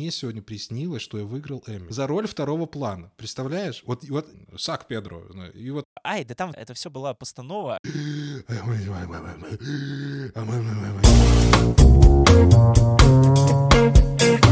мне 0.00 0.10
сегодня 0.10 0.40
приснилось, 0.40 1.02
что 1.02 1.18
я 1.18 1.24
выиграл 1.24 1.62
Эмми. 1.66 1.90
За 1.90 2.06
роль 2.06 2.26
второго 2.26 2.64
плана. 2.64 3.12
Представляешь? 3.18 3.82
Вот, 3.84 4.02
вот 4.08 4.26
Сак 4.56 4.86
Педро. 4.86 5.24
ну, 5.28 5.46
И 5.48 5.70
вот 5.70 5.84
Ай, 6.02 6.24
да 6.24 6.34
там 6.34 6.52
это 6.52 6.72
все 6.72 6.88
была 6.88 7.12
постанова. 7.12 7.78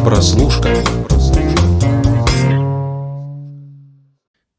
Прослушка. 0.05 0.69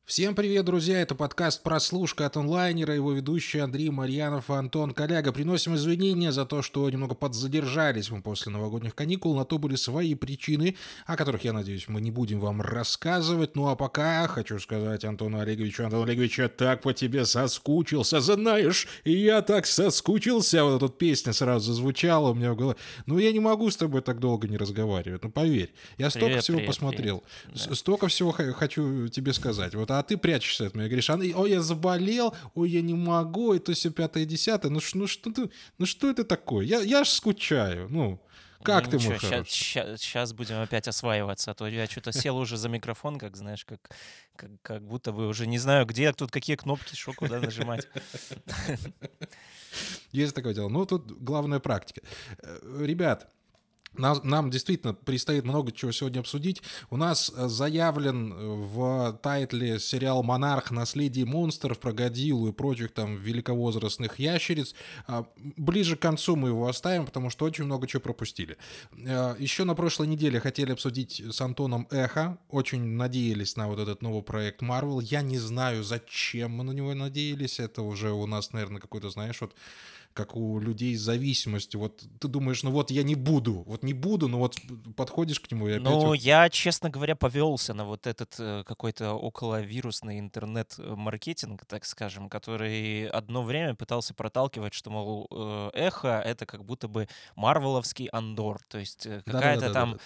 Всем 0.10 0.34
привет, 0.34 0.66
друзья! 0.66 1.02
Это 1.02 1.14
подкаст 1.14 1.62
«Прослушка» 1.62 2.26
от 2.26 2.36
онлайнера, 2.36 2.96
его 2.96 3.12
ведущий 3.12 3.60
Андрей 3.60 3.92
Марьянов 3.92 4.50
и 4.50 4.54
Антон 4.54 4.90
Коляга. 4.90 5.32
Приносим 5.32 5.76
извинения 5.76 6.32
за 6.32 6.48
то, 6.48 6.64
что 6.64 6.90
немного 6.90 7.14
подзадержались 7.14 8.10
мы 8.10 8.24
после 8.24 8.52
новогодних 8.52 8.96
каникул. 8.96 9.36
На 9.36 9.46
то 9.46 9.60
были 9.60 9.76
свои 9.76 10.16
причины, 10.16 10.76
о 11.06 11.16
которых, 11.16 11.44
я 11.44 11.54
надеюсь, 11.54 11.88
мы 11.88 12.02
не 12.02 12.10
будем 12.10 12.40
вам 12.40 12.60
рассказывать. 12.60 13.56
Ну 13.56 13.68
а 13.68 13.76
пока 13.76 14.28
хочу 14.28 14.58
сказать 14.58 15.06
Антону 15.06 15.42
Олеговичу. 15.42 15.84
Антон 15.84 16.10
Олегович, 16.10 16.40
я 16.40 16.50
так 16.50 16.82
по 16.82 16.92
тебе 16.92 17.24
соскучился, 17.24 18.20
знаешь, 18.20 18.88
я 19.06 19.44
так 19.44 19.68
соскучился. 19.68 20.64
Вот 20.64 20.82
эта 20.82 20.92
песня 20.92 21.34
сразу 21.34 21.68
зазвучала 21.68 22.32
у 22.32 22.34
меня 22.34 22.54
в 22.54 22.56
голове. 22.56 22.80
Ну 23.06 23.20
я 23.20 23.32
не 23.32 23.40
могу 23.40 23.70
с 23.70 23.78
тобой 23.78 24.02
так 24.02 24.20
долго 24.20 24.48
не 24.48 24.58
разговаривать, 24.58 25.24
ну 25.24 25.30
поверь. 25.30 25.72
Я 26.00 26.10
столько 26.10 26.26
Привет, 26.26 26.44
всего 26.46 26.58
привет, 26.58 26.68
посмотрел. 26.68 27.24
привет. 27.54 27.78
Столько 27.78 28.08
всего 28.08 28.32
хочу 28.32 29.08
тебе 29.10 29.34
сказать. 29.34 29.76
Вот, 29.76 29.99
а 30.00 30.04
ты 30.04 30.18
прячешься 30.18 30.68
от 30.68 30.76
меня, 30.76 30.88
говоришь, 30.88 31.10
«А, 31.10 31.16
ой, 31.16 31.52
я 31.52 31.62
заболел, 31.62 32.36
ой, 32.56 32.70
я 32.70 32.82
не 32.82 32.94
могу, 32.94 33.54
и 33.54 33.60
то 33.60 33.74
все 33.74 33.90
пятое, 33.90 34.26
десятое. 34.26 34.72
Ну, 34.72 34.80
ну, 34.94 35.08
что 35.08 35.32
ты, 35.32 35.50
ну 35.78 35.86
что 35.86 36.10
это 36.10 36.24
такое? 36.24 36.66
Я, 36.66 36.80
я 36.82 37.04
ж 37.04 37.10
скучаю. 37.10 37.88
Ну, 37.90 38.22
как 38.64 38.86
Ну 38.86 38.92
ты, 38.92 38.98
ничего, 38.98 39.12
мой 39.12 39.20
хороший? 39.20 39.98
Сейчас 39.98 40.34
будем 40.34 40.60
опять 40.60 40.88
осваиваться, 40.88 41.52
а 41.52 41.54
то 41.54 41.68
я 41.68 41.88
что-то 41.88 42.12
сел 42.12 42.38
уже 42.38 42.58
за 42.58 42.68
микрофон, 42.68 43.18
как 43.18 43.38
знаешь, 43.38 43.64
как, 43.64 43.80
как, 44.36 44.52
как 44.62 44.86
будто 44.86 45.12
бы 45.12 45.28
уже 45.28 45.48
не 45.48 45.58
знаю, 45.58 45.86
где 45.86 46.12
тут 46.12 46.32
какие 46.32 46.58
кнопки, 46.58 46.96
что 46.96 47.14
куда 47.14 47.40
нажимать. 47.40 47.88
Есть 50.12 50.36
такое 50.36 50.54
дело. 50.54 50.68
Ну, 50.70 50.86
тут 50.86 51.12
главная 51.22 51.60
практика. 51.60 52.02
Э, 52.42 52.86
Ребят, 52.86 53.32
нам, 53.98 54.22
нам 54.24 54.50
действительно 54.50 54.94
предстоит 54.94 55.44
много 55.44 55.72
чего 55.72 55.92
сегодня 55.92 56.20
обсудить. 56.20 56.62
У 56.90 56.98
нас 56.98 57.32
э, 57.36 57.48
заявлен 57.48 58.34
э, 58.34 58.36
в 58.36 59.20
тайтле 59.22 59.80
сериал 59.80 60.24
«Монарх. 60.24 60.72
Наследие 60.72 61.26
монстров» 61.26 61.80
про 61.80 61.92
Годзиллу 61.92 62.50
и 62.50 62.52
прочих 62.52 62.94
там 62.94 63.18
великовозрастных 63.18 64.20
ящериц. 64.20 64.76
А, 65.08 65.26
Ближе 65.58 65.96
к 65.96 66.00
концу 66.00 66.36
мы 66.36 66.50
его 66.50 66.68
оставим, 66.68 67.06
потому 67.06 67.30
что 67.30 67.46
очень 67.46 67.66
много 67.66 67.88
чего 67.88 68.02
пропустили. 68.02 68.58
Э, 68.92 69.36
Еще 69.40 69.64
на 69.64 69.76
прошлой 69.76 70.08
неделе 70.08 70.40
хотели 70.40 70.72
обсудить 70.72 71.22
с 71.32 71.42
Антоном 71.42 71.88
«Эхо». 71.90 72.38
Очень 72.50 72.84
надеялись 72.96 73.56
на 73.56 73.68
вот 73.68 73.80
этот 73.80 74.02
новый 74.02 74.24
проект 74.24 74.62
Marvel. 74.62 75.02
Я 75.02 75.22
не 75.22 75.40
знаю, 75.40 75.84
зачем 75.84 76.52
мы 76.52 76.64
на 76.64 76.72
него 76.72 76.94
надеялись. 76.94 77.60
Это 77.60 77.82
уже 77.82 78.12
у 78.12 78.26
нас, 78.28 78.54
наверное, 78.54 78.80
какой-то, 78.80 79.10
знаешь, 79.10 79.42
вот 79.42 79.54
как 80.20 80.36
у 80.36 80.60
людей 80.60 80.96
с 80.96 81.02
зависимостью. 81.02 81.80
Вот 81.80 82.04
ты 82.20 82.28
думаешь, 82.28 82.62
ну 82.64 82.72
вот 82.72 82.92
я 82.92 83.04
не 83.04 83.16
буду, 83.16 83.64
вот 83.66 83.84
не 83.84 83.94
буду, 83.94 84.28
но 84.28 84.40
вот 84.40 84.58
подходишь 84.98 85.40
к 85.40 85.50
нему 85.50 85.70
и 85.70 85.72
опять 85.72 85.84
Ну, 85.84 86.08
вот- 86.08 86.16
я, 86.16 86.50
честно 86.50 86.90
говоря, 86.90 87.16
повелся 87.16 87.74
на 87.74 87.86
вот 87.86 88.06
этот 88.06 88.36
э, 88.38 88.64
какой-то 88.66 89.14
околовирусный 89.14 90.20
интернет-маркетинг, 90.20 91.66
так 91.66 91.86
скажем, 91.86 92.28
который 92.28 93.08
одно 93.08 93.44
время 93.44 93.76
пытался 93.76 94.14
проталкивать, 94.14 94.74
что, 94.74 94.90
мол, 94.90 95.28
э, 95.32 95.70
эхо— 95.74 96.20
это 96.26 96.46
как 96.46 96.66
будто 96.66 96.90
бы 96.90 97.08
марвеловский 97.38 98.08
Андор, 98.08 98.60
то 98.68 98.78
есть 98.78 99.06
э, 99.06 99.22
какая-то 99.26 99.72
там 99.72 99.98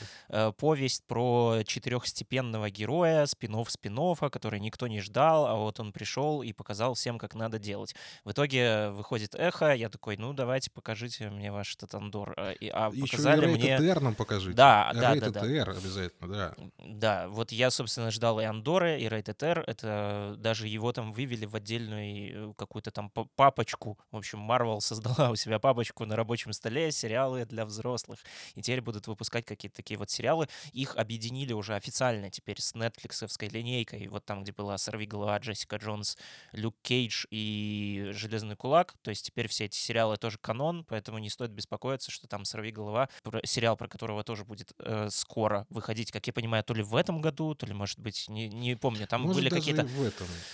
повесть 0.58 1.04
про 1.08 1.62
четырехстепенного 1.66 2.70
героя, 2.70 3.26
спинов 3.26 3.72
спинов 3.72 4.20
который 4.20 4.60
никто 4.60 4.88
не 4.88 5.02
ждал, 5.02 5.48
а 5.48 5.56
вот 5.56 5.80
он 5.80 5.92
пришел 5.92 6.44
и 6.44 6.54
показал 6.54 6.94
всем, 6.94 7.18
как 7.18 7.34
надо 7.34 7.58
делать. 7.58 7.96
В 8.26 8.32
итоге 8.32 8.90
выходит 8.90 9.34
эхо, 9.36 9.74
я 9.74 9.90
такой, 9.90 10.03
ну 10.18 10.34
давайте 10.34 10.70
покажите 10.72 11.30
мне 11.30 11.52
ваш 11.52 11.76
этот 11.76 11.94
Андор. 11.96 12.34
А, 12.38 12.52
и- 12.52 12.68
а 12.70 12.90
Еще 12.90 12.98
и 12.98 13.02
показали 13.10 13.48
Rated 13.48 13.58
мне... 13.80 13.90
R 13.90 14.02
нам 14.02 14.16
покажите. 14.16 14.56
Да, 14.56 14.92
да, 14.94 15.16
да, 15.16 15.30
да. 15.32 15.40
Обязательно, 15.78 16.28
да. 16.34 16.56
Да, 16.86 17.28
вот 17.30 17.52
я, 17.52 17.72
собственно, 17.72 18.12
ждал 18.12 18.40
и 18.40 18.44
Андоры, 18.44 19.00
и 19.02 19.06
Rated 19.06 19.44
R. 19.44 19.64
Это 19.68 20.36
даже 20.38 20.68
его 20.68 20.92
там 20.94 21.14
вывели 21.14 21.46
в 21.46 21.56
отдельную 21.56 22.52
э, 22.52 22.54
какую-то 22.56 22.92
там 22.92 23.10
па- 23.10 23.26
папочку. 23.36 23.98
В 24.12 24.18
общем, 24.18 24.40
Marvel 24.50 24.80
создала 24.82 25.30
у 25.32 25.36
себя 25.36 25.60
папочку 25.60 26.06
на 26.06 26.16
рабочем 26.16 26.54
столе, 26.54 26.92
сериалы 26.92 27.46
для 27.46 27.66
взрослых. 27.66 28.20
И 28.56 28.62
теперь 28.62 28.82
будут 28.82 29.08
выпускать 29.08 29.46
какие-то 29.46 29.78
такие 29.78 29.98
вот 29.98 30.10
сериалы. 30.10 30.48
Их 30.74 30.96
объединили 30.98 31.54
уже 31.54 31.76
официально 31.76 32.30
теперь 32.30 32.62
с 32.62 32.76
нетфликсовской 32.76 33.48
линейкой. 33.50 34.08
Вот 34.08 34.26
там, 34.26 34.44
где 34.44 34.52
была 34.52 34.78
«Сорви 34.78 35.06
голова», 35.06 35.38
Джессика 35.38 35.78
Джонс, 35.78 36.18
Люк 36.52 36.76
Кейдж 36.82 37.26
и 37.32 38.10
«Железный 38.14 38.56
кулак». 38.56 38.94
То 39.02 39.10
есть 39.10 39.26
теперь 39.26 39.48
все 39.48 39.66
эти 39.66 39.76
сериалы 39.84 40.18
тоже 40.18 40.38
канон, 40.40 40.86
поэтому 40.86 41.20
не 41.20 41.30
стоит 41.30 41.52
беспокоиться, 41.52 42.12
что 42.12 42.28
там 42.28 42.46
«Сорви 42.46 42.72
голова», 42.72 43.10
сериал, 43.44 43.78
про 43.78 43.88
которого 43.88 44.24
тоже 44.24 44.46
будет 44.46 44.74
э, 44.80 45.10
скоро 45.12 45.66
выходить, 45.70 46.12
как 46.12 46.26
я 46.28 46.34
понимаю, 46.34 46.64
то 46.64 46.74
ли 46.74 46.84
в 46.84 46.96
этом 46.96 47.22
году, 47.22 47.56
то 47.56 47.66
ли, 47.66 47.74
может 47.74 48.00
быть, 48.00 48.28
не, 48.30 48.48
не 48.48 48.76
помню. 48.76 49.08
Там 49.08 49.22
Может, 49.22 49.36
были 49.36 49.50
какие-то 49.50 49.88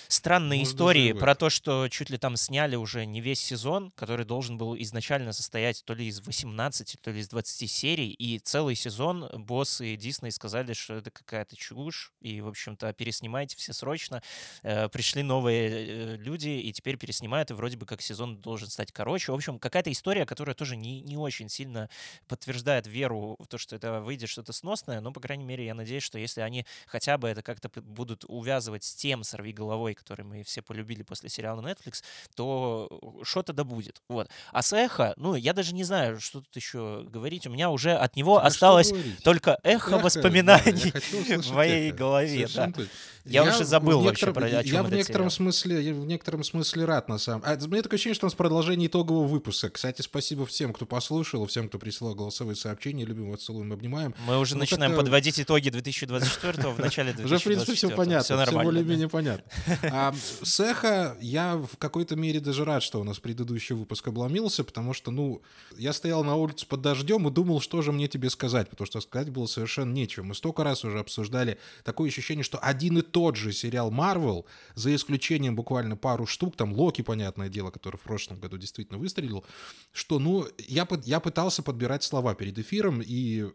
странные 0.08 0.60
Может, 0.60 0.74
истории 0.74 1.14
про 1.14 1.36
то, 1.36 1.50
что 1.50 1.88
чуть 1.90 2.10
ли 2.10 2.18
там 2.18 2.36
сняли 2.36 2.76
уже 2.76 3.06
не 3.06 3.22
весь 3.22 3.40
сезон, 3.40 3.92
который 3.92 4.26
должен 4.26 4.58
был 4.58 4.76
изначально 4.78 5.34
состоять 5.34 5.84
то 5.86 5.94
ли 5.94 6.08
из 6.08 6.22
18, 6.22 6.98
то 7.02 7.12
ли 7.12 7.20
из 7.20 7.30
20 7.30 7.70
серий, 7.70 8.12
и 8.12 8.40
целый 8.40 8.76
сезон 8.76 9.30
боссы 9.34 9.96
Дисней 9.96 10.32
сказали, 10.32 10.74
что 10.74 10.96
это 10.96 11.12
какая-то 11.12 11.56
чушь, 11.56 12.14
и, 12.22 12.42
в 12.42 12.48
общем-то, 12.48 12.94
переснимайте 12.94 13.58
все 13.58 13.74
срочно. 13.74 14.22
Э, 14.64 14.90
Пришли 14.90 15.24
новые 15.24 15.70
э, 15.70 16.16
люди, 16.18 16.50
и 16.50 16.72
теперь 16.74 16.98
переснимают, 16.98 17.52
и 17.52 17.54
вроде 17.54 17.78
бы 17.78 17.86
как 17.86 18.02
сезон 18.02 18.38
должен 18.38 18.70
стать 18.70 18.92
короче. 18.92 19.19
В 19.28 19.34
общем, 19.34 19.60
какая-то 19.60 19.92
история, 19.92 20.26
которая 20.26 20.56
тоже 20.56 20.76
не, 20.78 21.02
не 21.02 21.18
очень 21.18 21.50
сильно 21.50 21.90
подтверждает 22.28 22.88
веру 22.88 23.36
в 23.40 23.48
то, 23.48 23.58
что 23.58 23.76
это 23.76 24.00
выйдет 24.02 24.30
что-то 24.30 24.54
сносное, 24.54 25.02
но, 25.02 25.12
по 25.12 25.20
крайней 25.20 25.44
мере, 25.44 25.66
я 25.66 25.74
надеюсь, 25.74 26.04
что 26.04 26.18
если 26.18 26.42
они 26.42 26.66
хотя 26.88 27.18
бы 27.18 27.28
это 27.28 27.42
как-то 27.42 27.70
будут 27.82 28.24
увязывать 28.28 28.84
с 28.84 28.94
тем 28.96 29.24
«Сорви 29.24 29.52
головой», 29.52 29.94
который 29.94 30.24
мы 30.26 30.44
все 30.44 30.62
полюбили 30.62 31.04
после 31.04 31.30
сериала 31.30 31.62
Netflix, 31.62 32.04
то 32.36 32.90
что-то 33.24 33.54
да 33.54 33.64
будет. 33.64 34.02
Вот. 34.08 34.30
А 34.52 34.62
с 34.62 34.74
«Эхо», 34.74 35.14
ну, 35.18 35.36
я 35.36 35.54
даже 35.54 35.74
не 35.74 35.84
знаю, 35.84 36.20
что 36.20 36.42
тут 36.42 36.56
еще 36.56 37.06
говорить. 37.10 37.48
У 37.48 37.50
меня 37.50 37.70
уже 37.70 37.94
от 37.94 38.16
него 38.16 38.38
что 38.40 38.48
осталось 38.48 38.94
только 39.24 39.60
эхо, 39.64 39.80
Эхо, 39.80 39.90
да, 39.92 39.98
я 39.98 40.04
воспоминаний 40.04 40.92
хотел 40.92 41.42
в 41.42 41.52
моей 41.54 41.90
эхо. 41.90 41.98
голове. 41.98 42.48
Да. 42.54 42.68
точно. 42.68 42.88
Я 43.26 43.44
уже 43.44 43.64
в 43.64 43.68
забыл 43.68 44.02
вообще, 44.02 44.34
про- 44.34 44.46
о 44.46 44.50
Я 44.50 44.64
чем 44.64 44.84
в 44.84 44.88
этот 44.88 44.98
некотором 44.98 45.30
сериал. 45.30 45.32
смысле, 45.32 45.84
я 45.84 45.94
в 45.94 46.06
некотором 46.06 46.44
смысле 46.44 46.86
рад 46.86 47.10
на 47.10 47.18
самом. 47.18 47.44
А, 47.46 47.54
у 47.62 47.68
меня 47.68 47.82
такое 47.84 47.96
ощущение, 47.98 48.16
что 48.16 48.26
у 48.26 48.30
нас 48.30 48.34
продолжение 48.34 48.90
итогового 49.10 49.28
выпуска. 49.28 49.70
Кстати, 49.70 50.02
спасибо 50.02 50.46
всем, 50.46 50.72
кто 50.74 50.86
послушал, 50.86 51.46
всем, 51.48 51.68
кто 51.68 51.80
присылал 51.80 52.14
голосовые 52.16 52.56
сообщения. 52.56 53.06
Любим 53.06 53.32
вас, 53.32 53.42
целуем, 53.44 53.74
обнимаем. 53.74 54.14
Мы 54.28 54.38
уже 54.38 54.54
Ну, 54.56 54.60
начинаем 54.62 54.92
как-то- 54.92 55.04
подводить 55.06 55.40
итоги 55.40 55.70
2024 55.70 56.74
в 56.74 56.80
начале 56.80 57.14
2024. 57.14 57.26
Уже, 57.26 57.38
в 57.40 57.44
принципе, 57.44 57.74
все 57.74 57.90
понятно, 57.90 58.24
Все 58.24 58.36
все 58.36 58.36
нормально. 58.36 58.60
да. 58.60 58.64
более-менее 58.66 59.10
понятно. 59.10 59.44
А 59.92 60.14
с 60.44 60.60
эхо 60.60 61.18
я 61.22 61.58
в 61.58 61.78
какой-то 61.78 62.16
мере 62.16 62.40
даже 62.40 62.66
рад, 62.66 62.84
что 62.84 63.02
у 63.02 63.04
нас 63.04 63.20
предыдущий 63.20 63.76
выпуск 63.76 64.08
обломился, 64.08 64.64
потому 64.64 64.94
что, 64.94 65.10
ну, 65.12 65.42
я 65.78 65.92
стоял 65.94 66.24
на 66.24 66.36
улице 66.36 66.68
под 66.68 66.82
дождем 66.82 67.28
и 67.28 67.32
думал, 67.32 67.62
что 67.62 67.82
же 67.82 67.92
мне 67.92 68.08
тебе 68.08 68.30
сказать, 68.30 68.70
потому 68.70 68.86
что 68.86 69.02
сказать 69.02 69.30
было 69.32 69.48
совершенно 69.48 69.92
нечего. 69.92 70.24
Мы 70.24 70.36
столько 70.36 70.64
раз 70.64 70.84
уже 70.86 71.00
обсуждали 71.00 71.58
такое 71.84 72.10
ощущение, 72.10 72.44
что 72.44 72.60
один 72.60 73.00
и 73.00 73.02
тот 73.02 73.36
же 73.36 73.54
сериал 73.54 73.92
Marvel, 73.92 74.46
за 74.76 74.94
исключением 74.94 75.56
буквально 75.56 75.98
пару 75.98 76.28
штук, 76.28 76.56
там 76.56 76.74
Локи, 76.74 77.02
понятное 77.02 77.50
дело, 77.50 77.72
который 77.72 77.98
в 77.98 78.02
прошлом 78.02 78.40
году 78.40 78.58
действительно 78.58 78.99
выстрелил, 79.00 79.44
что, 79.92 80.20
ну, 80.20 80.48
я, 80.60 80.88
я 81.06 81.20
пытался 81.20 81.64
подбирать 81.64 82.04
слова 82.04 82.36
перед 82.36 82.58
эфиром 82.60 83.02
и 83.04 83.48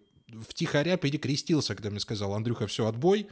втихаря 0.48 0.96
перекрестился, 0.96 1.74
когда 1.74 1.90
мне 1.90 2.00
сказал, 2.00 2.34
Андрюха, 2.34 2.66
все, 2.66 2.86
отбой, 2.86 3.28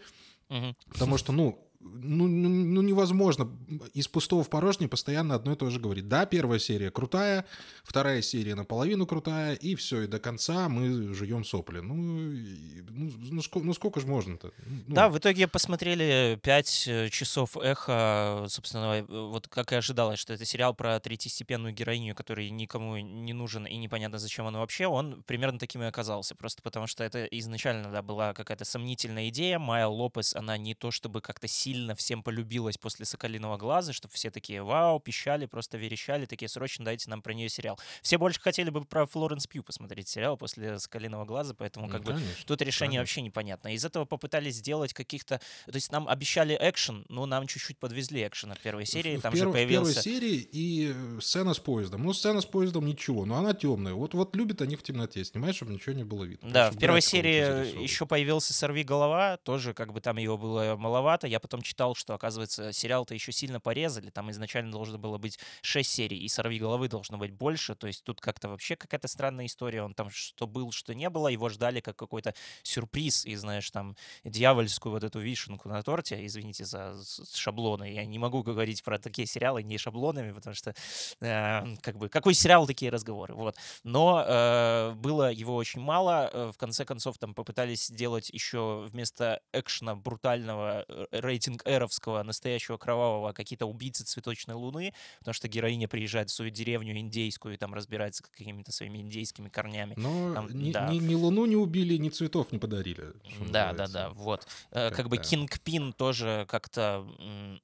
Мгм. 0.52 0.76
Потому 0.92 1.16
что, 1.16 1.32
ну, 1.32 1.66
ну, 1.82 2.26
ну, 2.26 2.48
ну, 2.48 2.82
невозможно 2.82 3.50
из 3.92 4.08
пустого 4.08 4.44
в 4.44 4.50
порожнее 4.50 4.88
постоянно 4.88 5.34
одно 5.34 5.52
и 5.52 5.56
то 5.56 5.68
же 5.70 5.80
говорить. 5.80 6.08
Да, 6.08 6.26
первая 6.26 6.58
серия 6.58 6.90
крутая, 6.90 7.44
вторая 7.84 8.22
серия 8.22 8.54
наполовину 8.54 9.06
крутая, 9.06 9.54
и 9.54 9.74
все, 9.74 10.02
и 10.02 10.06
до 10.06 10.18
конца 10.18 10.68
мы 10.68 11.12
жуем 11.14 11.44
сопли. 11.44 11.80
Ну, 11.80 11.94
ну, 11.94 13.12
ну, 13.30 13.40
ско- 13.40 13.62
ну 13.62 13.74
сколько 13.74 14.00
же 14.00 14.06
можно-то? 14.06 14.52
Ну, 14.86 14.94
Да, 14.94 15.08
в 15.08 15.18
итоге 15.18 15.48
посмотрели 15.48 16.38
5 16.42 17.10
часов 17.10 17.56
эхо, 17.56 18.46
собственно, 18.48 18.98
э, 18.98 19.04
вот 19.08 19.48
как 19.48 19.72
и 19.72 19.76
ожидалось, 19.76 20.18
что 20.18 20.32
это 20.32 20.44
сериал 20.44 20.74
про 20.74 20.98
третьестепенную 21.00 21.74
героиню, 21.74 22.14
который 22.14 22.50
никому 22.50 22.96
не 22.98 23.32
нужен 23.32 23.66
и 23.66 23.76
непонятно, 23.76 24.18
зачем 24.18 24.46
он 24.46 24.56
вообще, 24.56 24.86
он 24.86 25.22
примерно 25.24 25.58
таким 25.58 25.82
и 25.82 25.86
оказался, 25.86 26.34
просто 26.34 26.62
потому 26.62 26.86
что 26.86 27.04
это 27.04 27.24
изначально 27.24 27.90
да, 27.90 28.02
была 28.02 28.34
какая-то 28.34 28.64
сомнительная 28.64 29.28
идея, 29.28 29.58
Майя 29.58 29.86
Лопес, 29.86 30.34
она 30.34 30.56
не 30.56 30.74
то 30.74 30.90
чтобы 30.90 31.20
как-то 31.20 31.48
сильно 31.48 31.71
всем 31.96 32.22
полюбилась 32.22 32.78
после 32.78 33.04
«Соколиного 33.04 33.56
глаза», 33.56 33.92
чтобы 33.92 34.14
все 34.14 34.30
такие 34.30 34.62
вау, 34.62 35.00
пищали, 35.00 35.46
просто 35.46 35.78
верещали, 35.78 36.26
такие 36.26 36.48
срочно 36.48 36.84
дайте 36.84 37.10
нам 37.10 37.22
про 37.22 37.34
нее 37.34 37.48
сериал. 37.48 37.78
Все 38.02 38.18
больше 38.18 38.40
хотели 38.40 38.70
бы 38.70 38.84
про 38.84 39.06
Флоренс 39.06 39.46
Пью 39.46 39.62
посмотреть 39.62 40.08
сериал 40.08 40.36
после 40.36 40.78
«Соколиного 40.78 41.24
глаза», 41.24 41.54
поэтому 41.54 41.86
ну, 41.86 41.92
как 41.92 42.02
бы 42.02 42.12
конечно, 42.12 42.44
Тут 42.46 42.62
решение 42.62 42.98
конечно. 42.98 43.02
вообще 43.02 43.22
непонятно. 43.22 43.74
Из 43.74 43.84
этого 43.84 44.04
попытались 44.04 44.56
сделать 44.56 44.92
каких-то... 44.92 45.40
То 45.66 45.74
есть 45.74 45.92
нам 45.92 46.08
обещали 46.08 46.56
экшен, 46.60 47.04
но 47.08 47.26
нам 47.26 47.46
чуть-чуть 47.46 47.78
подвезли 47.78 48.26
экшена 48.26 48.54
в 48.54 48.58
первой 48.60 48.86
серии. 48.86 49.16
В, 49.16 49.22
там 49.22 49.32
в, 49.32 49.34
перв, 49.34 49.48
же 49.48 49.52
появился... 49.52 50.00
в 50.00 50.04
первой 50.04 50.20
серии 50.20 50.48
и 50.52 50.92
э, 50.94 51.18
сцена 51.20 51.54
с 51.54 51.58
поездом. 51.58 52.02
Ну, 52.04 52.12
сцена 52.12 52.40
с 52.40 52.46
поездом 52.46 52.86
ничего, 52.86 53.24
но 53.24 53.36
она 53.36 53.54
темная. 53.54 53.94
Вот, 53.94 54.14
вот 54.14 54.36
любят 54.36 54.62
они 54.62 54.76
в 54.76 54.82
темноте 54.82 55.24
снимать, 55.24 55.56
чтобы 55.56 55.72
ничего 55.72 55.94
не 55.94 56.04
было 56.04 56.24
видно. 56.24 56.50
Да, 56.50 56.70
в 56.70 56.78
первой 56.78 57.00
серии 57.00 57.82
еще 57.82 58.06
появился 58.06 58.52
«Сорви 58.52 58.84
голова», 58.84 59.38
тоже 59.38 59.74
как 59.74 59.92
бы 59.92 60.00
там 60.00 60.16
его 60.16 60.36
было 60.36 60.76
маловато. 60.76 61.26
Я 61.26 61.40
потом 61.40 61.61
читал, 61.62 61.94
что, 61.94 62.14
оказывается, 62.14 62.72
сериал-то 62.72 63.14
еще 63.14 63.32
сильно 63.32 63.60
порезали. 63.60 64.10
Там 64.10 64.30
изначально 64.30 64.72
должно 64.72 64.98
было 64.98 65.18
быть 65.18 65.38
6 65.62 65.88
серий, 65.88 66.18
и 66.18 66.28
«Сорви 66.28 66.58
головы» 66.58 66.88
должно 66.88 67.18
быть 67.18 67.32
больше. 67.32 67.74
То 67.74 67.86
есть 67.86 68.04
тут 68.04 68.20
как-то 68.20 68.48
вообще 68.48 68.76
какая-то 68.76 69.08
странная 69.08 69.46
история. 69.46 69.82
Он 69.82 69.94
там 69.94 70.10
что 70.10 70.46
был, 70.46 70.72
что 70.72 70.94
не 70.94 71.08
было. 71.10 71.28
Его 71.28 71.48
ждали 71.48 71.80
как 71.80 71.96
какой-то 71.96 72.34
сюрприз 72.62 73.26
и, 73.26 73.34
знаешь, 73.36 73.70
там 73.70 73.96
дьявольскую 74.24 74.92
вот 74.92 75.04
эту 75.04 75.20
вишенку 75.20 75.68
на 75.68 75.82
торте. 75.82 76.24
Извините 76.24 76.64
за 76.64 76.96
шаблоны. 77.34 77.92
Я 77.92 78.04
не 78.04 78.18
могу 78.18 78.42
говорить 78.42 78.82
про 78.82 78.98
такие 78.98 79.26
сериалы 79.26 79.62
не 79.62 79.78
шаблонами, 79.78 80.32
потому 80.32 80.54
что 80.54 80.74
э, 81.20 81.76
как 81.80 81.98
бы 81.98 82.08
какой 82.08 82.34
сериал, 82.34 82.66
такие 82.66 82.90
разговоры. 82.90 83.34
Вот. 83.34 83.56
Но 83.84 84.24
э, 84.26 84.92
было 84.96 85.32
его 85.32 85.56
очень 85.56 85.80
мало. 85.80 86.30
Э, 86.32 86.50
в 86.52 86.56
конце 86.56 86.84
концов 86.84 87.18
там 87.18 87.34
попытались 87.34 87.86
сделать 87.86 88.30
еще 88.30 88.86
вместо 88.90 89.40
экшена 89.52 89.94
брутального 89.94 90.84
э, 90.88 91.06
рейтинг 91.52 91.62
эровского, 91.66 92.22
настоящего 92.22 92.76
кровавого, 92.76 93.32
какие-то 93.32 93.66
убийцы 93.66 94.04
цветочной 94.04 94.54
луны, 94.54 94.94
потому 95.18 95.34
что 95.34 95.48
героиня 95.48 95.88
приезжает 95.88 96.30
в 96.30 96.32
свою 96.32 96.50
деревню 96.50 96.96
индейскую 96.96 97.54
и 97.54 97.56
там 97.56 97.74
разбирается 97.74 98.22
с 98.24 98.28
какими-то 98.28 98.72
своими 98.72 98.98
индейскими 98.98 99.48
корнями. 99.48 99.94
Но 99.96 100.34
Там, 100.34 100.48
ни, 100.50 100.72
да. 100.72 100.88
ни, 100.88 100.98
ни 100.98 101.14
луну 101.14 101.46
не 101.46 101.56
убили, 101.56 101.96
ни 101.96 102.08
цветов 102.08 102.52
не 102.52 102.58
подарили. 102.58 103.12
что 103.34 103.44
Да, 103.50 103.72
да, 103.72 103.86
да, 103.88 104.10
вот. 104.10 104.46
Э, 104.70 104.90
Как 104.90 105.08
бы 105.08 105.16
Как-то. 105.16 105.30
Кингпин 105.30 105.92
тоже 105.92 106.46
как-то, 106.48 107.06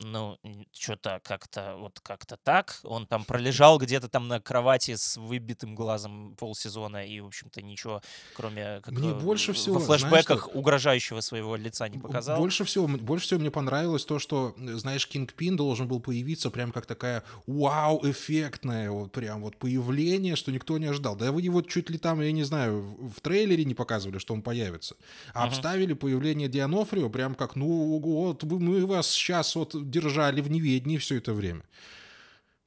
ну, 0.00 0.38
что-то 0.73 1.20
как-то, 1.25 1.76
вот 1.79 2.00
как-то 2.00 2.37
так. 2.37 2.81
Он 2.84 3.06
там 3.06 3.25
пролежал 3.25 3.79
где-то 3.79 4.08
там 4.08 4.29
на 4.29 4.41
кровати 4.41 4.96
с 4.96 5.17
выбитым 5.17 5.75
глазом 5.75 6.34
полсезона 6.37 7.06
и, 7.06 7.20
в 7.20 7.26
общем-то, 7.26 7.62
ничего, 7.62 8.02
кроме 8.34 8.81
как 8.81 8.94
Мне 8.94 9.12
больше 9.12 9.52
всего, 9.52 9.79
во 9.79 9.81
знаешь 9.81 10.02
флешбеках 10.02 10.55
угрожающего 10.55 11.20
своего 11.20 11.56
лица 11.56 11.88
не 11.88 11.99
показал. 11.99 12.38
Больше 12.38 12.64
всего, 12.64 12.87
больше 12.87 13.26
всего 13.26 13.41
мне 13.41 13.50
понравилось 13.50 13.77
то, 14.04 14.19
что, 14.19 14.54
знаешь, 14.58 15.06
Кингпин 15.06 15.56
должен 15.56 15.88
был 15.88 16.00
появиться 16.00 16.50
прям 16.50 16.72
как 16.72 16.86
такая 16.86 17.22
вау-эффектное 17.46 18.90
вот 18.90 19.12
прям 19.12 19.42
вот 19.42 19.56
появление, 19.56 20.36
что 20.36 20.52
никто 20.52 20.78
не 20.78 20.86
ожидал. 20.86 21.16
Да 21.16 21.32
вы 21.32 21.42
его 21.42 21.62
чуть 21.62 21.90
ли 21.90 21.98
там, 21.98 22.20
я 22.20 22.32
не 22.32 22.44
знаю, 22.44 22.80
в 23.14 23.20
трейлере 23.20 23.64
не 23.64 23.75
показывали, 23.75 24.19
что 24.19 24.34
он 24.34 24.42
появится. 24.42 24.96
А 25.34 25.44
обставили 25.44 25.92
появление 25.92 26.48
Дианофрио 26.48 27.10
прям 27.10 27.34
как, 27.34 27.56
ну 27.56 27.98
вот 27.98 28.42
мы 28.44 28.86
вас 28.86 29.10
сейчас 29.10 29.54
вот 29.54 29.75
держали 29.90 30.40
в 30.40 30.50
неведении 30.50 30.98
все 30.98 31.16
это 31.16 31.32
время. 31.32 31.62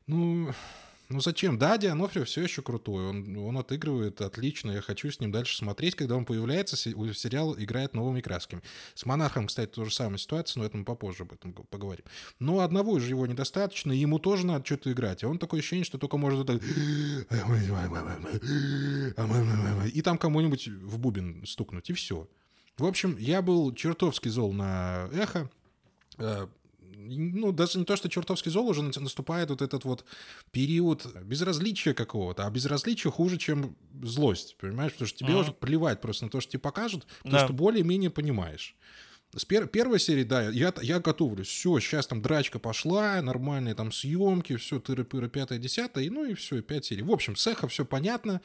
Ну, 0.08 0.54
ну 1.12 1.20
зачем? 1.20 1.58
Да, 1.58 1.78
Дианофрио 1.78 2.24
все 2.26 2.44
еще 2.44 2.62
крутой. 2.62 3.10
Он, 3.10 3.38
он 3.38 3.58
отыгрывает 3.58 4.22
отлично. 4.22 4.72
Я 4.72 4.82
хочу 4.82 5.12
с 5.12 5.20
ним 5.20 5.32
дальше 5.32 5.58
смотреть. 5.58 5.96
Когда 5.96 6.16
он 6.16 6.26
появляется, 6.26 6.76
сериал 6.76 7.56
играет 7.58 7.94
новыми 7.94 8.22
красками. 8.22 8.62
С 8.94 9.06
Монархом, 9.06 9.48
кстати, 9.48 9.70
тоже 9.70 9.94
самая 9.94 10.18
ситуация, 10.18 10.62
но 10.62 10.66
это 10.66 10.78
мы 10.78 10.86
попозже 10.86 11.24
об 11.24 11.34
этом 11.34 11.54
поговорим. 11.54 12.06
Но 12.40 12.60
одного 12.60 13.00
же 13.00 13.10
его 13.10 13.28
недостаточно, 13.28 13.92
ему 13.92 14.20
тоже 14.20 14.46
надо 14.46 14.66
что-то 14.66 14.92
играть. 14.92 15.24
А 15.24 15.28
он 15.28 15.38
такое 15.38 15.60
ощущение, 15.60 15.86
что 15.86 15.98
только 15.98 16.18
может 16.18 16.48
так... 16.48 16.62
И 19.94 20.02
там 20.02 20.18
кому-нибудь 20.18 20.68
в 20.68 20.98
бубен 20.98 21.46
стукнуть, 21.46 21.90
и 21.90 21.94
все. 21.94 22.28
В 22.78 22.86
общем, 22.86 23.18
я 23.18 23.42
был 23.42 23.74
чертовски 23.74 24.30
зол 24.30 24.54
на 24.54 25.10
эхо. 25.14 25.50
Ну, 27.08 27.52
даже 27.52 27.80
не 27.80 27.86
то, 27.86 27.96
что 27.96 28.10
чертовски 28.10 28.50
зол, 28.50 28.68
уже 28.70 28.82
на- 28.84 28.92
наступает 29.02 29.50
вот 29.50 29.62
этот 29.62 29.86
вот 29.86 30.06
период 30.52 31.06
безразличия 31.24 31.94
какого-то, 31.94 32.46
а 32.46 32.50
безразличие 32.50 33.12
хуже, 33.12 33.38
чем 33.38 33.76
злость, 34.04 34.56
понимаешь? 34.60 34.92
Потому 34.94 35.08
что 35.08 35.18
тебе 35.20 35.32
Мгм. 35.32 35.40
уже 35.42 35.52
плевать 35.52 36.02
просто 36.02 36.26
на 36.26 36.32
то, 36.32 36.42
что 36.42 36.52
тебе 36.52 36.60
покажут, 36.62 37.06
потому 37.20 37.34
Да. 37.40 37.46
что 37.46 37.54
более-менее 37.54 38.10
понимаешь. 38.10 38.76
С 39.34 39.46
пер- 39.46 39.68
первой 39.68 39.98
серии, 40.00 40.24
да, 40.24 40.50
я, 40.50 40.74
я 40.82 41.00
готовлюсь. 41.00 41.48
Все, 41.48 41.80
сейчас 41.80 42.06
там 42.06 42.22
драчка 42.22 42.60
пошла, 42.60 43.22
нормальные 43.22 43.76
там 43.76 43.94
съемки, 43.94 44.58
все, 44.58 44.80
тыры-пыры, 44.80 45.30
пятое, 45.30 45.58
десятое, 45.58 46.10
ну 46.12 46.26
и 46.26 46.34
все, 46.34 46.62
пять 46.62 46.86
серий. 46.86 47.02
В 47.02 47.12
общем, 47.12 47.38
с 47.38 47.48
эхо 47.48 47.70
все 47.70 47.86
понятно. 47.86 48.42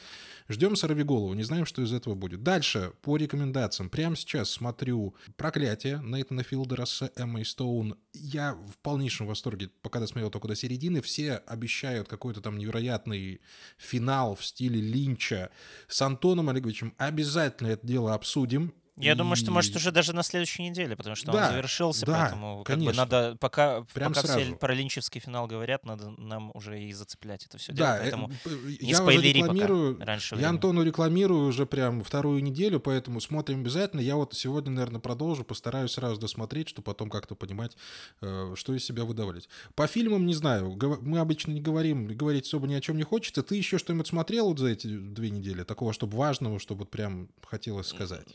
Ждем 0.49 0.75
голову, 1.05 1.35
не 1.35 1.43
знаем, 1.43 1.67
что 1.67 1.83
из 1.83 1.93
этого 1.93 2.15
будет. 2.15 2.45
Дальше, 2.45 2.93
по 3.03 3.17
рекомендациям. 3.17 3.91
Прямо 3.91 4.15
сейчас 4.15 4.51
смотрю 4.51 5.17
«Проклятие» 5.37 6.01
Нейтана 6.05 6.45
Филдера 6.45 6.85
с 6.85 7.11
Эммой 7.17 7.45
Стоун. 7.45 7.99
Я 8.13 8.55
в 8.55 8.79
полнейшем 8.83 9.27
восторге, 9.27 9.71
пока 9.83 9.99
досмотрел 9.99 10.31
только 10.31 10.47
до 10.47 10.55
середины. 10.55 11.01
Все 11.03 11.39
обещают 11.47 12.07
какой-то 12.07 12.41
там 12.41 12.59
невероятный 12.59 13.41
финал 13.77 14.37
в 14.37 14.45
стиле 14.45 14.81
Линча. 14.81 15.51
С 15.89 16.01
Антоном 16.01 16.49
Олеговичем 16.49 16.95
обязательно 16.97 17.69
это 17.69 17.85
дело 17.85 18.15
обсудим. 18.15 18.73
Я 18.99 19.15
думаю, 19.15 19.37
что, 19.37 19.51
может, 19.51 19.75
И- 19.75 19.77
уже 19.77 19.93
даже 19.93 20.15
на 20.15 20.23
следующей 20.23 20.63
неделе, 20.63 20.97
потому 20.97 21.17
что 21.17 21.31
Да, 21.33 21.47
он 21.49 21.53
завершился, 21.53 22.07
да, 22.07 22.21
поэтому 22.23 22.65
как 22.65 22.79
бы 22.79 22.85
конечно. 22.85 23.03
надо, 23.05 23.37
пока, 23.39 23.83
Прям 23.93 24.15
пока 24.15 24.27
все 24.27 24.39
сразу. 24.41 24.57
про 24.57 24.75
линчевский 24.75 25.21
финал 25.21 25.47
говорят, 25.47 25.85
надо 25.85 26.11
нам 26.19 26.51
уже 26.55 26.83
и 26.83 26.93
зацеплять 26.93 27.45
это 27.45 27.59
все 27.59 27.73
Да, 27.73 27.99
дело, 27.99 27.99
поэтому 28.03 28.31
э, 28.31 28.49
э, 28.51 28.77
не 28.81 28.91
я 28.91 28.97
спойлери 28.97 29.41
пока, 29.41 29.53
рекламирую, 29.53 29.99
раньше 30.01 30.35
я 30.35 30.37
времени. 30.39 30.55
Антону 30.55 30.83
рекламирую 30.83 31.49
уже 31.49 31.67
прям 31.67 32.03
вторую 32.03 32.43
неделю, 32.43 32.81
поэтому 32.81 33.21
смотрим 33.21 33.61
обязательно. 33.61 34.01
Я 34.01 34.17
вот 34.17 34.33
сегодня, 34.35 34.73
наверное, 34.73 35.01
продолжу, 35.01 35.45
постараюсь 35.45 35.93
сразу 35.93 36.19
досмотреть, 36.21 36.69
чтобы 36.71 36.85
потом 36.87 37.11
как-то 37.11 37.35
понимать, 37.35 37.77
э, 38.23 38.55
что 38.57 38.75
из 38.75 38.85
себя 38.85 39.05
выдавать. 39.05 39.49
По 39.75 39.87
фильмам 39.87 40.25
не 40.25 40.35
знаю, 40.35 40.79
мы 41.03 41.19
обычно 41.19 41.53
не 41.53 41.61
говорим, 41.61 42.09
и 42.09 42.15
говорить 42.15 42.47
особо 42.47 42.67
ни 42.67 42.75
о 42.75 42.81
чем 42.81 42.97
не 42.97 43.03
хочется. 43.03 43.43
Ты 43.43 43.57
еще 43.57 43.77
что-нибудь 43.77 44.07
смотрел 44.07 44.49
вот 44.49 44.59
за 44.59 44.69
эти 44.69 44.87
две 44.87 45.31
недели, 45.31 45.65
такого, 45.65 45.93
чтобы 45.93 46.17
важного, 46.17 46.59
чтобы 46.59 46.81
вот 46.81 46.91
прям 46.91 47.29
хотелось 47.47 47.89
сказать? 47.89 48.27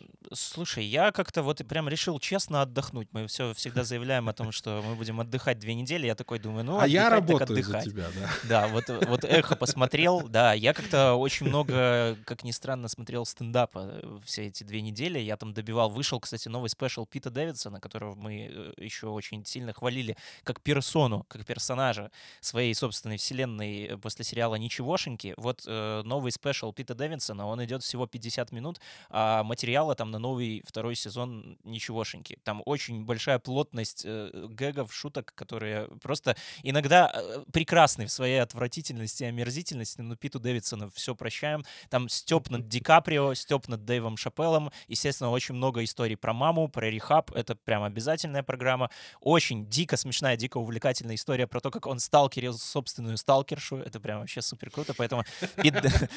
Слушай, 0.51 0.83
я 0.83 1.13
как-то 1.13 1.43
вот 1.43 1.65
прям 1.65 1.87
решил 1.87 2.19
честно 2.19 2.61
отдохнуть. 2.61 3.07
Мы 3.13 3.27
все 3.27 3.53
всегда 3.53 3.85
заявляем 3.85 4.27
о 4.27 4.33
том, 4.33 4.51
что 4.51 4.83
мы 4.85 4.95
будем 4.95 5.21
отдыхать 5.21 5.59
две 5.59 5.73
недели. 5.73 6.05
Я 6.05 6.13
такой 6.13 6.39
думаю, 6.39 6.65
ну, 6.65 6.77
а 6.77 6.85
я 6.85 7.07
отдыхать 7.07 7.39
работаю 7.39 7.63
за 7.63 7.77
отдыхать. 7.77 7.85
тебя, 7.85 8.07
да. 8.13 8.29
Да, 8.49 8.67
вот, 8.67 8.89
вот 9.07 9.23
эхо 9.23 9.55
посмотрел. 9.55 10.27
Да, 10.27 10.51
я 10.51 10.73
как-то 10.73 11.13
очень 11.13 11.45
много, 11.45 12.17
как 12.25 12.43
ни 12.43 12.51
странно, 12.51 12.89
смотрел 12.89 13.25
стендапа 13.25 14.01
э, 14.03 14.19
все 14.25 14.47
эти 14.47 14.65
две 14.65 14.81
недели. 14.81 15.19
Я 15.19 15.37
там 15.37 15.53
добивал. 15.53 15.89
Вышел, 15.89 16.19
кстати, 16.19 16.49
новый 16.49 16.69
спешл 16.69 17.05
Пита 17.05 17.29
Дэвидсона, 17.29 17.79
которого 17.79 18.15
мы 18.15 18.49
э, 18.51 18.73
еще 18.75 19.07
очень 19.07 19.45
сильно 19.45 19.71
хвалили 19.71 20.17
как 20.43 20.59
персону, 20.59 21.25
как 21.29 21.45
персонажа 21.45 22.11
своей 22.41 22.75
собственной 22.75 23.15
вселенной 23.15 23.83
э, 23.85 23.97
после 23.97 24.25
сериала 24.25 24.55
«Ничегошеньки». 24.55 25.33
Вот 25.37 25.63
э, 25.65 26.01
новый 26.03 26.33
спешл 26.33 26.73
Пита 26.73 26.93
Дэвидсона, 26.93 27.47
он 27.47 27.63
идет 27.63 27.83
всего 27.83 28.05
50 28.05 28.51
минут, 28.51 28.81
а 29.09 29.43
материала 29.43 29.95
там 29.95 30.11
на 30.11 30.19
новый 30.19 30.40
второй 30.65 30.95
сезон 30.95 31.57
ничегошеньки. 31.63 32.37
Там 32.43 32.61
очень 32.65 33.05
большая 33.05 33.39
плотность 33.39 34.03
э, 34.05 34.47
гэгов, 34.49 34.93
шуток, 34.93 35.33
которые 35.35 35.87
просто 36.01 36.35
иногда 36.63 37.11
э, 37.13 37.43
прекрасны 37.51 38.05
в 38.05 38.11
своей 38.11 38.41
отвратительности 38.41 39.23
и 39.23 39.27
омерзительности, 39.27 40.01
но 40.01 40.15
Питу 40.15 40.39
Дэвидсону 40.39 40.89
все 40.91 41.15
прощаем. 41.15 41.63
Там 41.89 42.09
степ 42.09 42.49
над 42.49 42.67
Ди 42.67 42.79
Каприо, 42.79 43.33
степ 43.33 43.67
над 43.67 43.85
Дэйвом 43.85 44.17
Шапеллом. 44.17 44.71
Естественно, 44.87 45.31
очень 45.31 45.55
много 45.55 45.83
историй 45.83 46.17
про 46.17 46.33
маму, 46.33 46.67
про 46.67 46.89
рехаб. 46.89 47.31
Это 47.31 47.55
прям 47.55 47.83
обязательная 47.83 48.43
программа. 48.43 48.89
Очень 49.19 49.67
дико 49.69 49.97
смешная, 49.97 50.37
дико 50.37 50.57
увлекательная 50.57 51.15
история 51.15 51.47
про 51.47 51.59
то, 51.59 51.71
как 51.71 51.87
он 51.87 51.99
сталкерил 51.99 52.57
собственную 52.57 53.17
сталкершу. 53.17 53.77
Это 53.77 53.99
прям 53.99 54.19
вообще 54.19 54.41
супер 54.41 54.69
круто. 54.69 54.93
Поэтому 54.93 55.23
Пит, 55.57 55.75
Дэ- 55.75 56.09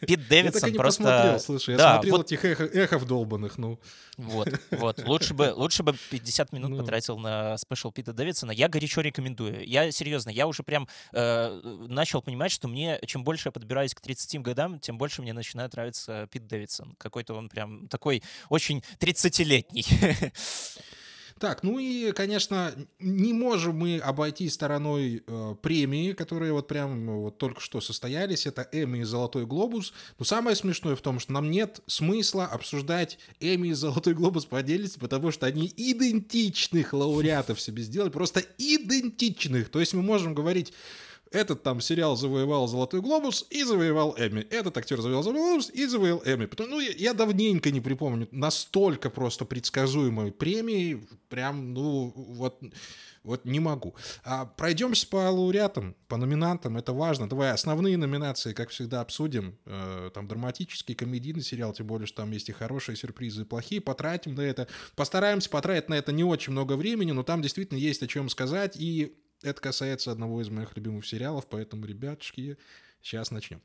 Пит 0.00 0.10
Я 0.10 0.16
так 0.16 0.28
Дэвидсон 0.28 0.68
и 0.68 0.72
не 0.72 0.78
просто... 0.78 1.02
посмотрел, 1.02 1.40
слушай, 1.40 1.76
я 1.76 1.94
смотрел 1.94 2.22
этих 2.22 2.44
эхо- 2.44 2.70
эхов 2.72 3.06
долбанных, 3.30 3.58
ну. 3.58 3.78
Вот, 4.16 4.48
вот. 4.70 5.02
Лучше 5.06 5.34
бы, 5.34 5.52
лучше 5.54 5.82
бы 5.82 5.94
50 6.10 6.52
минут 6.52 6.70
Ну. 6.70 6.78
потратил 6.78 7.18
на 7.18 7.56
спешл 7.56 7.90
Пита 7.92 8.12
Дэвидсона. 8.12 8.50
Я 8.50 8.68
горячо 8.68 9.00
рекомендую. 9.00 9.66
Я 9.66 9.90
серьезно, 9.92 10.30
я 10.30 10.46
уже 10.46 10.62
прям 10.62 10.88
э, 11.12 11.60
начал 11.88 12.22
понимать, 12.22 12.52
что 12.52 12.68
мне, 12.68 13.00
чем 13.06 13.24
больше 13.24 13.48
я 13.48 13.52
подбираюсь 13.52 13.94
к 13.94 14.00
30 14.00 14.42
годам, 14.42 14.80
тем 14.80 14.98
больше 14.98 15.22
мне 15.22 15.32
начинает 15.32 15.72
нравиться 15.72 16.26
Пит 16.30 16.46
Дэвидсон. 16.46 16.96
Какой-то 16.98 17.34
он 17.34 17.48
прям 17.48 17.88
такой 17.88 18.22
очень 18.48 18.82
30-летний. 18.98 19.86
Так, 21.40 21.62
ну 21.62 21.78
и, 21.78 22.12
конечно, 22.12 22.74
не 22.98 23.32
можем 23.32 23.74
мы 23.78 23.98
обойти 23.98 24.46
стороной 24.50 25.22
э, 25.26 25.54
премии, 25.62 26.12
которые 26.12 26.52
вот 26.52 26.68
прям 26.68 27.08
э, 27.08 27.12
вот 27.14 27.38
только 27.38 27.62
что 27.62 27.80
состоялись. 27.80 28.44
Это 28.44 28.68
Эми 28.72 28.98
и 28.98 29.04
Золотой 29.04 29.46
Глобус. 29.46 29.94
Но 30.18 30.26
самое 30.26 30.54
смешное 30.54 30.96
в 30.96 31.00
том, 31.00 31.18
что 31.18 31.32
нам 31.32 31.50
нет 31.50 31.80
смысла 31.86 32.44
обсуждать 32.44 33.18
Эми 33.40 33.68
и 33.68 33.72
Золотой 33.72 34.12
Глобус 34.12 34.44
по 34.44 34.58
отдельности, 34.58 34.98
потому 34.98 35.30
что 35.30 35.46
они 35.46 35.72
идентичных 35.78 36.92
лауреатов 36.92 37.58
себе 37.58 37.84
сделали, 37.84 38.10
просто 38.10 38.44
идентичных. 38.58 39.70
То 39.70 39.80
есть 39.80 39.94
мы 39.94 40.02
можем 40.02 40.34
говорить 40.34 40.74
этот 41.30 41.62
там 41.62 41.80
сериал 41.80 42.16
завоевал 42.16 42.66
«Золотой 42.66 43.00
глобус» 43.00 43.46
и 43.50 43.62
завоевал 43.62 44.14
Эмми. 44.18 44.40
Этот 44.50 44.76
актер 44.76 45.00
завоевал 45.00 45.22
«Золотой 45.22 45.42
глобус» 45.42 45.70
и 45.70 45.86
завоевал 45.86 46.22
Эмми. 46.24 46.46
Потом, 46.46 46.70
ну, 46.70 46.80
я, 46.80 46.90
я 46.92 47.14
давненько 47.14 47.70
не 47.70 47.80
припомню 47.80 48.28
настолько 48.30 49.10
просто 49.10 49.44
предсказуемой 49.44 50.32
премии, 50.32 51.06
прям, 51.28 51.72
ну, 51.72 52.12
вот 52.14 52.60
вот 53.22 53.44
не 53.44 53.60
могу. 53.60 53.94
А 54.24 54.46
пройдемся 54.46 55.06
по 55.06 55.16
лауреатам, 55.16 55.94
по 56.08 56.16
номинантам, 56.16 56.78
это 56.78 56.92
важно. 56.92 57.28
Давай 57.28 57.52
основные 57.52 57.98
номинации, 57.98 58.54
как 58.54 58.70
всегда, 58.70 59.02
обсудим. 59.02 59.58
Э, 59.66 60.10
там 60.14 60.26
драматический, 60.26 60.94
комедийный 60.94 61.42
сериал, 61.42 61.72
тем 61.74 61.86
более, 61.86 62.06
что 62.06 62.22
там 62.22 62.30
есть 62.30 62.48
и 62.48 62.52
хорошие 62.52 62.96
сюрпризы, 62.96 63.42
и 63.42 63.44
плохие. 63.44 63.80
Потратим 63.80 64.34
на 64.34 64.40
это. 64.40 64.68
Постараемся 64.96 65.50
потратить 65.50 65.90
на 65.90 65.94
это 65.94 66.12
не 66.12 66.24
очень 66.24 66.52
много 66.52 66.74
времени, 66.74 67.12
но 67.12 67.22
там 67.22 67.42
действительно 67.42 67.78
есть 67.78 68.02
о 68.02 68.06
чем 68.06 68.30
сказать. 68.30 68.76
И 68.76 69.14
это 69.42 69.60
касается 69.60 70.12
одного 70.12 70.40
из 70.42 70.48
моих 70.50 70.76
любимых 70.76 71.06
сериалов, 71.06 71.48
поэтому, 71.48 71.86
ребятушки, 71.86 72.58
сейчас 73.02 73.30
начнем. 73.30 73.62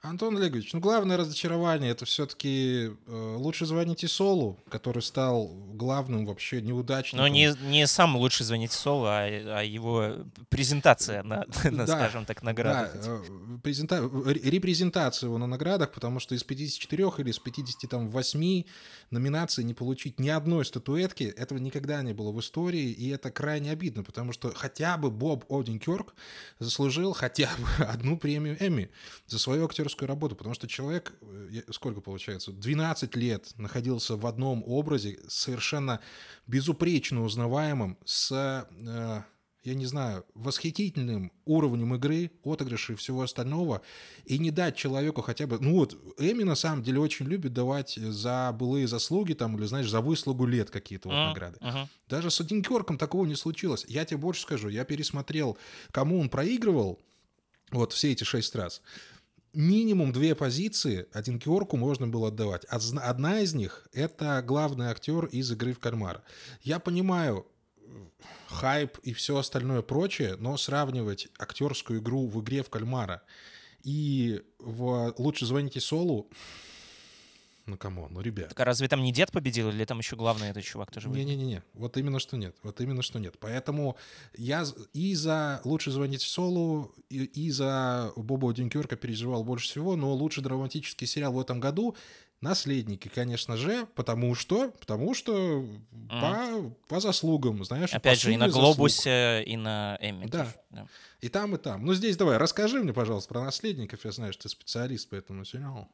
Антон 0.00 0.36
Олегович, 0.36 0.72
ну 0.74 0.78
главное 0.78 1.16
разочарование 1.16 1.90
это 1.90 2.04
все-таки 2.04 2.92
э, 3.06 3.34
лучше 3.36 3.66
звоните 3.66 4.06
Солу, 4.06 4.56
который 4.68 5.02
стал 5.02 5.48
главным 5.72 6.24
вообще 6.24 6.62
неудачником. 6.62 7.18
Но 7.18 7.26
не, 7.26 7.52
не 7.62 7.84
сам 7.88 8.16
лучше 8.16 8.44
звоните 8.44 8.76
Солу, 8.76 9.06
а, 9.06 9.24
а 9.24 9.62
его 9.62 10.18
презентация 10.50 11.24
на, 11.24 11.46
на 11.64 11.84
да, 11.84 11.86
скажем 11.86 12.26
так, 12.26 12.44
наградах. 12.44 12.92
Да, 12.94 13.00
э, 13.06 13.58
презента... 13.62 14.08
репрезентация 14.24 15.26
его 15.26 15.38
на 15.38 15.48
наградах, 15.48 15.90
потому 15.90 16.20
что 16.20 16.36
из 16.36 16.44
54 16.44 17.12
или 17.18 17.30
из 17.30 17.40
58 17.40 18.64
номинаций 19.10 19.64
не 19.64 19.74
получить 19.74 20.20
ни 20.20 20.28
одной 20.28 20.64
статуэтки, 20.64 21.24
этого 21.24 21.58
никогда 21.58 22.02
не 22.02 22.12
было 22.12 22.30
в 22.30 22.38
истории, 22.40 22.90
и 22.90 23.08
это 23.08 23.30
крайне 23.30 23.72
обидно, 23.72 24.04
потому 24.04 24.32
что 24.32 24.52
хотя 24.54 24.96
бы 24.96 25.10
Боб 25.10 25.50
Одинкерк 25.50 26.14
заслужил 26.58 27.14
хотя 27.14 27.50
бы 27.58 27.84
одну 27.84 28.16
премию 28.16 28.56
Эмми 28.60 28.90
за 29.26 29.38
свою 29.38 29.64
актерскую 29.64 29.88
актерскую 29.98 30.08
работу, 30.08 30.36
потому 30.36 30.54
что 30.54 30.68
человек, 30.68 31.12
э, 31.20 31.62
сколько 31.70 32.00
получается, 32.00 32.52
12 32.52 33.16
лет 33.16 33.52
находился 33.56 34.16
в 34.16 34.26
одном 34.26 34.62
образе, 34.66 35.18
совершенно 35.28 36.00
безупречно 36.46 37.24
узнаваемым, 37.24 37.96
с, 38.04 38.32
э, 38.32 39.22
я 39.64 39.74
не 39.74 39.86
знаю, 39.86 40.24
восхитительным 40.34 41.30
уровнем 41.44 41.94
игры, 41.94 42.30
отыгрышей 42.44 42.94
и 42.94 42.96
всего 42.96 43.22
остального, 43.22 43.80
и 44.24 44.38
не 44.38 44.50
дать 44.50 44.76
человеку 44.76 45.22
хотя 45.22 45.46
бы... 45.46 45.58
Ну 45.60 45.72
вот, 45.74 45.96
Эми 46.18 46.44
на 46.44 46.54
самом 46.54 46.82
деле 46.82 47.00
очень 47.00 47.26
любит 47.26 47.52
давать 47.52 47.94
за 47.96 48.52
былые 48.52 48.86
заслуги, 48.86 49.34
там, 49.34 49.56
или, 49.56 49.66
знаешь, 49.66 49.90
за 49.90 50.00
выслугу 50.00 50.46
лет 50.46 50.70
какие-то 50.70 51.08
вот 51.08 51.14
uh-huh. 51.14 51.28
награды. 51.28 51.58
Даже 52.08 52.30
с 52.30 52.40
Одинкерком 52.40 52.98
такого 52.98 53.26
не 53.26 53.36
случилось. 53.36 53.84
Я 53.88 54.04
тебе 54.04 54.18
больше 54.18 54.42
скажу, 54.42 54.68
я 54.70 54.84
пересмотрел, 54.84 55.58
кому 55.90 56.20
он 56.20 56.28
проигрывал, 56.28 56.98
вот 57.70 57.92
все 57.92 58.12
эти 58.12 58.24
шесть 58.24 58.56
раз 58.56 58.80
минимум 59.52 60.12
две 60.12 60.34
позиции 60.34 61.06
один 61.12 61.38
Киорку 61.38 61.76
можно 61.76 62.06
было 62.06 62.28
отдавать. 62.28 62.64
Одна 62.66 63.40
из 63.40 63.54
них— 63.54 63.88
это 63.92 64.42
главный 64.42 64.86
актер 64.86 65.26
из 65.26 65.50
«Игры 65.50 65.72
в 65.72 65.78
кальмара». 65.78 66.22
Я 66.62 66.78
понимаю 66.78 67.46
хайп 68.48 68.98
и 68.98 69.12
все 69.12 69.36
остальное 69.36 69.82
прочее, 69.82 70.36
но 70.38 70.56
сравнивать 70.56 71.28
актерскую 71.38 72.00
игру 72.00 72.26
в 72.26 72.40
«Игре 72.42 72.62
в 72.62 72.70
кальмара» 72.70 73.22
и 73.82 74.42
в 74.58 75.14
«Лучше 75.18 75.46
звоните 75.46 75.80
Солу» 75.80 76.30
Ну, 77.68 77.76
кому? 77.76 78.08
Ну, 78.10 78.22
ребят. 78.22 78.48
Так 78.48 78.60
а 78.60 78.64
разве 78.64 78.88
там 78.88 79.02
не 79.02 79.12
дед 79.12 79.30
победил, 79.30 79.68
или 79.68 79.84
там 79.84 79.98
еще 79.98 80.16
главный 80.16 80.48
этот 80.48 80.64
чувак 80.64 80.90
тоже 80.90 81.08
Не-не-не, 81.10 81.62
вот 81.74 81.98
именно 81.98 82.18
что 82.18 82.38
нет. 82.38 82.56
Вот 82.62 82.80
именно 82.80 83.02
что 83.02 83.18
нет. 83.18 83.36
Поэтому 83.38 83.96
я 84.36 84.64
и 84.94 85.14
за 85.14 85.60
«Лучше 85.64 85.90
звонить 85.90 86.22
Солу», 86.22 86.94
и, 87.10 87.24
и 87.24 87.50
за 87.50 88.12
Боба 88.16 88.54
Дюнкерка 88.54 88.96
переживал 88.96 89.44
больше 89.44 89.66
всего, 89.66 89.96
но 89.96 90.14
лучший 90.14 90.42
драматический 90.42 91.06
сериал 91.06 91.34
в 91.34 91.40
этом 91.40 91.60
году 91.60 91.94
Наследники, 92.40 93.08
конечно 93.08 93.56
же, 93.56 93.86
потому 93.96 94.36
что, 94.36 94.70
потому 94.78 95.12
что 95.12 95.32
mm. 95.32 96.20
по, 96.20 96.70
по 96.86 97.00
заслугам, 97.00 97.64
знаешь. 97.64 97.92
Опять 97.92 98.20
же, 98.20 98.32
и 98.32 98.36
на 98.36 98.48
Глобусе, 98.48 99.42
и 99.42 99.56
на 99.56 99.98
Эмми. 100.00 100.26
Да. 100.26 100.46
да. 100.70 100.86
И 101.20 101.28
там, 101.28 101.56
и 101.56 101.58
там. 101.58 101.84
Ну, 101.84 101.94
здесь 101.94 102.16
давай, 102.16 102.36
расскажи 102.36 102.80
мне, 102.80 102.92
пожалуйста, 102.92 103.28
про 103.28 103.42
наследников. 103.42 104.04
Я 104.04 104.12
знаю, 104.12 104.32
что 104.32 104.44
ты 104.44 104.50
специалист 104.50 105.08
по 105.08 105.16
этому 105.16 105.44
сериалу. 105.44 105.88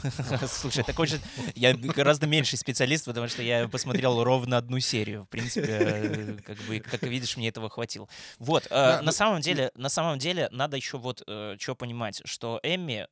Слушай, 0.48 0.84
такой 0.84 1.06
же... 1.06 1.20
Я 1.54 1.74
гораздо 1.74 2.26
меньший 2.26 2.58
специалист, 2.58 3.04
потому 3.04 3.28
что 3.28 3.42
я 3.42 3.68
посмотрел 3.68 4.22
ровно 4.22 4.56
одну 4.56 4.80
серию. 4.80 5.24
В 5.24 5.28
принципе, 5.28 5.66
э, 5.68 6.36
как 6.44 6.58
бы, 6.58 6.80
как 6.80 7.02
видишь, 7.02 7.36
мне 7.36 7.48
этого 7.48 7.70
хватило. 7.70 8.08
Вот, 8.38 8.66
э, 8.70 9.00
на 9.00 9.12
самом 9.12 9.40
деле, 9.40 9.70
на 9.74 9.88
самом 9.88 10.18
деле, 10.18 10.48
надо 10.50 10.76
еще 10.76 10.98
вот 10.98 11.22
э, 11.26 11.56
что 11.58 11.74
понимать, 11.74 12.22
что 12.24 12.60
Эмми, 12.62 13.06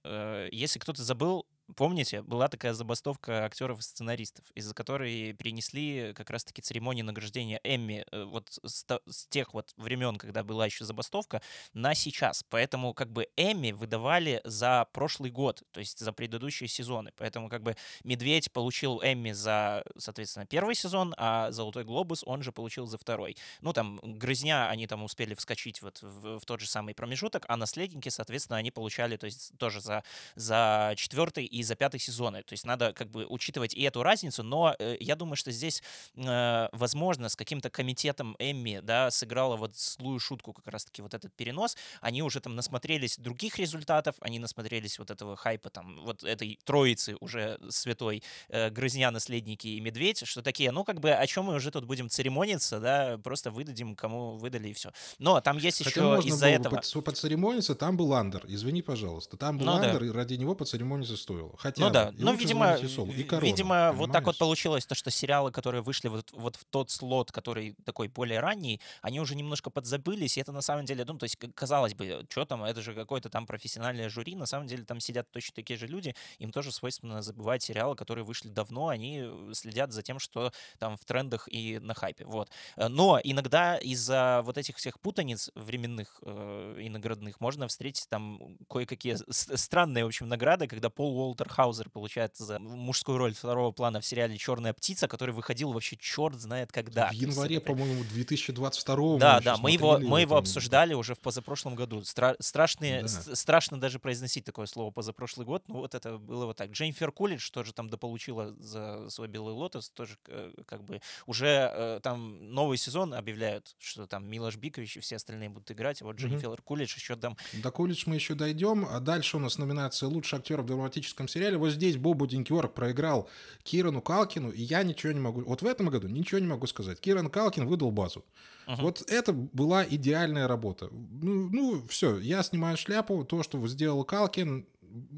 если 0.53 0.79
кто-то 0.79 1.03
забыл, 1.03 1.47
Помните, 1.77 2.23
была 2.23 2.49
такая 2.49 2.73
забастовка 2.73 3.45
актеров 3.45 3.81
и 3.81 3.83
сценаристов, 3.83 4.45
из-за 4.55 4.75
которой 4.75 5.33
перенесли 5.33 6.13
как 6.15 6.31
раз-таки 6.31 6.63
церемонию 6.63 7.05
награждения 7.05 7.61
Эмми 7.65 8.05
э, 8.11 8.25
вот 8.25 8.59
с, 8.65 8.85
с 9.07 9.27
тех 9.27 9.55
вот 9.55 9.73
времен, 9.77 10.17
когда 10.17 10.43
была 10.43 10.67
еще 10.67 10.85
забастовка, 10.85 11.43
на 11.73 11.95
сейчас. 11.95 12.45
Поэтому 12.49 12.95
как 12.95 13.13
бы 13.13 13.29
Эмми 13.37 13.73
выдавали 13.73 14.41
за 14.45 14.87
прошлый 14.93 15.31
год, 15.31 15.63
то 15.73 15.81
есть 15.81 15.99
за 15.99 16.13
предыдущие 16.13 16.69
сезоны. 16.69 17.13
Поэтому 17.17 17.49
как 17.49 17.63
бы 17.63 17.77
Медведь 18.05 18.53
получил 18.53 19.01
Эмми 19.03 19.33
за, 19.33 19.85
соответственно, 19.97 20.47
первый 20.47 20.75
сезон, 20.75 21.15
а 21.17 21.51
Золотой 21.51 21.85
Глобус 21.85 22.23
он 22.27 22.43
же 22.43 22.53
получил 22.53 22.87
за 22.87 22.99
второй. 22.99 23.37
Ну 23.61 23.73
там 23.73 24.01
Грызня, 24.03 24.69
они 24.69 24.87
там 24.87 25.03
успели 25.03 25.35
вскочить 25.35 25.83
вот 25.83 26.03
в, 26.03 26.39
в 26.39 26.45
тот 26.45 26.61
же 26.61 26.69
самый 26.69 26.95
промежуток, 26.95 27.45
а 27.49 27.57
Наследники, 27.57 28.09
соответственно, 28.09 28.59
они 28.59 28.71
получали, 28.71 29.17
то 29.17 29.27
есть 29.27 29.53
тоже 29.59 29.81
за, 29.81 30.03
за 30.35 30.95
четвертый 30.97 31.45
и 31.45 31.60
и 31.61 31.63
за 31.63 31.77
пятый 31.77 32.01
сезоны. 32.01 32.43
То 32.43 32.55
есть 32.55 32.65
надо 32.65 32.93
как 32.93 33.11
бы 33.11 33.27
учитывать 33.27 33.75
и 33.75 33.83
эту 33.83 34.03
разницу, 34.03 34.43
но 34.43 34.75
э, 34.79 34.97
я 35.01 35.15
думаю, 35.15 35.37
что 35.37 35.53
здесь, 35.53 35.83
э, 36.17 36.69
возможно, 36.73 37.29
с 37.29 37.37
каким-то 37.37 37.71
комитетом 37.71 38.35
Эмми, 38.39 38.81
да, 38.83 39.11
сыграла 39.11 39.57
вот 39.57 39.77
злую 39.77 40.19
шутку 40.19 40.53
как 40.53 40.67
раз-таки 40.67 41.03
вот 41.03 41.15
этот 41.15 41.33
перенос. 41.35 41.77
Они 42.01 42.23
уже 42.23 42.41
там 42.41 42.57
насмотрелись 42.57 43.19
других 43.19 43.59
результатов, 43.59 44.17
они 44.21 44.39
насмотрелись 44.39 44.99
вот 44.99 45.11
этого 45.11 45.37
хайпа, 45.37 45.71
там, 45.71 46.01
вот 46.03 46.25
этой 46.25 46.59
троицы 46.65 47.17
уже 47.21 47.59
святой, 47.69 48.23
э, 48.49 48.71
Грызня, 48.71 49.11
Наследники 49.11 49.69
и 49.69 49.81
Медведь, 49.81 50.27
что 50.27 50.43
такие, 50.43 50.71
ну, 50.73 50.85
как 50.85 51.01
бы, 51.01 51.13
о 51.13 51.27
чем 51.27 51.47
мы 51.47 51.55
уже 51.55 51.71
тут 51.71 51.85
будем 51.85 52.09
церемониться, 52.09 52.81
да, 52.81 53.19
просто 53.19 53.51
выдадим, 53.51 53.95
кому 53.95 54.37
выдали 54.37 54.69
и 54.69 54.73
все. 54.73 54.93
Но 55.19 55.41
там 55.41 55.59
есть 55.59 55.85
Хотя 55.85 56.17
еще 56.17 56.29
из-за 56.29 56.49
этого... 56.49 56.77
Под, 56.77 57.05
поцеремониться, 57.05 57.75
там 57.75 57.97
был 57.97 58.15
Андер, 58.15 58.45
извини, 58.49 58.83
пожалуйста. 58.83 59.37
Там 59.37 59.59
был 59.59 59.67
ну, 59.67 59.73
Андер, 59.73 60.01
да. 60.01 60.07
и 60.07 60.11
ради 60.11 60.35
него 60.35 60.55
поцеремониться 60.55 61.17
стоило. 61.17 61.50
Хотя 61.59 61.83
ну 61.83 61.91
да, 61.91 62.13
ну, 62.17 62.35
видимо, 62.35 62.79
Солу, 62.89 63.13
и 63.13 63.23
корона, 63.23 63.47
видимо, 63.47 63.69
понимаешь? 63.69 63.97
вот 63.97 64.13
так 64.13 64.25
вот 64.27 64.39
получилось, 64.39 64.87
то, 64.87 64.95
что 64.95 65.11
сериалы, 65.11 65.51
которые 65.53 65.83
вышли 65.83 66.09
вот, 66.09 66.31
вот 66.33 66.57
в 66.57 66.65
тот 66.65 66.91
слот, 66.91 67.33
который 67.33 67.77
такой 67.85 68.09
более 68.09 68.41
ранний, 68.41 68.81
они 69.03 69.21
уже 69.21 69.35
немножко 69.35 69.71
подзабылись, 69.71 70.37
и 70.37 70.41
это 70.41 70.53
на 70.53 70.61
самом 70.61 70.85
деле, 70.85 71.05
ну, 71.05 71.19
то 71.19 71.25
есть, 71.25 71.37
казалось 71.55 71.95
бы, 71.95 72.27
что 72.29 72.45
там, 72.45 72.65
это 72.65 72.83
же 72.83 72.95
какое-то 72.95 73.29
там 73.31 73.47
профессиональное 73.47 74.09
жюри, 74.09 74.35
на 74.35 74.47
самом 74.47 74.67
деле 74.67 74.85
там 74.85 75.01
сидят 75.01 75.31
точно 75.31 75.55
такие 75.55 75.79
же 75.79 75.87
люди, 75.87 76.15
им 76.39 76.53
тоже 76.53 76.73
свойственно 76.73 77.23
забывать 77.23 77.63
сериалы, 77.63 77.97
которые 77.97 78.25
вышли 78.25 78.49
давно, 78.49 78.89
они 78.89 79.25
следят 79.53 79.93
за 79.93 80.03
тем, 80.03 80.19
что 80.19 80.53
там 80.79 80.97
в 80.97 81.05
трендах 81.05 81.49
и 81.51 81.79
на 81.79 81.95
хайпе, 81.95 82.25
вот. 82.25 82.51
Э, 82.77 82.89
но 82.89 83.21
иногда 83.23 83.77
из-за 83.77 84.43
вот 84.45 84.59
этих 84.59 84.77
всех 84.77 85.01
путаниц 85.01 85.51
временных 85.55 86.21
э, 86.23 86.77
и 86.81 86.89
наградных 86.89 87.41
можно 87.41 87.69
встретить 87.69 88.09
там 88.09 88.59
кое-какие 88.69 89.17
странные, 89.31 90.05
в 90.05 90.09
общем, 90.09 90.29
награды, 90.29 90.67
когда 90.67 90.91
Пол 90.91 91.17
Уолтер 91.19 91.30
Хаузер 91.49 91.91
получает 91.91 92.37
за 92.37 92.59
мужскую 92.59 93.19
роль 93.19 93.35
второго 93.35 93.73
плана 93.73 94.01
в 94.01 94.07
сериале 94.07 94.37
«Черная 94.37 94.73
птица», 94.73 95.09
который 95.09 95.35
выходил 95.35 95.73
вообще 95.73 95.97
черт 95.97 96.41
знает 96.41 96.73
когда. 96.73 97.09
В 97.11 97.13
январе, 97.13 97.61
по-моему, 97.61 98.05
2022 98.05 99.19
Да, 99.19 99.41
да, 99.41 99.57
мы 99.57 99.73
его, 99.73 99.99
мы 99.99 100.23
его 100.23 100.37
обсуждали 100.37 100.95
уже 100.95 101.15
в 101.15 101.21
позапрошлом 101.21 101.75
году. 101.75 102.01
Стра- 102.01 102.37
страшные, 102.41 103.03
да. 103.03 103.09
страшно 103.09 103.79
даже 103.81 103.99
произносить 103.99 104.45
такое 104.45 104.67
слово 104.67 104.91
позапрошлый 104.91 105.47
год, 105.47 105.65
но 105.69 105.79
вот 105.79 105.95
это 105.95 106.19
было 106.19 106.47
вот 106.47 106.57
так. 106.57 106.71
Джейнфер 106.71 107.13
Кулидж 107.13 107.51
тоже 107.51 107.73
там 107.73 107.89
дополучила 107.89 108.55
за 108.59 109.09
свой 109.11 109.29
«Белый 109.29 109.55
лотос», 109.55 109.91
тоже 109.91 110.17
э, 110.29 110.53
как 110.67 110.85
бы 110.85 111.01
уже 111.27 111.71
э, 111.73 112.01
там 112.03 112.53
новый 112.53 112.79
сезон 112.79 113.15
объявляют, 113.15 113.75
что 113.79 114.07
там 114.07 114.29
Милош 114.29 114.57
Бикович 114.57 114.97
и 114.97 115.01
все 115.01 115.17
остальные 115.17 115.51
будут 115.51 115.71
играть, 115.71 116.03
а 116.03 116.05
вот 116.05 116.17
Джейнфер 116.17 116.51
угу. 116.51 116.63
Кулидж 116.63 116.95
еще 116.97 117.17
там... 117.17 117.37
До 117.53 117.71
Кулидж 117.71 118.05
мы 118.07 118.15
еще 118.15 118.35
дойдем, 118.35 118.87
а 118.89 119.01
дальше 119.01 119.37
у 119.37 119.41
нас 119.41 119.59
номинация 119.59 120.09
«Лучший 120.09 120.39
актер 120.39 120.63
в 120.63 120.67
драматическом 120.67 121.20
сериале». 121.29 121.59
Вот 121.59 121.71
здесь 121.71 121.97
Бобу 121.97 122.27
Денкиорг 122.27 122.75
проиграл 122.75 123.29
Кирану 123.63 124.03
Калкину, 124.03 124.51
и 124.51 124.63
я 124.63 124.83
ничего 124.83 125.13
не 125.13 125.21
могу... 125.21 125.43
Вот 125.43 125.63
в 125.63 125.67
этом 125.67 125.89
году 125.89 126.09
ничего 126.09 126.39
не 126.39 126.47
могу 126.47 126.67
сказать. 126.67 127.01
Киран 127.01 127.31
Калкин 127.31 127.67
выдал 127.67 127.91
базу. 127.91 128.25
Uh-huh. 128.67 128.83
Вот 128.83 129.03
это 129.09 129.33
была 129.33 129.85
идеальная 129.85 130.47
работа. 130.47 130.89
Ну, 130.91 131.49
ну, 131.51 131.83
все, 131.89 132.19
я 132.19 132.43
снимаю 132.43 132.77
шляпу. 132.77 133.25
То, 133.25 133.43
что 133.43 133.67
сделал 133.67 134.05
Калкин, 134.05 134.67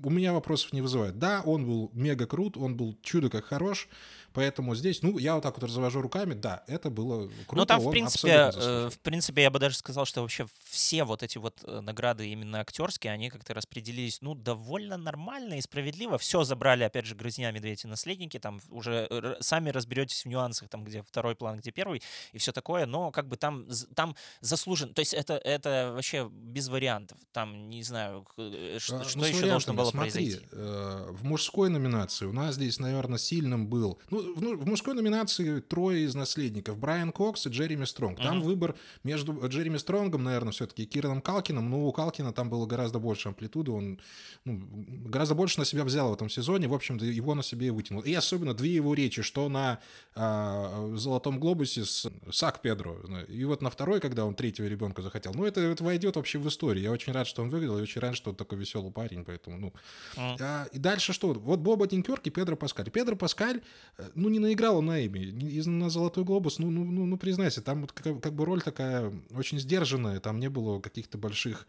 у 0.03 0.11
меня 0.11 0.33
вопросов 0.33 0.73
не 0.73 0.83
вызывает. 0.83 1.19
Да, 1.19 1.43
он 1.45 1.65
был 1.67 1.91
мега 1.95 2.27
крут, 2.27 2.57
он 2.57 2.77
был 2.77 2.97
чудо 3.03 3.31
как 3.31 3.45
хорош, 3.47 3.89
Поэтому 4.35 4.75
здесь, 4.75 5.03
ну, 5.03 5.19
я 5.19 5.35
вот 5.35 5.43
так 5.43 5.57
вот 5.57 5.65
развожу 5.65 6.01
руками, 6.01 6.35
да, 6.35 6.65
это 6.67 6.91
было 6.91 7.29
круто. 7.47 7.55
Ну, 7.57 7.67
там, 7.67 7.81
в 7.81 7.91
принципе, 7.91 8.51
э, 8.55 8.91
в 8.91 8.99
принципе, 9.01 9.43
я 9.43 9.51
бы 9.51 9.59
даже 9.59 9.77
сказал, 9.77 10.05
что 10.05 10.23
вообще 10.23 10.47
все 10.65 11.05
вот 11.05 11.23
эти 11.23 11.39
вот 11.39 11.61
э, 11.65 11.81
награды 11.81 12.29
именно 12.29 12.61
актерские, 12.61 13.13
они 13.13 13.31
как-то 13.31 13.55
распределились, 13.55 14.21
ну, 14.23 14.35
довольно 14.35 14.97
нормально 14.97 15.55
и 15.55 15.61
справедливо. 15.61 16.19
Все 16.19 16.45
забрали, 16.45 16.85
опять 16.85 17.07
же, 17.07 17.15
«Грызня», 17.15 17.51
«Медведь» 17.51 17.85
и 17.85 17.89
«Наследники», 17.89 18.39
там 18.39 18.61
уже 18.71 19.37
сами 19.41 19.71
разберетесь 19.71 20.25
в 20.25 20.29
нюансах, 20.29 20.69
там, 20.69 20.85
где 20.85 21.03
второй 21.03 21.35
план, 21.35 21.59
где 21.59 21.71
первый, 21.71 22.03
и 22.33 22.39
все 22.39 22.53
такое, 22.53 22.87
но 22.87 23.11
как 23.11 23.29
бы 23.29 23.37
там, 23.37 23.67
там 23.95 24.17
заслужен, 24.41 24.95
то 24.95 25.01
есть 25.01 25.15
это, 25.15 25.35
это 25.35 25.93
вообще 25.95 26.29
без 26.31 26.69
вариантов, 26.69 27.19
там, 27.33 27.69
не 27.69 27.83
знаю, 27.83 28.27
э, 28.37 28.79
что, 28.79 29.01
а, 29.01 29.05
что 29.05 29.19
ну, 29.19 29.25
еще 29.27 29.47
должно 29.47 29.75
было 29.75 29.91
смотри, 29.91 30.11
произойти. 30.11 30.47
Э, 30.53 31.09
в 31.11 31.25
мужской 31.25 31.69
номинации 31.69 32.27
у 32.27 32.33
нас 32.33 32.55
здесь, 32.55 32.79
наверное, 32.79 33.19
сильным 33.19 33.67
был, 33.67 33.99
ну, 34.11 34.22
ну, 34.37 34.57
в 34.57 34.67
мужской 34.67 34.95
номинации 34.95 35.61
трое 35.61 36.05
из 36.05 36.15
наследников, 36.15 36.79
Брайан 36.79 37.13
Кокс 37.13 37.47
и 37.47 37.51
Джереми 37.51 37.85
Стронг. 37.85 38.19
Там 38.19 38.39
mm-hmm. 38.39 38.45
выбор 38.45 38.75
между 39.05 39.49
Джереми 39.49 39.79
Стронгом, 39.79 40.25
наверное, 40.25 40.53
все-таки, 40.53 40.85
и 40.85 40.87
Кираном 40.87 41.21
Калкином, 41.21 41.69
но 41.69 41.87
у 41.87 41.93
Калкина 41.93 42.33
там 42.33 42.51
было 42.51 42.67
гораздо 42.67 42.99
больше 42.99 43.29
амплитуды, 43.29 43.71
он 43.71 44.01
ну, 44.45 44.63
гораздо 45.07 45.35
больше 45.35 45.59
на 45.59 45.65
себя 45.65 45.85
взял 45.85 46.11
в 46.11 46.15
этом 46.15 46.29
сезоне, 46.29 46.69
в 46.69 46.75
общем-то, 46.75 47.05
его 47.05 47.35
на 47.35 47.43
себе 47.43 47.69
и 47.69 47.71
вытянул. 47.71 48.03
И 48.03 48.13
особенно 48.15 48.55
две 48.55 48.75
его 48.75 48.95
речи, 48.95 49.23
что 49.23 49.49
на 49.49 49.79
а, 50.15 50.93
«Золотом 50.97 51.41
глобусе» 51.41 51.85
с 51.85 52.11
Сак 52.31 52.63
Педро, 52.63 52.99
и 53.29 53.45
вот 53.45 53.63
на 53.63 53.71
второй, 53.71 54.01
когда 54.01 54.25
он 54.25 54.35
третьего 54.35 54.67
ребенка 54.67 55.03
захотел. 55.03 55.33
Ну, 55.35 55.45
это, 55.45 55.61
это 55.61 55.83
войдет 55.85 56.17
вообще 56.17 56.39
в 56.39 56.49
историю. 56.49 56.85
Я 56.85 56.91
очень 56.91 57.13
рад, 57.13 57.27
что 57.27 57.43
он 57.43 57.51
выиграл, 57.51 57.79
и 57.79 57.83
очень 57.83 58.01
рад, 58.01 58.17
что 58.17 58.31
он 58.31 58.37
такой 58.37 58.59
веселый 58.59 58.93
парень, 58.93 59.25
поэтому, 59.25 59.59
ну. 59.59 59.73
Mm. 60.17 60.37
А, 60.41 60.67
и 60.73 60.79
дальше 60.79 61.13
что? 61.13 61.33
Вот 61.33 61.61
Боба 61.61 61.87
Динкерк 61.87 62.27
и 62.27 62.31
Педро 62.31 62.57
Паскаль. 62.57 62.91
Педро 62.91 63.17
Паскаль, 63.17 63.63
э, 63.99 64.11
ну, 64.15 64.29
не 64.29 64.39
наиграл 64.39 64.79
он 64.79 64.87
на 64.87 65.07
Эми, 65.07 65.31
на 65.69 65.91
«Золотой 65.91 66.25
глобус», 66.25 66.59
ну, 66.59 66.71
ну, 66.71 66.85
ну, 66.85 67.07
ну 67.07 67.17
признайся, 67.17 67.63
там 67.63 67.83
вот 67.83 67.93
как, 67.93 68.21
как 68.21 68.33
бы 68.33 68.45
роль 68.45 68.63
такая 68.63 69.13
очень 69.35 69.59
сдержанная, 69.59 70.21
там 70.21 70.39
не 70.39 70.49
было 70.49 70.81
каких-то 70.81 71.19
больших 71.19 71.67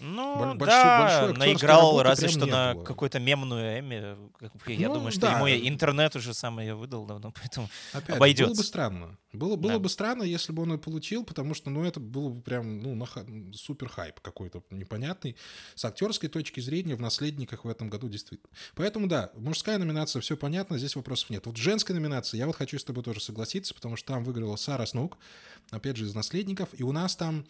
ну, 0.00 0.54
Большой, 0.54 0.66
да, 0.66 1.20
большой 1.20 1.38
наиграл 1.38 2.02
разве 2.02 2.28
что 2.28 2.46
на 2.46 2.74
какую-то 2.74 3.18
мемную 3.18 3.80
Эми. 3.80 4.16
Я 4.66 4.88
ну, 4.88 4.94
думаю, 4.94 5.12
что 5.12 5.22
да. 5.22 5.38
ему 5.38 5.48
интернет 5.48 6.14
уже 6.16 6.34
сам 6.34 6.60
ее 6.60 6.74
выдал 6.74 7.06
давно, 7.06 7.32
поэтому 7.34 7.68
Опять, 7.92 8.16
обойдется. 8.16 8.52
Было 8.52 8.56
бы 8.56 8.64
странно. 8.64 9.18
Было, 9.32 9.56
было 9.56 9.74
да. 9.74 9.78
бы 9.78 9.88
странно, 9.88 10.22
если 10.22 10.52
бы 10.52 10.62
он 10.62 10.74
и 10.74 10.78
получил, 10.78 11.24
потому 11.24 11.54
что, 11.54 11.70
ну, 11.70 11.84
это 11.84 12.00
было 12.00 12.30
бы 12.30 12.40
прям, 12.40 12.80
ну, 12.80 12.94
нах... 12.94 13.16
супер 13.54 13.88
хайп 13.88 14.20
какой-то 14.20 14.62
непонятный. 14.70 15.36
С 15.74 15.84
актерской 15.84 16.28
точки 16.28 16.60
зрения 16.60 16.94
в 16.94 17.00
«Наследниках» 17.00 17.64
в 17.64 17.68
этом 17.68 17.88
году 17.90 18.08
действительно. 18.08 18.48
Поэтому, 18.74 19.06
да, 19.06 19.30
мужская 19.34 19.78
номинация, 19.78 20.20
все 20.20 20.36
понятно, 20.36 20.78
здесь 20.78 20.96
вопросов 20.96 21.30
нет. 21.30 21.46
Вот 21.46 21.56
женская 21.56 21.94
номинация, 21.94 22.38
я 22.38 22.46
вот 22.46 22.56
хочу 22.56 22.78
с 22.78 22.84
тобой 22.84 23.04
тоже 23.04 23.20
согласиться, 23.20 23.74
потому 23.74 23.96
что 23.96 24.14
там 24.14 24.24
выиграла 24.24 24.56
Сара 24.56 24.86
Снук, 24.86 25.18
опять 25.70 25.96
же, 25.96 26.04
из 26.04 26.14
«Наследников», 26.14 26.70
и 26.72 26.82
у 26.82 26.92
нас 26.92 27.16
там, 27.16 27.44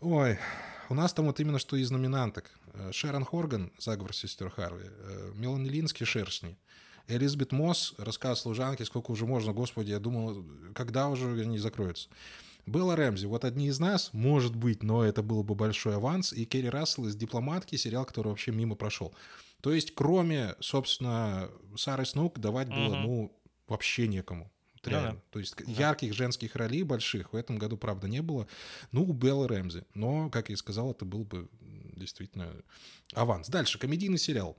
ой, 0.00 0.38
у 0.88 0.94
нас 0.94 1.12
там 1.12 1.26
вот 1.26 1.40
именно 1.40 1.58
что 1.58 1.76
из 1.76 1.90
номинанток. 1.90 2.50
Э, 2.74 2.92
Шерон 2.92 3.24
Хорган, 3.24 3.72
заговор 3.78 4.14
сестер 4.14 4.50
Харви, 4.50 4.84
э, 4.86 5.32
Мелани 5.34 5.68
Лински, 5.68 6.04
шершни. 6.04 6.56
Элизабет 7.08 7.52
Мосс, 7.52 7.94
рассказ 7.96 8.42
служанки, 8.42 8.82
сколько 8.82 9.10
уже 9.10 9.26
можно, 9.26 9.52
господи, 9.52 9.90
я 9.90 9.98
думал, 9.98 10.44
когда 10.74 11.08
уже 11.08 11.40
они 11.40 11.58
закроются. 11.58 12.08
Белла 12.66 12.96
Рэмзи, 12.96 13.24
вот 13.26 13.44
одни 13.44 13.68
из 13.68 13.80
нас, 13.80 14.10
может 14.12 14.54
быть, 14.54 14.82
но 14.82 15.02
это 15.02 15.22
был 15.22 15.42
бы 15.42 15.54
большой 15.54 15.96
аванс, 15.96 16.34
и 16.34 16.44
Керри 16.44 16.68
Рассел 16.68 17.06
из 17.06 17.16
«Дипломатки», 17.16 17.76
сериал, 17.76 18.04
который 18.04 18.28
вообще 18.28 18.52
мимо 18.52 18.74
прошел. 18.74 19.14
То 19.62 19.72
есть, 19.72 19.94
кроме, 19.94 20.54
собственно, 20.60 21.48
Сары 21.76 22.04
Снук, 22.04 22.38
давать 22.38 22.68
было, 22.68 22.94
mm-hmm. 22.94 23.02
ну, 23.02 23.40
вообще 23.66 24.06
некому. 24.06 24.50
Вот 24.82 24.90
реально. 24.90 25.12
Да, 25.12 25.20
То 25.30 25.38
есть 25.38 25.54
да. 25.56 25.72
ярких 25.72 26.14
женских 26.14 26.56
ролей 26.56 26.82
больших 26.82 27.32
в 27.32 27.36
этом 27.36 27.58
году, 27.58 27.76
правда, 27.76 28.08
не 28.08 28.22
было. 28.22 28.46
Ну, 28.92 29.04
у 29.04 29.12
Беллы 29.12 29.48
Рэмзи. 29.48 29.84
Но, 29.94 30.30
как 30.30 30.48
я 30.48 30.54
и 30.54 30.56
сказал, 30.56 30.90
это 30.90 31.04
был 31.04 31.24
бы 31.24 31.48
действительно 31.60 32.52
аванс. 33.14 33.48
Дальше, 33.48 33.78
комедийный 33.78 34.18
сериал. 34.18 34.56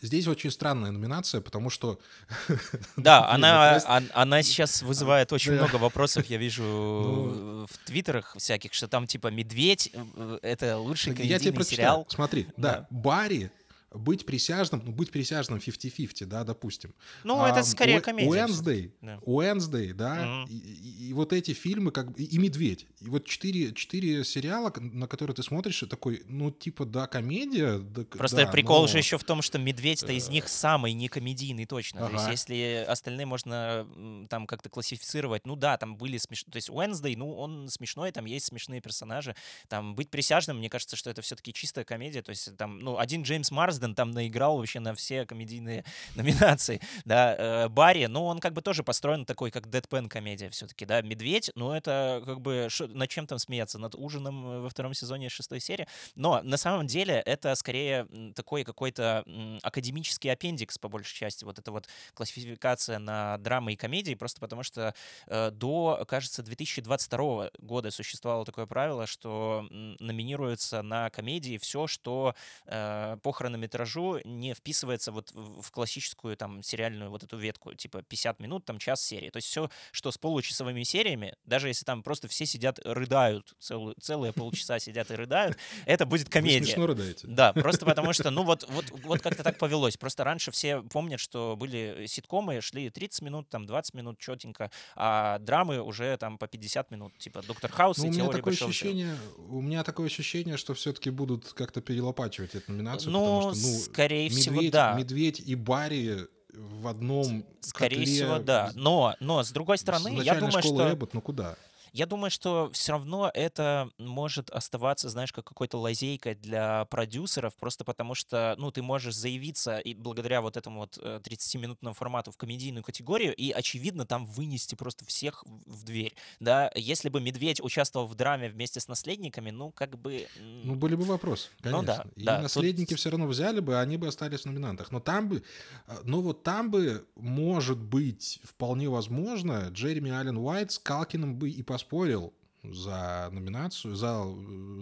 Здесь 0.00 0.28
очень 0.28 0.50
странная 0.50 0.90
номинация, 0.90 1.40
потому 1.40 1.70
что... 1.70 1.98
Да, 2.96 3.28
она, 3.30 3.80
она 4.14 4.42
сейчас 4.42 4.82
вызывает 4.82 5.32
очень 5.32 5.52
много 5.52 5.76
вопросов, 5.76 6.26
я 6.26 6.36
вижу 6.36 6.62
ну. 6.62 7.66
в 7.66 7.78
твиттерах 7.86 8.36
всяких, 8.38 8.74
что 8.74 8.86
там 8.86 9.06
типа 9.06 9.28
«Медведь»— 9.28 9.92
это 10.42 10.78
лучший 10.78 11.14
комедийный 11.14 11.64
сериал. 11.64 12.06
Смотри, 12.08 12.46
да, 12.56 12.86
Барри 12.90 13.50
быть 13.90 14.26
присяжным, 14.26 14.82
ну, 14.84 14.92
быть 14.92 15.10
присяжным 15.10 15.58
50-50, 15.58 16.26
да, 16.26 16.44
допустим. 16.44 16.94
Ну, 17.24 17.40
а, 17.40 17.48
это 17.48 17.62
скорее 17.62 18.00
комедия. 18.00 18.28
Уэнсдей, 18.28 18.92
да. 19.00 19.18
Уэнсдей, 19.22 19.92
да, 19.92 20.18
mm-hmm. 20.18 20.48
и, 20.48 20.56
и, 20.56 21.08
и 21.08 21.12
вот 21.12 21.32
эти 21.32 21.52
фильмы, 21.52 21.90
как 21.90 22.18
и, 22.18 22.24
и 22.24 22.38
«Медведь», 22.38 22.86
и 23.00 23.08
вот 23.08 23.24
четыре, 23.24 23.72
четыре 23.72 24.24
сериала, 24.24 24.72
на 24.78 25.06
которые 25.06 25.34
ты 25.34 25.42
смотришь, 25.42 25.82
и 25.82 25.86
такой, 25.86 26.22
ну, 26.26 26.50
типа, 26.50 26.84
да, 26.84 27.06
комедия. 27.06 27.78
Да, 27.78 28.04
Просто 28.04 28.36
да, 28.36 28.46
прикол 28.46 28.82
но... 28.82 28.86
же 28.88 28.98
еще 28.98 29.16
в 29.16 29.24
том, 29.24 29.40
что 29.40 29.58
«Медведь»-то 29.58 30.12
из 30.12 30.28
них 30.28 30.48
самый 30.48 30.92
не 30.92 31.08
комедийный 31.08 31.64
точно. 31.64 32.06
Ага. 32.06 32.08
То 32.24 32.30
есть, 32.30 32.48
если 32.48 32.84
остальные 32.86 33.26
можно 33.26 33.86
там 34.28 34.46
как-то 34.46 34.68
классифицировать, 34.68 35.46
ну 35.46 35.56
да, 35.56 35.78
там 35.78 35.96
были 35.96 36.18
смешные, 36.18 36.52
то 36.52 36.56
есть 36.56 36.68
Уэнсдей, 36.68 37.16
ну, 37.16 37.34
он 37.34 37.68
смешной, 37.68 38.12
там 38.12 38.26
есть 38.26 38.46
смешные 38.46 38.80
персонажи, 38.80 39.34
там 39.68 39.94
быть 39.94 40.10
присяжным, 40.10 40.58
мне 40.58 40.68
кажется, 40.68 40.96
что 40.96 41.08
это 41.08 41.22
все-таки 41.22 41.52
чистая 41.54 41.84
комедия, 41.84 42.22
то 42.22 42.30
есть 42.30 42.54
там, 42.56 42.80
ну, 42.80 42.98
один 42.98 43.22
Джеймс 43.22 43.50
Марс 43.50 43.77
Марсден 43.78 43.94
там 43.94 44.10
наиграл 44.10 44.58
вообще 44.58 44.80
на 44.80 44.94
все 44.94 45.24
комедийные 45.24 45.84
номинации, 46.14 46.80
да, 47.04 47.34
э, 47.36 47.68
Барри, 47.68 48.06
ну, 48.06 48.24
он 48.24 48.40
как 48.40 48.52
бы 48.52 48.62
тоже 48.62 48.82
построен 48.82 49.24
такой, 49.24 49.50
как 49.50 49.70
Дэдпен 49.70 50.08
комедия 50.08 50.50
все-таки, 50.50 50.84
да, 50.84 51.00
Медведь, 51.02 51.50
ну, 51.54 51.72
это 51.72 52.22
как 52.24 52.40
бы, 52.40 52.68
над 52.88 53.10
чем 53.10 53.26
там 53.26 53.38
смеяться, 53.38 53.78
над 53.78 53.94
ужином 53.94 54.62
во 54.62 54.68
втором 54.68 54.94
сезоне 54.94 55.28
шестой 55.28 55.60
серии, 55.60 55.86
но 56.16 56.40
на 56.42 56.56
самом 56.56 56.86
деле 56.86 57.14
это 57.14 57.54
скорее 57.54 58.06
такой 58.34 58.64
какой-то 58.64 59.24
академический 59.62 60.30
аппендикс, 60.32 60.78
по 60.78 60.88
большей 60.88 61.16
части, 61.16 61.44
вот 61.44 61.58
эта 61.58 61.70
вот 61.70 61.88
классификация 62.14 62.98
на 62.98 63.38
драмы 63.38 63.72
и 63.72 63.76
комедии, 63.76 64.14
просто 64.14 64.40
потому 64.40 64.62
что 64.62 64.94
э, 65.26 65.50
до, 65.50 66.04
кажется, 66.08 66.42
2022 66.42 67.50
года 67.58 67.90
существовало 67.90 68.44
такое 68.44 68.66
правило, 68.66 69.06
что 69.06 69.66
номинируется 69.70 70.82
на 70.82 71.10
комедии 71.10 71.58
все, 71.58 71.86
что 71.86 72.34
э, 72.66 73.16
по 73.22 73.32
хронометражу 73.68 74.20
не 74.24 74.54
вписывается 74.54 75.12
вот 75.12 75.30
в 75.32 75.70
классическую 75.70 76.36
там 76.36 76.62
сериальную 76.62 77.10
вот 77.10 77.22
эту 77.22 77.36
ветку, 77.36 77.74
типа 77.74 78.02
50 78.02 78.40
минут, 78.40 78.64
там 78.64 78.78
час 78.78 79.02
серии. 79.02 79.30
То 79.30 79.38
есть 79.38 79.48
все, 79.48 79.70
что 79.92 80.10
с 80.10 80.18
получасовыми 80.18 80.82
сериями, 80.82 81.34
даже 81.44 81.68
если 81.68 81.84
там 81.84 82.02
просто 82.02 82.28
все 82.28 82.46
сидят, 82.46 82.78
рыдают, 82.84 83.54
целую, 83.58 83.94
целые 84.00 84.32
полчаса 84.32 84.78
сидят 84.78 85.10
и 85.10 85.14
рыдают, 85.14 85.56
это 85.86 86.06
будет 86.06 86.28
комедия. 86.28 86.60
Вы 86.60 86.66
смешно 86.66 86.86
рыдаете. 86.86 87.26
Да, 87.26 87.52
просто 87.52 87.86
потому 87.86 88.12
что, 88.12 88.30
ну 88.30 88.44
вот, 88.44 88.64
вот, 88.68 88.86
вот 89.04 89.20
как-то 89.20 89.42
так 89.42 89.58
повелось. 89.58 89.96
Просто 89.96 90.24
раньше 90.24 90.50
все 90.50 90.82
помнят, 90.82 91.20
что 91.20 91.56
были 91.56 92.06
ситкомы, 92.06 92.60
шли 92.60 92.90
30 92.90 93.22
минут, 93.22 93.48
там 93.48 93.66
20 93.66 93.94
минут 93.94 94.18
четенько, 94.18 94.70
а 94.96 95.38
драмы 95.38 95.80
уже 95.80 96.16
там 96.16 96.38
по 96.38 96.46
50 96.46 96.90
минут, 96.90 97.16
типа 97.18 97.42
Доктор 97.42 97.70
Хаус 97.72 97.98
ну, 97.98 98.08
и 98.08 98.12
Теория 98.12 98.32
такое 98.38 98.54
ощущение, 98.54 99.16
У 99.48 99.60
меня 99.60 99.84
такое 99.84 100.06
ощущение, 100.06 100.56
что 100.56 100.74
все-таки 100.74 101.10
будут 101.10 101.52
как-то 101.52 101.80
перелопачивать 101.80 102.54
эту 102.54 102.72
номинацию, 102.72 103.12
ну, 103.12 103.18
потому 103.20 103.54
что, 103.54 103.57
ну, 103.62 103.78
скорее 103.78 104.28
медведь, 104.28 104.42
всего, 104.42 104.70
да. 104.70 104.94
Медведь 104.94 105.40
и 105.40 105.54
Барри 105.54 106.26
в 106.52 106.88
одном 106.88 107.44
Скорее 107.60 107.98
котле... 107.98 108.14
всего, 108.14 108.38
да. 108.38 108.70
Но, 108.74 109.14
но 109.20 109.42
с 109.42 109.50
другой 109.50 109.78
стороны, 109.78 110.20
я 110.22 110.34
думаю, 110.34 110.62
что... 110.62 110.92
Эббот, 110.92 111.14
ну 111.14 111.20
куда? 111.20 111.56
Я 111.92 112.06
думаю, 112.06 112.30
что 112.30 112.70
все 112.72 112.92
равно 112.92 113.30
это 113.32 113.90
может 113.98 114.50
оставаться, 114.50 115.08
знаешь, 115.08 115.32
как 115.32 115.44
какой-то 115.44 115.78
лазейкой 115.78 116.34
для 116.34 116.84
продюсеров, 116.86 117.56
просто 117.56 117.84
потому 117.84 118.14
что, 118.14 118.54
ну, 118.58 118.70
ты 118.70 118.82
можешь 118.82 119.14
заявиться 119.14 119.78
и 119.78 119.94
благодаря 119.94 120.40
вот 120.40 120.56
этому 120.56 120.80
вот 120.80 120.98
30-минутному 120.98 121.92
э, 121.92 121.96
формату 121.96 122.30
в 122.30 122.36
комедийную 122.36 122.84
категорию 122.84 123.34
и, 123.34 123.50
очевидно, 123.50 124.06
там 124.06 124.26
вынести 124.26 124.74
просто 124.74 125.04
всех 125.04 125.44
в 125.66 125.84
дверь, 125.84 126.14
да. 126.40 126.70
Если 126.74 127.08
бы 127.08 127.20
Медведь 127.20 127.60
участвовал 127.60 128.06
в 128.06 128.14
драме 128.14 128.48
вместе 128.48 128.80
с 128.80 128.88
наследниками, 128.88 129.50
ну, 129.50 129.70
как 129.70 129.98
бы... 129.98 130.26
Ну, 130.38 130.74
были 130.74 130.94
бы 130.94 131.04
вопросы, 131.04 131.48
конечно. 131.60 131.80
Ну, 131.80 131.86
да, 131.86 132.04
и 132.16 132.24
да, 132.24 132.40
наследники 132.40 132.90
тут... 132.90 132.98
все 132.98 133.10
равно 133.10 133.26
взяли 133.26 133.60
бы, 133.60 133.78
они 133.78 133.96
бы 133.96 134.08
остались 134.08 134.42
в 134.42 134.46
номинантах. 134.46 134.90
Но 134.90 135.00
там 135.00 135.28
бы, 135.28 135.42
а, 135.86 136.00
ну, 136.04 136.20
вот 136.20 136.42
там 136.42 136.70
бы, 136.70 137.06
может 137.16 137.78
быть, 137.78 138.40
вполне 138.42 138.88
возможно, 138.88 139.68
Джереми 139.70 140.10
Аллен 140.10 140.36
Уайт 140.36 140.72
с 140.72 140.78
Калкиным 140.78 141.36
бы 141.36 141.50
и 141.50 141.62
по 141.62 141.77
поспорил 141.78 142.34
за 142.64 143.30
номинацию, 143.32 143.94
за, 143.94 144.24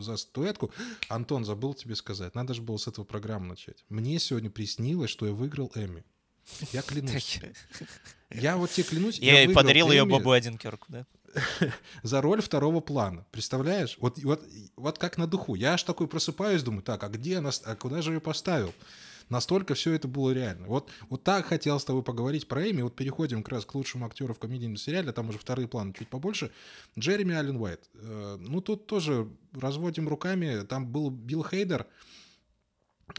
за 0.01 0.17
статуэтку. 0.17 0.71
Антон, 1.11 1.45
забыл 1.45 1.75
тебе 1.75 1.95
сказать, 1.95 2.35
надо 2.35 2.55
же 2.55 2.63
было 2.63 2.79
с 2.79 2.89
этого 2.89 3.05
программы 3.05 3.49
начать. 3.49 3.85
Мне 3.91 4.19
сегодня 4.19 4.49
приснилось, 4.49 5.11
что 5.11 5.27
я 5.27 5.33
выиграл 5.33 5.71
Эми. 5.75 6.05
Я 6.73 6.81
клянусь. 6.81 7.41
Я 8.31 8.57
вот 8.57 8.71
тебе 8.71 8.85
клянусь. 8.85 9.19
Я, 9.19 9.43
я 9.43 9.55
подарил 9.55 9.91
ее 9.91 10.07
Бобу 10.07 10.31
Одинкерку, 10.31 10.87
да? 10.89 11.07
за 12.03 12.23
роль 12.23 12.41
второго 12.41 12.81
плана. 12.81 13.27
Представляешь? 13.31 13.99
Вот, 14.01 14.19
вот, 14.23 14.43
вот 14.77 14.99
как 14.99 15.19
на 15.19 15.27
духу. 15.27 15.55
Я 15.55 15.75
аж 15.75 15.83
такой 15.83 16.09
просыпаюсь, 16.09 16.63
думаю, 16.63 16.83
так, 16.83 17.05
а 17.05 17.09
где 17.09 17.39
она, 17.39 17.51
а 17.65 17.77
куда 17.77 18.01
же 18.01 18.15
ее 18.15 18.21
поставил? 18.21 18.73
Настолько 19.29 19.75
все 19.75 19.93
это 19.93 20.07
было 20.07 20.31
реально. 20.31 20.67
Вот, 20.69 20.91
вот 21.09 21.25
так 21.25 21.47
хотел 21.47 21.81
с 21.81 21.85
тобой 21.85 22.03
поговорить 22.03 22.47
про 22.47 22.71
Эми. 22.71 22.83
Вот 22.83 22.95
переходим 22.95 23.43
как 23.43 23.55
раз 23.55 23.65
к 23.65 23.75
лучшему 23.75 24.07
актеру 24.07 24.35
в 24.35 24.39
комедийном 24.39 24.77
сериале. 24.77 25.13
Там 25.13 25.29
уже 25.29 25.39
вторые 25.39 25.67
планы 25.67 25.93
чуть 25.99 26.09
побольше. 26.09 26.53
Джереми 26.99 27.35
Аллен 27.35 27.57
Уайт. 27.57 27.91
Э, 27.95 28.37
ну, 28.39 28.61
тут 28.61 28.87
тоже 28.87 29.29
разводим 29.53 30.09
руками. 30.09 30.65
Там 30.65 30.87
был 30.87 31.11
Билл 31.11 31.45
Хейдер. 31.45 31.87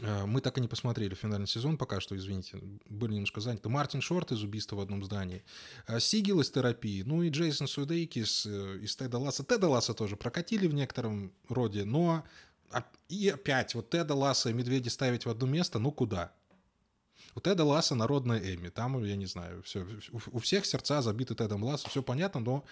Э, 0.00 0.24
мы 0.24 0.40
так 0.40 0.56
и 0.56 0.60
не 0.62 0.68
посмотрели 0.68 1.14
финальный 1.14 1.46
сезон 1.46 1.76
пока 1.76 2.00
что, 2.00 2.16
извините, 2.16 2.58
были 2.88 3.12
немножко 3.12 3.40
заняты. 3.40 3.68
Мартин 3.68 4.00
Шорт 4.00 4.32
из 4.32 4.42
«Убийства 4.42 4.76
в 4.76 4.80
одном 4.80 5.04
здании», 5.04 5.44
э, 5.86 6.00
Сигил 6.00 6.40
из 6.40 6.50
«Терапии», 6.50 7.02
ну 7.02 7.22
и 7.22 7.30
Джейсон 7.30 7.68
Судейкис 7.68 8.46
из 8.46 8.96
«Теда 8.96 9.18
Ласса». 9.18 9.44
Теда 9.44 9.68
Ласса 9.68 9.94
тоже 9.94 10.16
прокатили 10.16 10.66
в 10.66 10.74
некотором 10.74 11.32
роде, 11.48 11.84
но 11.84 12.24
и 13.08 13.28
опять 13.28 13.74
вот 13.74 13.90
Теда 13.90 14.14
Ласса 14.14 14.50
и 14.50 14.52
Медведи 14.52 14.88
ставить 14.88 15.26
в 15.26 15.30
одно 15.30 15.46
место, 15.46 15.78
ну 15.78 15.90
куда? 15.90 16.32
У 17.34 17.40
Теда 17.40 17.64
Ласса 17.64 17.94
народная 17.94 18.38
Эми. 18.38 18.68
Там, 18.68 19.02
я 19.04 19.14
не 19.14 19.26
знаю, 19.26 19.62
все, 19.62 19.86
у 20.32 20.38
всех 20.38 20.66
сердца 20.66 21.02
забиты 21.02 21.34
Тедом 21.34 21.62
Ласса, 21.62 21.88
все 21.88 22.02
понятно, 22.02 22.40
но 22.40 22.64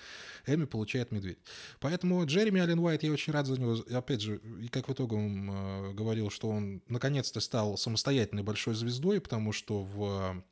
Эми 0.47 0.65
получает 0.65 1.13
медведь. 1.13 1.39
Поэтому 1.79 2.25
Джереми 2.27 2.61
Аллен 2.61 2.81
Уайт, 2.81 3.03
я 3.05 3.13
очень 3.13 3.33
рад 3.33 3.47
за 3.47 3.61
него. 3.61 3.77
Опять 3.97 4.23
же, 4.23 4.41
и 4.61 4.69
как 4.69 4.89
в 4.89 4.93
итоге 4.93 5.17
он 5.17 5.51
э, 5.51 5.93
говорил, 5.93 6.31
что 6.31 6.49
он 6.49 6.83
наконец-то 6.89 7.41
стал 7.41 7.79
самостоятельной 7.79 8.43
большой 8.43 8.75
звездой, 8.75 9.21
потому 9.21 9.53
что 9.53 9.83
в 9.83 10.43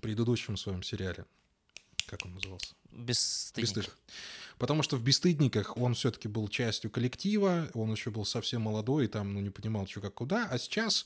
предыдущем 0.00 0.56
своем 0.56 0.82
сериале, 0.82 1.24
как 2.06 2.24
он 2.24 2.34
назывался? 2.34 2.74
Бесстыдник. 2.92 3.96
Потому 4.60 4.82
что 4.84 4.96
в 4.96 5.02
«Бесстыдниках» 5.02 5.76
он 5.76 5.94
все-таки 5.94 6.28
был 6.28 6.46
частью 6.46 6.90
коллектива, 6.90 7.68
он 7.74 7.90
еще 7.90 8.10
был 8.10 8.24
совсем 8.24 8.62
молодой, 8.62 9.06
и 9.06 9.08
там 9.08 9.34
ну, 9.34 9.40
не 9.40 9.50
понимал, 9.50 9.88
что 9.88 10.00
как 10.00 10.14
куда. 10.14 10.46
А 10.48 10.58
сейчас 10.58 11.04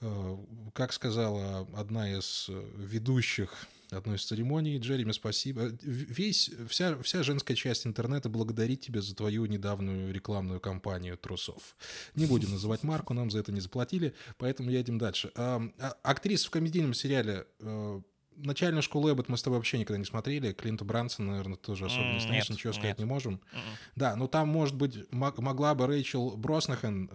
Э, 0.00 0.36
как 0.74 0.92
сказала 0.92 1.66
одна 1.74 2.12
из 2.12 2.46
э, 2.48 2.70
ведущих 2.76 3.66
одной 3.90 4.16
из 4.16 4.24
церемоний, 4.24 4.78
Джереми, 4.78 5.12
спасибо. 5.12 5.70
Весь, 5.80 6.50
вся, 6.68 7.00
вся 7.02 7.22
женская 7.22 7.54
часть 7.54 7.86
интернета 7.86 8.28
благодарит 8.28 8.80
тебя 8.80 9.00
за 9.00 9.14
твою 9.14 9.46
недавнюю 9.46 10.12
рекламную 10.12 10.58
кампанию 10.60 11.16
трусов. 11.16 11.76
Не 12.16 12.26
будем 12.26 12.50
называть 12.50 12.82
марку, 12.82 13.14
нам 13.14 13.30
за 13.30 13.38
это 13.38 13.52
не 13.52 13.60
заплатили, 13.60 14.12
поэтому 14.38 14.70
едем 14.70 14.98
дальше. 14.98 15.30
А, 15.36 15.62
актриса 16.02 16.48
в 16.48 16.50
комедийном 16.50 16.94
сериале 16.94 17.46
э, 17.60 18.00
начальную 18.36 18.82
школу 18.82 19.10
Эббот 19.10 19.28
мы 19.28 19.36
с 19.36 19.42
тобой 19.42 19.58
вообще 19.58 19.78
никогда 19.78 19.98
не 19.98 20.04
смотрели. 20.04 20.52
Клинта 20.52 20.84
Брансона, 20.84 21.32
наверное, 21.32 21.56
тоже 21.56 21.86
особо 21.86 22.04
не 22.12 22.20
знаешь, 22.20 22.48
ничего 22.48 22.72
сказать 22.72 22.90
нет. 22.90 22.98
не 22.98 23.04
можем. 23.04 23.34
Mm-mm. 23.52 23.58
Да, 23.96 24.16
но 24.16 24.26
там, 24.26 24.48
может 24.48 24.74
быть, 24.74 25.10
могла 25.12 25.74
бы 25.74 25.86
Рэйчел 25.86 26.36
Броснахен 26.36 27.10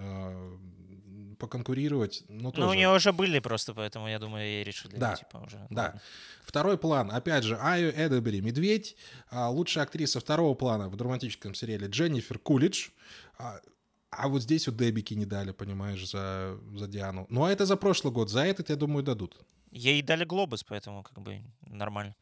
поконкурировать. 1.42 2.24
Но 2.30 2.52
тоже... 2.52 2.68
Ну, 2.68 2.72
у 2.72 2.76
нее 2.76 2.94
уже 2.94 3.12
были 3.12 3.40
просто, 3.40 3.74
поэтому 3.74 4.08
я 4.08 4.20
думаю, 4.20 4.46
ей 4.46 4.64
решили. 4.64 4.96
Да, 4.96 5.16
типа, 5.16 5.38
уже. 5.38 5.58
да. 5.72 5.84
Ладно. 5.84 6.02
Второй 6.44 6.78
план, 6.78 7.12
опять 7.12 7.44
же, 7.44 7.58
Айо 7.58 7.90
Эдебери, 7.90 8.42
«Медведь». 8.42 8.96
А, 9.32 9.50
лучшая 9.50 9.86
актриса 9.86 10.20
второго 10.20 10.54
плана 10.54 10.88
в 10.88 10.96
драматическом 10.96 11.56
сериале 11.56 11.88
Дженнифер 11.88 12.38
Кулидж. 12.38 12.90
А, 13.40 13.60
а 14.12 14.28
вот 14.28 14.44
здесь 14.44 14.68
вот 14.68 14.78
Дебики 14.78 15.16
не 15.16 15.26
дали, 15.26 15.52
понимаешь, 15.52 16.08
за, 16.08 16.60
за 16.76 16.88
Диану. 16.88 17.26
Ну, 17.30 17.44
а 17.44 17.52
это 17.52 17.66
за 17.66 17.76
прошлый 17.76 18.14
год. 18.14 18.30
За 18.30 18.42
этот, 18.46 18.70
я 18.70 18.76
думаю, 18.76 19.04
дадут. 19.04 19.36
Ей 19.72 20.02
дали 20.02 20.26
глобус, 20.26 20.64
поэтому 20.64 21.04
как 21.04 21.22
бы 21.22 21.42
нормально. 21.62 22.16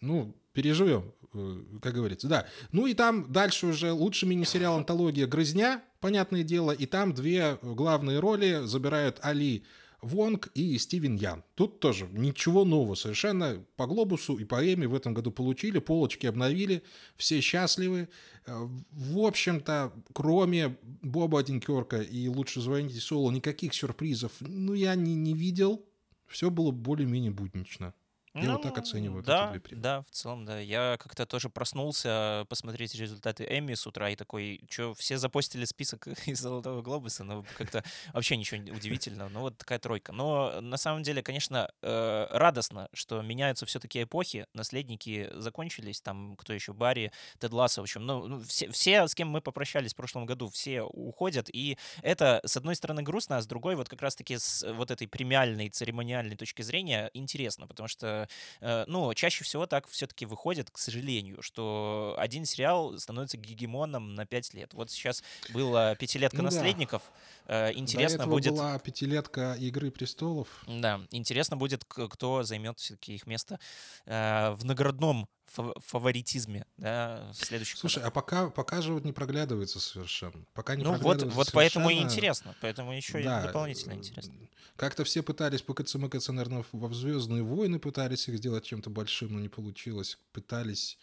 Ну, 0.00 0.34
переживем, 0.52 1.12
э, 1.32 1.62
как 1.80 1.94
говорится, 1.94 2.26
да. 2.28 2.46
Ну 2.72 2.86
и 2.86 2.94
там 2.94 3.30
дальше 3.32 3.66
уже 3.66 3.92
лучший 3.92 4.28
мини-сериал 4.28 4.76
«Антология. 4.76 5.26
Грызня», 5.26 5.82
понятное 6.00 6.42
дело, 6.42 6.72
и 6.72 6.86
там 6.86 7.14
две 7.14 7.58
главные 7.62 8.18
роли 8.18 8.62
забирают 8.64 9.18
Али 9.22 9.64
Вонг 10.02 10.50
и 10.54 10.76
Стивен 10.78 11.16
Ян. 11.16 11.44
Тут 11.54 11.80
тоже 11.80 12.08
ничего 12.12 12.64
нового 12.64 12.94
совершенно. 12.94 13.64
По 13.76 13.86
«Глобусу» 13.86 14.36
и 14.36 14.44
по 14.44 14.56
«Эми» 14.56 14.86
в 14.86 14.94
этом 14.94 15.14
году 15.14 15.30
получили, 15.30 15.78
полочки 15.78 16.26
обновили, 16.26 16.82
все 17.16 17.40
счастливы. 17.40 18.08
Э, 18.46 18.68
в 18.90 19.18
общем-то, 19.18 19.92
кроме 20.12 20.76
Боба 20.82 21.40
Одинкерка 21.40 22.02
и 22.02 22.28
«Лучше 22.28 22.60
звоните 22.60 23.00
Соло», 23.00 23.30
никаких 23.30 23.72
сюрпризов, 23.72 24.32
ну, 24.40 24.74
я 24.74 24.94
не, 24.94 25.14
не 25.14 25.34
видел. 25.34 25.84
Все 26.34 26.50
было 26.50 26.72
более-менее 26.72 27.30
буднично. 27.30 27.94
Я 28.34 28.46
ну, 28.46 28.52
вот 28.54 28.62
так 28.62 28.76
оцениваю 28.78 29.22
да, 29.22 29.44
эти 29.44 29.50
две 29.52 29.60
премии. 29.60 29.82
Да, 29.82 30.02
в 30.02 30.10
целом, 30.10 30.44
да. 30.44 30.58
Я 30.58 30.96
как-то 30.98 31.24
тоже 31.24 31.48
проснулся 31.48 32.44
посмотреть 32.48 32.92
результаты 32.96 33.44
Эмми 33.44 33.74
с 33.74 33.86
утра 33.86 34.10
и 34.10 34.16
такой, 34.16 34.60
что 34.68 34.92
все 34.94 35.18
запостили 35.18 35.64
список 35.64 36.08
из 36.26 36.40
Золотого 36.40 36.82
Глобуса, 36.82 37.22
но 37.22 37.44
как-то 37.56 37.84
вообще 38.12 38.36
ничего 38.36 38.60
удивительного. 38.74 39.28
Ну 39.28 39.40
вот 39.40 39.58
такая 39.58 39.78
тройка. 39.78 40.10
Но 40.12 40.60
на 40.60 40.76
самом 40.78 41.04
деле, 41.04 41.22
конечно, 41.22 41.70
э, 41.80 42.26
радостно, 42.30 42.88
что 42.92 43.22
меняются 43.22 43.66
все-таки 43.66 44.02
эпохи. 44.02 44.48
Наследники 44.52 45.30
закончились, 45.34 46.00
там 46.00 46.34
кто 46.36 46.52
еще, 46.52 46.72
Барри, 46.72 47.12
Тед 47.38 47.52
Лассо, 47.52 47.82
в 47.82 47.84
общем, 47.84 48.04
ну, 48.04 48.26
ну 48.26 48.40
все, 48.40 48.68
все, 48.72 49.06
с 49.06 49.14
кем 49.14 49.28
мы 49.28 49.42
попрощались 49.42 49.92
в 49.92 49.96
прошлом 49.96 50.26
году, 50.26 50.48
все 50.48 50.82
уходят. 50.82 51.48
И 51.52 51.78
это, 52.02 52.40
с 52.44 52.56
одной 52.56 52.74
стороны, 52.74 53.02
грустно, 53.02 53.36
а 53.36 53.42
с 53.42 53.46
другой, 53.46 53.76
вот 53.76 53.88
как 53.88 54.02
раз-таки 54.02 54.38
с 54.38 54.66
вот 54.72 54.90
этой 54.90 55.06
премиальной, 55.06 55.68
церемониальной 55.68 56.34
точки 56.34 56.62
зрения 56.62 57.10
интересно, 57.14 57.68
потому 57.68 57.86
что 57.86 58.23
Э, 58.60 58.84
ну, 58.86 59.12
чаще 59.14 59.44
всего 59.44 59.66
так 59.66 59.88
все-таки 59.88 60.26
выходит, 60.26 60.70
к 60.70 60.78
сожалению, 60.78 61.42
что 61.42 62.14
один 62.18 62.44
сериал 62.44 62.98
становится 62.98 63.36
гегемоном 63.36 64.14
на 64.14 64.26
пять 64.26 64.54
лет. 64.54 64.74
Вот 64.74 64.90
сейчас 64.90 65.22
была 65.50 65.94
пятилетка 65.94 66.38
ну, 66.38 66.44
наследников. 66.44 67.02
Да. 67.46 67.72
Интересно 67.72 68.26
будет. 68.26 68.52
была 68.52 68.78
пятилетка 68.78 69.54
Игры 69.54 69.90
престолов. 69.90 70.48
Да, 70.66 71.00
интересно 71.10 71.56
будет, 71.56 71.84
кто 71.84 72.42
займет 72.42 72.78
все-таки 72.78 73.14
их 73.14 73.26
место 73.26 73.58
э, 74.06 74.50
в 74.52 74.64
наградном 74.64 75.28
фаворитизме, 75.54 76.66
да, 76.76 77.30
следующих 77.34 77.78
Слушай, 77.78 77.96
годах. 77.96 78.08
а 78.08 78.14
пока, 78.14 78.50
пока 78.50 78.82
же 78.82 78.92
вот 78.92 79.04
не 79.04 79.12
проглядывается 79.12 79.80
совершенно. 79.80 80.44
Пока 80.54 80.76
не 80.76 80.84
ну 80.84 80.94
вот, 80.94 81.22
вот 81.22 81.50
поэтому 81.52 81.90
и 81.90 82.00
интересно, 82.00 82.54
поэтому 82.60 82.92
еще 82.92 83.22
да, 83.22 83.40
и 83.40 83.46
дополнительно 83.46 83.92
э, 83.92 83.96
интересно. 83.96 84.34
Как-то 84.76 85.04
все 85.04 85.22
пытались 85.22 85.62
по 85.62 85.74
КЦМКЦ, 85.74 86.28
наверное, 86.28 86.64
во 86.72 86.92
«Звездные 86.92 87.42
войны» 87.42 87.78
пытались 87.78 88.28
их 88.28 88.36
сделать 88.36 88.64
чем-то 88.64 88.90
большим, 88.90 89.34
но 89.34 89.40
не 89.40 89.48
получилось. 89.48 90.18
Пытались, 90.32 90.98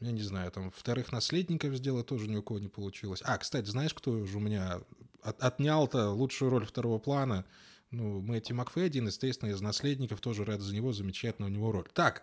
я 0.00 0.10
не 0.10 0.22
знаю, 0.22 0.50
там, 0.50 0.70
вторых 0.70 1.12
наследников 1.12 1.74
сделать 1.74 2.06
тоже 2.06 2.28
ни 2.28 2.36
у 2.36 2.42
кого 2.42 2.58
не 2.58 2.68
получилось. 2.68 3.20
А, 3.24 3.36
кстати, 3.36 3.68
знаешь, 3.68 3.92
кто 3.92 4.24
же 4.24 4.38
у 4.38 4.40
меня 4.40 4.80
от, 5.22 5.42
отнял-то 5.42 6.10
лучшую 6.10 6.50
роль 6.50 6.64
второго 6.64 6.98
плана? 6.98 7.44
Ну, 7.90 8.20
Мэтти 8.20 8.52
Макфедин, 8.52 9.08
естественно, 9.08 9.50
из 9.50 9.60
наследников, 9.60 10.20
тоже 10.20 10.44
рад 10.44 10.60
за 10.60 10.74
него, 10.74 10.92
замечательная 10.92 11.50
у 11.50 11.52
него 11.52 11.72
роль. 11.72 11.88
Так, 11.92 12.22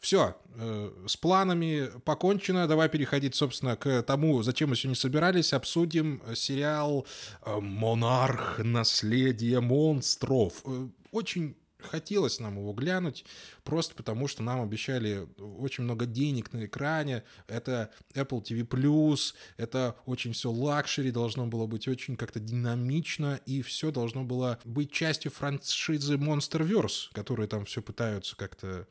все, 0.00 0.36
э, 0.54 0.92
с 1.06 1.16
планами 1.16 1.90
покончено. 2.04 2.66
Давай 2.66 2.88
переходить, 2.88 3.34
собственно, 3.34 3.76
к 3.76 4.02
тому, 4.02 4.42
зачем 4.42 4.70
мы 4.70 4.76
сегодня 4.76 4.96
собирались. 4.96 5.52
Обсудим 5.52 6.22
сериал 6.34 7.06
э, 7.44 7.60
«Монарх. 7.60 8.58
Наследие 8.58 9.60
монстров». 9.60 10.62
Э, 10.64 10.88
очень 11.12 11.56
хотелось 11.78 12.40
нам 12.40 12.58
его 12.58 12.72
глянуть, 12.72 13.24
просто 13.64 13.94
потому 13.94 14.28
что 14.28 14.42
нам 14.42 14.60
обещали 14.60 15.26
очень 15.38 15.84
много 15.84 16.06
денег 16.06 16.52
на 16.52 16.66
экране. 16.66 17.22
Это 17.46 17.90
Apple 18.14 18.42
TV+, 18.42 19.32
это 19.56 19.96
очень 20.04 20.32
все 20.32 20.50
luxury, 20.50 21.10
должно 21.10 21.46
было 21.46 21.66
быть 21.66 21.88
очень 21.88 22.16
как-то 22.16 22.40
динамично, 22.40 23.40
и 23.46 23.62
все 23.62 23.90
должно 23.90 24.24
было 24.24 24.58
быть 24.64 24.90
частью 24.90 25.30
франшизы 25.30 26.14
Monsterverse, 26.14 27.12
которые 27.12 27.48
там 27.48 27.64
все 27.64 27.82
пытаются 27.82 28.36
как-то 28.36 28.86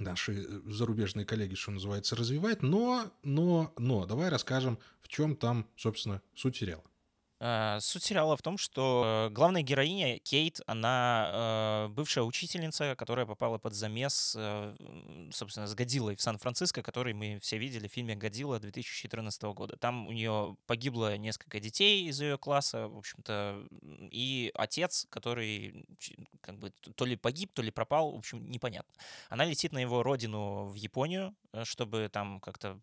наши 0.00 0.44
э, 0.44 0.60
зарубежные 0.66 1.26
коллеги, 1.26 1.54
что 1.54 1.70
называется, 1.70 2.16
развивать. 2.16 2.62
Но, 2.62 3.12
но, 3.22 3.72
но, 3.78 4.06
давай 4.06 4.28
расскажем, 4.28 4.78
в 5.00 5.08
чем 5.08 5.36
там, 5.36 5.66
собственно, 5.76 6.22
суть 6.34 6.56
сериала. 6.56 6.84
Э, 7.46 7.78
суть 7.80 8.02
сериала 8.02 8.38
в 8.38 8.42
том, 8.42 8.56
что 8.56 9.28
главная 9.30 9.60
героиня 9.60 10.18
Кейт, 10.18 10.62
она 10.66 11.30
э, 11.30 11.88
бывшая 11.88 12.22
учительница, 12.22 12.96
которая 12.96 13.26
попала 13.26 13.58
под 13.58 13.74
замес, 13.74 14.34
э, 14.34 14.74
собственно, 15.30 15.66
с 15.66 15.74
Годилой 15.74 16.16
в 16.16 16.22
Сан-Франциско, 16.22 16.82
который 16.82 17.12
мы 17.12 17.38
все 17.40 17.58
видели 17.58 17.86
в 17.86 17.92
фильме 17.92 18.16
«Годила» 18.16 18.58
2014 18.58 19.42
года. 19.42 19.76
Там 19.76 20.06
у 20.06 20.12
нее 20.12 20.56
погибло 20.66 21.18
несколько 21.18 21.60
детей 21.60 22.08
из 22.08 22.18
ее 22.18 22.38
класса, 22.38 22.88
в 22.88 22.96
общем-то, 22.96 23.66
и 24.10 24.50
отец, 24.54 25.06
который 25.10 25.84
как 26.40 26.58
бы 26.58 26.70
то 26.70 27.04
ли 27.04 27.14
погиб, 27.14 27.52
то 27.52 27.60
ли 27.60 27.70
пропал, 27.70 28.12
в 28.12 28.18
общем, 28.18 28.50
непонятно. 28.50 28.94
Она 29.28 29.44
летит 29.44 29.72
на 29.72 29.78
его 29.78 30.02
родину 30.02 30.68
в 30.68 30.76
Японию, 30.76 31.34
чтобы 31.64 32.08
там 32.10 32.40
как-то, 32.40 32.80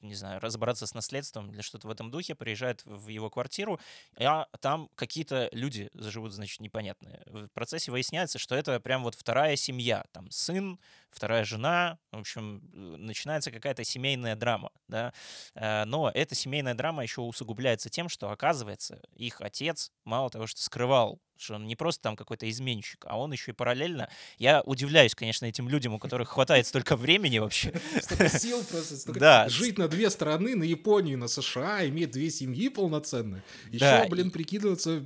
не 0.00 0.14
знаю, 0.14 0.40
разобраться 0.40 0.86
с 0.86 0.94
наследством 0.94 1.50
или 1.50 1.60
что-то 1.60 1.88
в 1.88 1.90
этом 1.90 2.12
духе, 2.12 2.36
приезжает 2.36 2.84
в 2.84 3.08
его 3.08 3.30
квартиру, 3.30 3.79
а 4.18 4.46
там 4.60 4.88
какие-то 4.94 5.48
люди 5.52 5.90
живут, 5.94 6.32
значит, 6.32 6.60
непонятные. 6.60 7.22
В 7.26 7.48
процессе 7.48 7.90
выясняется, 7.90 8.38
что 8.38 8.54
это 8.54 8.78
прям 8.80 9.02
вот 9.02 9.14
вторая 9.14 9.56
семья. 9.56 10.04
Там 10.12 10.30
сын, 10.30 10.78
вторая 11.10 11.44
жена, 11.44 11.98
в 12.12 12.18
общем, 12.18 12.62
э, 12.72 12.96
начинается 12.96 13.50
какая-то 13.50 13.84
семейная 13.84 14.36
драма, 14.36 14.70
да, 14.88 15.12
э, 15.54 15.84
но 15.84 16.10
эта 16.12 16.34
семейная 16.34 16.74
драма 16.74 17.02
еще 17.02 17.20
усугубляется 17.20 17.90
тем, 17.90 18.08
что, 18.08 18.30
оказывается, 18.30 19.00
их 19.14 19.40
отец 19.40 19.92
мало 20.04 20.30
того, 20.30 20.46
что 20.46 20.62
скрывал 20.62 21.20
что 21.40 21.54
он 21.54 21.66
не 21.66 21.74
просто 21.74 22.02
там 22.02 22.16
какой-то 22.16 22.48
изменщик, 22.48 23.04
а 23.08 23.18
он 23.18 23.32
еще 23.32 23.52
и 23.52 23.54
параллельно. 23.54 24.10
Я 24.38 24.60
удивляюсь, 24.62 25.14
конечно, 25.14 25.46
этим 25.46 25.68
людям, 25.68 25.94
у 25.94 25.98
которых 25.98 26.28
хватает 26.28 26.66
столько 26.66 26.96
времени 26.96 27.38
вообще. 27.38 27.72
Столько 28.00 28.28
сил 28.28 28.62
просто. 28.64 29.12
Да. 29.20 29.48
Жить 29.48 29.78
на 29.78 29.88
две 29.88 30.10
страны, 30.10 30.54
на 30.54 30.62
Японию, 30.62 31.18
на 31.18 31.28
США, 31.28 31.86
иметь 31.88 32.10
две 32.10 32.30
семьи 32.30 32.68
полноценные. 32.68 33.42
Еще, 33.70 34.06
блин, 34.08 34.30
прикидываться 34.30 35.02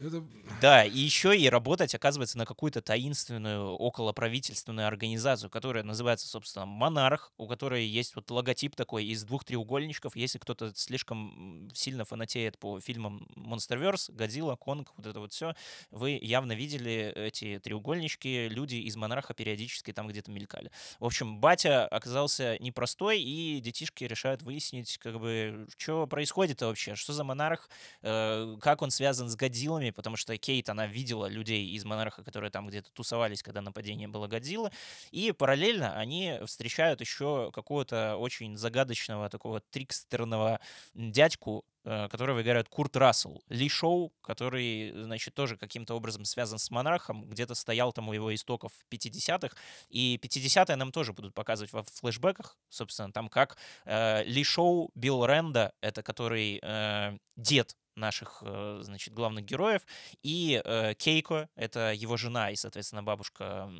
это... 0.00 0.24
Да, 0.60 0.84
и 0.84 0.98
еще 0.98 1.36
и 1.36 1.48
работать, 1.48 1.94
оказывается, 1.94 2.38
на 2.38 2.46
какую-то 2.46 2.82
таинственную 2.82 3.72
околоправительственную 3.74 4.86
организацию, 4.86 5.50
которая 5.50 5.84
называется, 5.84 6.26
собственно, 6.26 6.66
Монарх, 6.66 7.32
у 7.36 7.46
которой 7.46 7.84
есть 7.84 8.14
вот 8.14 8.30
логотип 8.30 8.76
такой 8.76 9.04
из 9.04 9.24
двух 9.24 9.44
треугольничков. 9.44 10.16
Если 10.16 10.38
кто-то 10.38 10.72
слишком 10.74 11.70
сильно 11.74 12.04
фанатеет 12.04 12.58
по 12.58 12.80
фильмам 12.80 13.28
Monsterverse, 13.36 14.12
Годзилла, 14.12 14.56
Конг, 14.56 14.92
вот 14.96 15.06
это 15.06 15.20
вот 15.20 15.32
все, 15.32 15.54
вы 15.90 16.18
явно 16.20 16.52
видели 16.52 17.12
эти 17.14 17.58
треугольнички, 17.58 18.48
люди 18.48 18.76
из 18.76 18.96
Монарха 18.96 19.34
периодически 19.34 19.92
там 19.92 20.08
где-то 20.08 20.30
мелькали. 20.30 20.70
В 20.98 21.04
общем, 21.04 21.40
батя 21.40 21.86
оказался 21.86 22.56
непростой, 22.60 23.20
и 23.20 23.60
детишки 23.60 24.04
решают 24.04 24.42
выяснить, 24.42 24.98
как 24.98 25.20
бы, 25.20 25.66
что 25.76 26.06
происходит 26.06 26.60
вообще, 26.62 26.94
что 26.94 27.12
за 27.12 27.24
Монарх, 27.24 27.68
э, 28.02 28.56
как 28.60 28.82
он 28.82 28.90
связан 28.90 29.28
с 29.28 29.36
Годзиллами, 29.36 29.89
потому 29.92 30.16
что 30.16 30.36
Кейт, 30.36 30.68
она 30.68 30.86
видела 30.86 31.26
людей 31.26 31.66
из 31.70 31.84
Монарха, 31.84 32.22
которые 32.22 32.50
там 32.50 32.66
где-то 32.66 32.90
тусовались, 32.92 33.42
когда 33.42 33.60
нападение 33.60 34.08
было 34.08 34.26
Годзиллы, 34.26 34.70
и 35.10 35.32
параллельно 35.32 35.96
они 35.96 36.38
встречают 36.46 37.00
еще 37.00 37.50
какого-то 37.52 38.16
очень 38.16 38.56
загадочного 38.56 39.28
такого 39.28 39.60
трикстерного 39.60 40.60
дядьку, 40.94 41.64
э, 41.84 42.08
которого 42.08 42.42
играет 42.42 42.68
Курт 42.68 42.96
Рассел. 42.96 43.42
Ли 43.48 43.68
Шоу, 43.68 44.12
который, 44.22 44.92
значит, 45.02 45.34
тоже 45.34 45.56
каким-то 45.56 45.94
образом 45.94 46.24
связан 46.24 46.58
с 46.58 46.70
Монархом, 46.70 47.28
где-то 47.28 47.54
стоял 47.54 47.92
там 47.92 48.08
у 48.08 48.12
его 48.12 48.34
истоков 48.34 48.72
в 48.72 48.92
50-х, 48.92 49.56
и 49.88 50.18
50-е 50.22 50.76
нам 50.76 50.92
тоже 50.92 51.12
будут 51.12 51.34
показывать 51.34 51.72
во 51.72 51.82
флешбеках, 51.84 52.56
собственно, 52.68 53.12
там 53.12 53.28
как 53.28 53.56
э, 53.84 54.24
Ли 54.24 54.44
Шоу, 54.44 54.90
Билл 54.94 55.24
Ренда, 55.24 55.72
это 55.80 56.02
который 56.02 56.60
э, 56.62 57.18
дед 57.36 57.76
наших, 57.96 58.42
э, 58.42 58.80
значит, 58.82 59.14
главных 59.14 59.44
героев, 59.44 59.82
и 60.22 60.60
э, 60.64 60.94
Кейко, 60.94 61.48
это 61.56 61.92
его 61.92 62.16
жена 62.16 62.50
и, 62.50 62.56
соответственно, 62.56 63.02
бабушка 63.02 63.70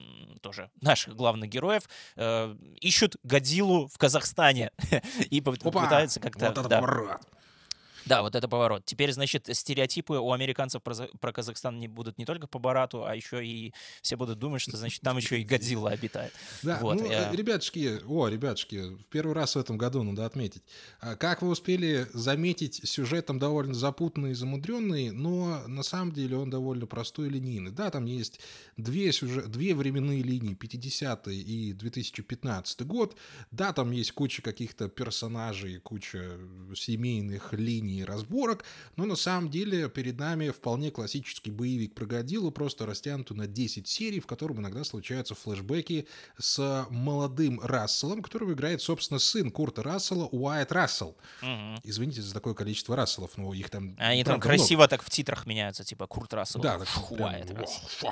тоже 0.42 0.70
наших 0.80 1.16
главных 1.16 1.48
героев, 1.48 1.88
э, 2.16 2.56
ищут 2.80 3.16
Годзиллу 3.22 3.88
в 3.88 3.98
Казахстане. 3.98 4.70
И 5.30 5.40
пытаются 5.40 6.20
как-то... 6.20 6.48
Вот 6.48 6.58
это 6.58 6.68
да. 6.68 7.20
Да, 8.06 8.22
вот 8.22 8.34
это 8.34 8.48
поворот. 8.48 8.84
Теперь, 8.84 9.12
значит, 9.12 9.48
стереотипы 9.52 10.14
у 10.14 10.32
американцев 10.32 10.82
про, 10.82 10.94
про 11.20 11.32
Казахстан 11.32 11.78
не 11.78 11.88
будут 11.88 12.18
не 12.18 12.24
только 12.24 12.46
по 12.46 12.58
Барату, 12.58 13.04
а 13.04 13.14
еще 13.14 13.44
и 13.44 13.72
все 14.02 14.16
будут 14.16 14.38
думать, 14.38 14.60
что, 14.60 14.76
значит, 14.76 15.00
там 15.02 15.16
еще 15.16 15.40
и 15.40 15.44
Годзилла 15.44 15.90
обитает. 15.90 16.32
Да, 16.62 16.78
вот, 16.80 17.00
ну, 17.00 17.10
я... 17.10 17.30
ребятушки, 17.32 18.00
о, 18.06 18.28
ребятушки, 18.28 18.96
в 18.96 19.04
первый 19.06 19.34
раз 19.34 19.56
в 19.56 19.58
этом 19.58 19.78
году 19.78 20.02
надо 20.02 20.26
отметить. 20.26 20.62
А 21.00 21.16
как 21.16 21.42
вы 21.42 21.50
успели 21.50 22.06
заметить, 22.12 22.80
сюжет 22.88 23.26
там 23.26 23.38
довольно 23.38 23.74
запутанный 23.74 24.32
и 24.32 24.34
замудренный, 24.34 25.10
но 25.10 25.62
на 25.66 25.82
самом 25.82 26.12
деле 26.12 26.36
он 26.36 26.50
довольно 26.50 26.86
простой 26.86 27.28
и 27.28 27.30
линейный. 27.30 27.70
Да, 27.70 27.90
там 27.90 28.04
есть 28.06 28.40
две, 28.76 29.12
сюжет, 29.12 29.50
две 29.50 29.74
временные 29.74 30.22
линии, 30.22 30.54
50 30.54 31.28
и 31.28 31.72
2015 31.72 32.82
год. 32.82 33.16
Да, 33.50 33.72
там 33.72 33.90
есть 33.90 34.12
куча 34.12 34.42
каких-то 34.42 34.88
персонажей, 34.88 35.78
куча 35.78 36.38
семейных 36.74 37.52
линий, 37.52 37.89
линии 37.90 38.02
разборок, 38.02 38.64
но 38.96 39.04
на 39.04 39.16
самом 39.16 39.50
деле 39.50 39.88
перед 39.88 40.18
нами 40.18 40.50
вполне 40.50 40.90
классический 40.90 41.50
боевик 41.50 41.94
про 41.94 42.06
Годзиллу, 42.06 42.50
просто 42.50 42.86
растянутый 42.86 43.36
на 43.36 43.46
10 43.46 43.86
серий, 43.86 44.20
в 44.20 44.26
котором 44.26 44.60
иногда 44.60 44.84
случаются 44.84 45.34
флешбеки 45.34 46.06
с 46.38 46.86
молодым 46.90 47.60
Расселом, 47.60 48.22
которого 48.22 48.52
играет, 48.52 48.80
собственно, 48.80 49.18
сын 49.18 49.50
Курта 49.50 49.82
Рассела, 49.82 50.26
Уайт 50.26 50.72
Рассел. 50.72 51.16
Угу. 51.42 51.80
Извините 51.84 52.22
за 52.22 52.32
такое 52.32 52.54
количество 52.54 52.96
Расселов, 52.96 53.36
но 53.36 53.52
их 53.52 53.70
там... 53.70 53.96
Они 53.98 54.24
там 54.24 54.40
красиво 54.40 54.80
много. 54.80 54.90
так 54.90 55.02
в 55.02 55.10
титрах 55.10 55.46
меняются, 55.46 55.84
типа 55.84 56.06
Курт 56.06 56.32
Рассел, 56.32 56.60
да, 56.60 56.80
Уайт 57.10 57.50
Рассел. 57.50 58.10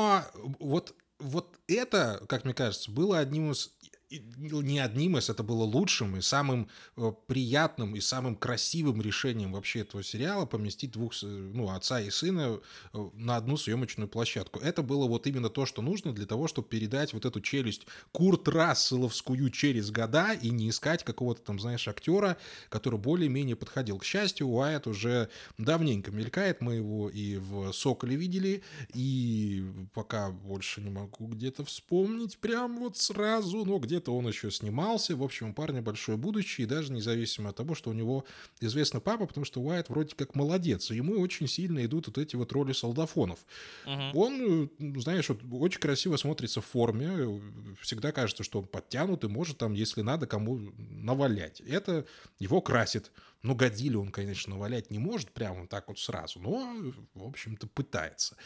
А 0.00 0.30
вот 0.58 0.94
вот 1.18 1.58
это, 1.68 2.22
как 2.28 2.44
мне 2.44 2.54
кажется, 2.54 2.90
было 2.90 3.18
одним 3.18 3.52
из 3.52 3.72
не 4.10 4.80
одним 4.80 5.18
из, 5.18 5.30
это 5.30 5.42
было 5.42 5.62
лучшим 5.62 6.16
и 6.16 6.20
самым 6.20 6.68
э, 6.96 7.12
приятным 7.28 7.94
и 7.94 8.00
самым 8.00 8.34
красивым 8.34 9.00
решением 9.00 9.52
вообще 9.52 9.80
этого 9.80 10.02
сериала 10.02 10.46
поместить 10.46 10.92
двух, 10.92 11.12
ну, 11.22 11.70
отца 11.70 12.00
и 12.00 12.10
сына 12.10 12.60
э, 12.92 13.10
на 13.14 13.36
одну 13.36 13.56
съемочную 13.56 14.08
площадку. 14.08 14.58
Это 14.58 14.82
было 14.82 15.06
вот 15.06 15.26
именно 15.28 15.48
то, 15.48 15.64
что 15.64 15.80
нужно 15.80 16.12
для 16.12 16.26
того, 16.26 16.48
чтобы 16.48 16.68
передать 16.68 17.12
вот 17.12 17.24
эту 17.24 17.40
челюсть 17.40 17.86
Курт 18.10 18.48
Расселовскую 18.48 19.48
через 19.50 19.90
года 19.90 20.32
и 20.32 20.50
не 20.50 20.70
искать 20.70 21.04
какого-то 21.04 21.42
там, 21.42 21.60
знаешь, 21.60 21.86
актера, 21.86 22.36
который 22.68 22.98
более-менее 22.98 23.54
подходил. 23.54 23.98
К 23.98 24.04
счастью, 24.04 24.48
Уайт 24.48 24.88
уже 24.88 25.28
давненько 25.56 26.10
мелькает, 26.10 26.60
мы 26.60 26.74
его 26.74 27.08
и 27.08 27.36
в 27.36 27.72
«Соколе» 27.72 28.16
видели, 28.16 28.62
и 28.92 29.64
пока 29.94 30.30
больше 30.30 30.80
не 30.80 30.90
могу 30.90 31.28
где-то 31.28 31.64
вспомнить 31.64 32.38
прям 32.38 32.78
вот 32.78 32.96
сразу, 32.96 33.64
но 33.64 33.78
где 33.78 33.99
где-то 34.00 34.16
он 34.16 34.26
еще 34.26 34.50
снимался. 34.50 35.14
В 35.14 35.22
общем, 35.22 35.50
у 35.50 35.54
парня 35.54 35.82
большое 35.82 36.16
будущее, 36.16 36.66
и 36.66 36.68
даже 36.68 36.92
независимо 36.92 37.50
от 37.50 37.56
того, 37.56 37.74
что 37.74 37.90
у 37.90 37.92
него 37.92 38.24
известный 38.60 39.00
папа, 39.00 39.26
потому 39.26 39.44
что 39.44 39.60
Уайт 39.60 39.90
вроде 39.90 40.14
как 40.14 40.34
молодец, 40.34 40.90
и 40.90 40.96
ему 40.96 41.20
очень 41.20 41.46
сильно 41.46 41.84
идут 41.84 42.06
вот 42.06 42.18
эти 42.18 42.36
вот 42.36 42.52
роли 42.52 42.72
солдафонов. 42.72 43.38
Угу. 43.84 44.18
Он, 44.18 44.70
знаешь, 44.96 45.28
вот, 45.28 45.40
очень 45.52 45.80
красиво 45.80 46.16
смотрится 46.16 46.60
в 46.60 46.66
форме, 46.66 47.40
всегда 47.82 48.12
кажется, 48.12 48.42
что 48.42 48.60
он 48.60 48.66
подтянут 48.66 49.24
и 49.24 49.28
может 49.28 49.58
там, 49.58 49.74
если 49.74 50.02
надо, 50.02 50.26
кому 50.26 50.72
навалять. 50.78 51.60
Это 51.60 52.06
его 52.38 52.62
красит. 52.62 53.12
Ну, 53.42 53.54
Годзилле 53.54 53.98
он, 53.98 54.10
конечно, 54.10 54.54
навалять 54.54 54.90
не 54.90 54.98
может 54.98 55.32
прямо 55.32 55.66
так 55.66 55.88
вот 55.88 55.98
сразу, 55.98 56.40
но, 56.40 56.76
в 57.14 57.24
общем-то, 57.24 57.66
пытается. 57.66 58.36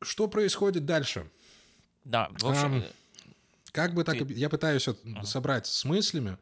Что 0.00 0.28
происходит 0.28 0.84
дальше? 0.84 1.28
Да, 2.04 2.30
в 2.40 2.46
общем, 2.46 2.84
как 3.72 3.94
бы 3.94 4.04
так... 4.04 4.18
Ты... 4.18 4.34
Я 4.34 4.48
пытаюсь 4.48 4.88
ага. 4.88 5.22
собрать 5.24 5.66
с 5.66 5.84
мыслями. 5.84 6.38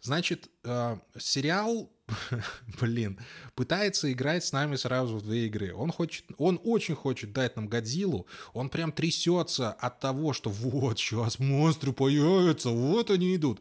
Значит, 0.00 0.48
э, 0.64 0.96
сериал, 1.18 1.90
блин, 2.80 3.18
пытается 3.54 4.12
играть 4.12 4.44
с 4.44 4.52
нами 4.52 4.76
сразу 4.76 5.16
в 5.16 5.22
две 5.22 5.46
игры. 5.46 5.74
Он 5.74 5.90
хочет, 5.90 6.24
он 6.38 6.60
очень 6.62 6.94
хочет 6.94 7.32
дать 7.32 7.56
нам 7.56 7.68
Годзиллу. 7.68 8.26
Он 8.54 8.68
прям 8.68 8.92
трясется 8.92 9.72
от 9.72 9.98
того, 9.98 10.32
что 10.32 10.50
вот 10.50 10.98
сейчас 10.98 11.40
монстры 11.40 11.92
появятся, 11.92 12.70
вот 12.70 13.10
они 13.10 13.34
идут. 13.34 13.60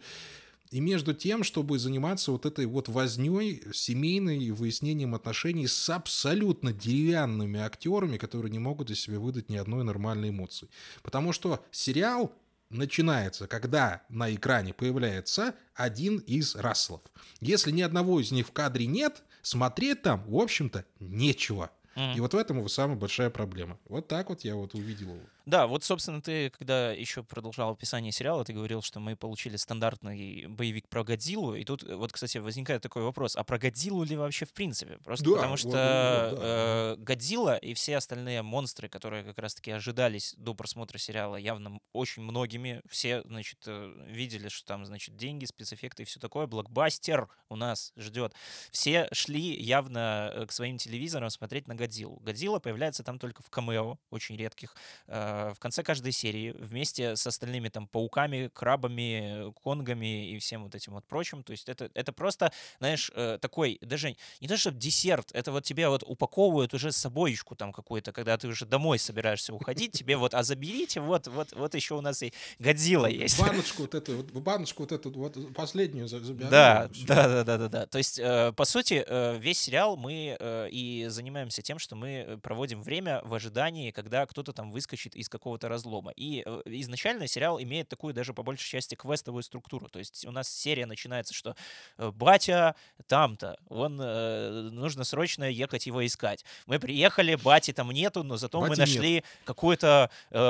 И 0.69 0.81
между 0.81 1.13
тем, 1.13 1.43
чтобы 1.43 1.79
заниматься 1.79 2.31
вот 2.31 2.45
этой 2.45 2.65
вот 2.65 2.89
возней 2.89 3.63
семейной 3.73 4.39
и 4.39 4.51
выяснением 4.51 5.15
отношений 5.15 5.65
с 5.65 5.89
абсолютно 5.89 6.73
деревянными 6.73 7.59
актерами, 7.59 8.17
которые 8.17 8.51
не 8.51 8.59
могут 8.59 8.91
из 8.91 8.99
себя 8.99 9.19
выдать 9.19 9.49
ни 9.49 9.55
одной 9.55 9.85
нормальной 9.85 10.29
эмоции. 10.29 10.67
Потому 11.03 11.31
что 11.31 11.63
сериал 11.71 12.33
начинается, 12.69 13.47
когда 13.47 14.03
на 14.09 14.33
экране 14.33 14.73
появляется 14.73 15.55
один 15.73 16.17
из 16.19 16.55
Расселов. 16.55 17.01
Если 17.39 17.71
ни 17.71 17.81
одного 17.81 18.19
из 18.19 18.31
них 18.31 18.47
в 18.47 18.51
кадре 18.51 18.87
нет, 18.87 19.23
смотреть 19.41 20.01
там, 20.01 20.23
в 20.27 20.35
общем-то, 20.35 20.85
нечего. 20.99 21.71
Mm. 21.97 22.15
И 22.15 22.19
вот 22.19 22.33
в 22.33 22.37
этом 22.37 22.59
его 22.59 22.67
самая 22.67 22.95
большая 22.95 23.31
проблема. 23.31 23.79
Вот 23.85 24.07
так 24.07 24.29
вот 24.29 24.41
я 24.41 24.55
вот 24.55 24.75
увидел 24.75 25.15
его. 25.15 25.25
Да, 25.47 25.65
вот, 25.65 25.83
собственно, 25.83 26.21
ты, 26.21 26.49
когда 26.51 26.91
еще 26.91 27.23
продолжал 27.23 27.71
описание 27.71 28.11
сериала, 28.11 28.43
ты 28.43 28.51
говорил, 28.51 28.81
что 28.81 28.99
мы 28.99 29.15
получили 29.15 29.55
стандартный 29.55 30.45
боевик 30.47 30.89
про 30.89 31.05
Годзиллу, 31.05 31.55
и 31.55 31.63
тут 31.63 31.83
вот, 31.83 32.11
кстати, 32.11 32.37
возникает 32.37 32.81
такой 32.81 33.01
вопрос, 33.01 33.37
а 33.37 33.45
про 33.45 33.57
Годзиллу 33.57 34.03
ли 34.03 34.17
вообще 34.17 34.45
в 34.45 34.53
принципе? 34.53 34.97
Просто 35.05 35.25
да, 35.25 35.31
потому 35.37 35.55
что 35.55 35.67
вот, 35.69 35.75
да, 35.75 36.31
да. 36.31 36.37
Э, 36.39 36.95
Годзилла 36.97 37.55
и 37.55 37.73
все 37.73 37.95
остальные 37.95 38.41
монстры, 38.41 38.89
которые 38.89 39.23
как 39.23 39.39
раз-таки 39.39 39.71
ожидались 39.71 40.35
до 40.37 40.53
просмотра 40.53 40.97
сериала 40.97 41.37
явно 41.37 41.79
очень 41.93 42.23
многими, 42.23 42.81
все, 42.89 43.21
значит, 43.23 43.59
э, 43.67 44.05
видели, 44.09 44.49
что 44.49 44.67
там, 44.67 44.85
значит, 44.85 45.15
деньги, 45.15 45.45
спецэффекты 45.45 46.03
и 46.03 46.05
все 46.05 46.19
такое, 46.19 46.45
блокбастер 46.45 47.29
у 47.47 47.55
нас 47.55 47.93
ждет. 47.95 48.33
Все 48.71 49.07
шли 49.13 49.55
явно 49.59 50.29
э, 50.33 50.45
к 50.45 50.51
своим 50.51 50.77
телевизорам 50.77 51.29
смотреть 51.29 51.67
на 51.69 51.75
Годзиллу. 51.75 51.86
Годзилла 51.87 52.59
появляется 52.59 53.03
там 53.03 53.19
только 53.19 53.43
в 53.43 53.49
камео, 53.49 53.97
очень 54.09 54.35
редких, 54.37 54.75
э, 55.07 55.51
в 55.55 55.59
конце 55.59 55.83
каждой 55.83 56.11
серии 56.11 56.51
вместе 56.51 57.15
с 57.15 57.25
остальными 57.25 57.69
там 57.69 57.87
пауками, 57.87 58.49
крабами, 58.53 59.51
конгами 59.63 60.31
и 60.31 60.37
всем 60.39 60.63
вот 60.63 60.75
этим 60.75 60.93
вот 60.93 61.05
прочим. 61.05 61.43
То 61.43 61.51
есть 61.51 61.69
это, 61.69 61.89
это 61.93 62.11
просто, 62.11 62.51
знаешь, 62.79 63.11
э, 63.15 63.37
такой, 63.41 63.77
даже 63.81 64.15
не 64.41 64.47
то, 64.47 64.57
что 64.57 64.71
десерт, 64.71 65.31
это 65.33 65.51
вот 65.51 65.63
тебе 65.63 65.89
вот 65.89 66.03
упаковывают 66.05 66.73
уже 66.73 66.91
с 66.91 66.97
собойчку 66.97 67.55
там 67.55 67.71
какую-то, 67.71 68.11
когда 68.11 68.37
ты 68.37 68.47
уже 68.47 68.65
домой 68.65 68.99
собираешься 68.99 69.53
уходить, 69.53 69.91
тебе 69.91 70.17
вот, 70.17 70.33
а 70.33 70.43
заберите, 70.43 70.99
вот, 70.99 71.27
вот, 71.27 71.53
вот 71.53 71.75
еще 71.75 71.95
у 71.95 72.01
нас 72.01 72.21
и 72.23 72.33
Годзилла 72.59 73.07
есть. 73.07 73.39
Баночку 73.39 73.83
вот 73.83 73.95
эту, 73.95 74.17
вот, 74.17 74.31
баночку 74.31 74.83
вот 74.83 74.91
эту, 74.91 75.11
вот 75.11 75.53
последнюю 75.53 76.07
забираю. 76.07 76.51
Да, 76.51 76.89
да, 77.07 77.27
да, 77.27 77.43
да, 77.43 77.57
да, 77.57 77.67
да. 77.69 77.85
То 77.85 77.97
есть, 77.97 78.19
э, 78.19 78.53
по 78.53 78.65
сути, 78.65 79.05
весь 79.39 79.59
сериал 79.59 79.97
мы 79.97 80.37
и 80.71 81.05
занимаемся 81.09 81.61
тем, 81.61 81.76
что 81.79 81.95
мы 81.95 82.39
проводим 82.41 82.81
время 82.81 83.21
в 83.23 83.33
ожидании, 83.33 83.91
когда 83.91 84.25
кто-то 84.25 84.53
там 84.53 84.71
выскочит 84.71 85.15
из 85.15 85.29
какого-то 85.29 85.69
разлома. 85.69 86.11
И 86.15 86.41
изначально 86.65 87.27
сериал 87.27 87.61
имеет 87.61 87.89
такую 87.89 88.13
даже 88.13 88.33
по 88.33 88.43
большей 88.43 88.69
части 88.69 88.95
квестовую 88.95 89.43
структуру. 89.43 89.89
То 89.89 89.99
есть 89.99 90.25
у 90.25 90.31
нас 90.31 90.49
серия 90.49 90.85
начинается, 90.85 91.33
что 91.33 91.55
батя 91.97 92.75
там-то, 93.07 93.57
он 93.69 93.97
нужно 93.97 95.03
срочно 95.03 95.43
ехать 95.43 95.85
его 95.87 96.05
искать. 96.05 96.45
Мы 96.65 96.79
приехали, 96.79 97.35
бати 97.35 97.73
там 97.73 97.91
нету, 97.91 98.23
но 98.23 98.37
зато 98.37 98.59
бати 98.59 98.69
мы 98.69 98.75
нашли 98.75 99.13
нет. 99.15 99.25
какую-то 99.45 100.09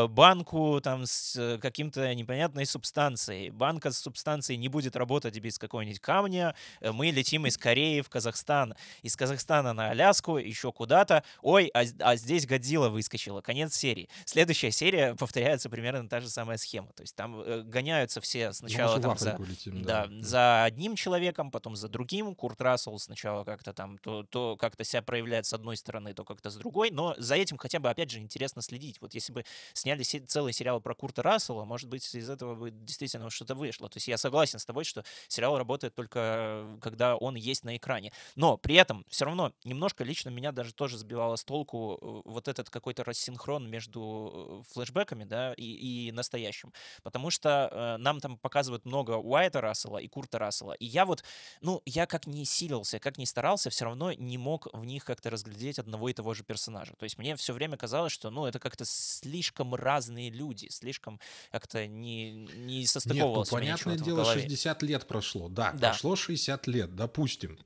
банку 0.09 0.79
там 0.81 1.05
с 1.05 1.59
каким-то 1.61 2.13
непонятной 2.13 2.65
субстанцией. 2.65 3.49
Банка 3.49 3.91
с 3.91 3.99
субстанцией 3.99 4.57
не 4.57 4.67
будет 4.67 4.95
работать 4.95 5.37
без 5.39 5.57
какого-нибудь 5.59 5.99
камня. 5.99 6.55
Мы 6.81 7.11
летим 7.11 7.45
из 7.45 7.57
Кореи 7.57 8.01
в 8.01 8.09
Казахстан, 8.09 8.75
из 9.03 9.15
Казахстана 9.15 9.73
на 9.73 9.89
Аляску, 9.89 10.37
еще 10.37 10.71
куда-то. 10.71 11.16
Ой, 11.41 11.69
а, 11.73 11.83
а 11.99 12.15
здесь 12.15 12.45
Годзилла 12.45 12.89
выскочила. 12.89 13.41
Конец 13.41 13.75
серии. 13.75 14.09
Следующая 14.25 14.71
серия 14.71 15.15
повторяется 15.19 15.69
примерно 15.69 16.07
та 16.07 16.19
же 16.19 16.29
самая 16.29 16.57
схема. 16.57 16.91
То 16.93 17.01
есть 17.01 17.15
там 17.15 17.39
э, 17.41 17.61
гоняются 17.63 18.21
все 18.21 18.53
сначала 18.53 18.99
там 18.99 19.17
за, 19.17 19.37
летим, 19.39 19.83
да. 19.83 20.07
Да, 20.07 20.23
за 20.23 20.63
одним 20.63 20.95
человеком, 20.95 21.51
потом 21.51 21.75
за 21.75 21.87
другим. 21.87 22.35
Курт 22.35 22.61
Рассел 22.61 22.97
сначала 22.99 23.43
как-то 23.43 23.73
там 23.73 23.97
то, 23.97 24.23
то 24.23 24.57
как-то 24.57 24.83
себя 24.83 25.01
проявляет 25.01 25.45
с 25.45 25.53
одной 25.53 25.77
стороны, 25.77 26.13
то 26.13 26.23
как-то 26.23 26.49
с 26.49 26.55
другой. 26.55 26.91
Но 26.91 27.15
за 27.17 27.35
этим 27.35 27.57
хотя 27.57 27.79
бы, 27.79 27.89
опять 27.89 28.11
же, 28.11 28.19
интересно 28.19 28.61
следить. 28.61 29.01
Вот 29.01 29.13
если 29.13 29.33
бы 29.33 29.45
сняли 29.73 30.03
се- 30.03 30.19
целый 30.19 30.53
сериал 30.53 30.81
про 30.81 30.93
Курта 30.95 31.21
Рассела, 31.23 31.65
может 31.65 31.89
быть, 31.89 32.13
из 32.15 32.29
этого 32.29 32.55
бы 32.55 32.71
действительно 32.71 33.29
что-то 33.29 33.55
вышло. 33.55 33.89
То 33.89 33.97
есть 33.97 34.07
я 34.07 34.17
согласен 34.17 34.59
с 34.59 34.65
тобой, 34.65 34.83
что 34.83 35.03
сериал 35.27 35.57
работает 35.57 35.95
только 35.95 36.19
э, 36.19 36.77
когда 36.81 37.15
он 37.15 37.35
есть 37.35 37.63
на 37.63 37.75
экране. 37.77 38.11
Но 38.35 38.57
при 38.57 38.75
этом 38.75 39.05
все 39.09 39.25
равно 39.25 39.53
немножко 39.63 40.03
лично 40.03 40.29
меня 40.29 40.51
даже 40.51 40.73
тоже 40.73 40.97
сбивало 41.07 41.37
с 41.37 41.43
толку 41.43 41.97
э, 42.01 42.29
вот 42.29 42.47
этот 42.47 42.69
какой-то 42.69 43.03
рассинхрон 43.03 43.69
между 43.69 44.61
э, 44.61 44.73
флешбеками, 44.73 45.23
да, 45.23 45.53
и, 45.53 46.07
и 46.07 46.11
настоящим. 46.11 46.73
Потому 47.03 47.31
что 47.31 47.69
э, 47.71 47.97
нам 47.97 48.19
там 48.19 48.37
показывают 48.37 48.85
много 48.85 49.11
Уайта 49.11 49.61
Рассела 49.61 49.99
и 49.99 50.07
Курта 50.07 50.37
Рассела. 50.37 50.73
И 50.73 50.85
я 50.85 51.05
вот, 51.05 51.23
ну, 51.61 51.81
я 51.85 52.05
как 52.05 52.27
не 52.27 52.45
силился, 52.45 52.99
как 52.99 53.17
не 53.17 53.25
старался, 53.25 53.69
все 53.69 53.85
равно 53.85 54.11
не 54.11 54.37
мог 54.37 54.67
в 54.73 54.83
них 54.83 55.05
как-то 55.05 55.29
разглядеть 55.29 55.79
одного 55.79 56.09
и 56.09 56.13
того 56.13 56.33
же 56.33 56.43
персонажа. 56.43 56.93
То 56.97 57.03
есть 57.03 57.17
мне 57.17 57.35
все 57.35 57.53
время 57.53 57.77
казалось, 57.77 58.11
что, 58.11 58.29
ну, 58.29 58.45
это 58.45 58.59
как-то 58.59 58.83
слишком 58.85 59.73
разные 59.75 60.29
люди, 60.29 60.67
слишком 60.69 61.19
как-то 61.51 61.87
не, 61.87 62.31
не 62.31 62.85
состыковывалось 62.85 63.51
Нет, 63.51 63.51
ну, 63.51 63.57
понятное 63.59 63.97
дело, 63.97 64.25
60 64.25 64.83
лет 64.83 65.07
прошло. 65.07 65.47
Да, 65.47 65.71
да, 65.71 65.89
прошло 65.89 66.15
60 66.15 66.67
лет, 66.67 66.95
допустим. 66.95 67.57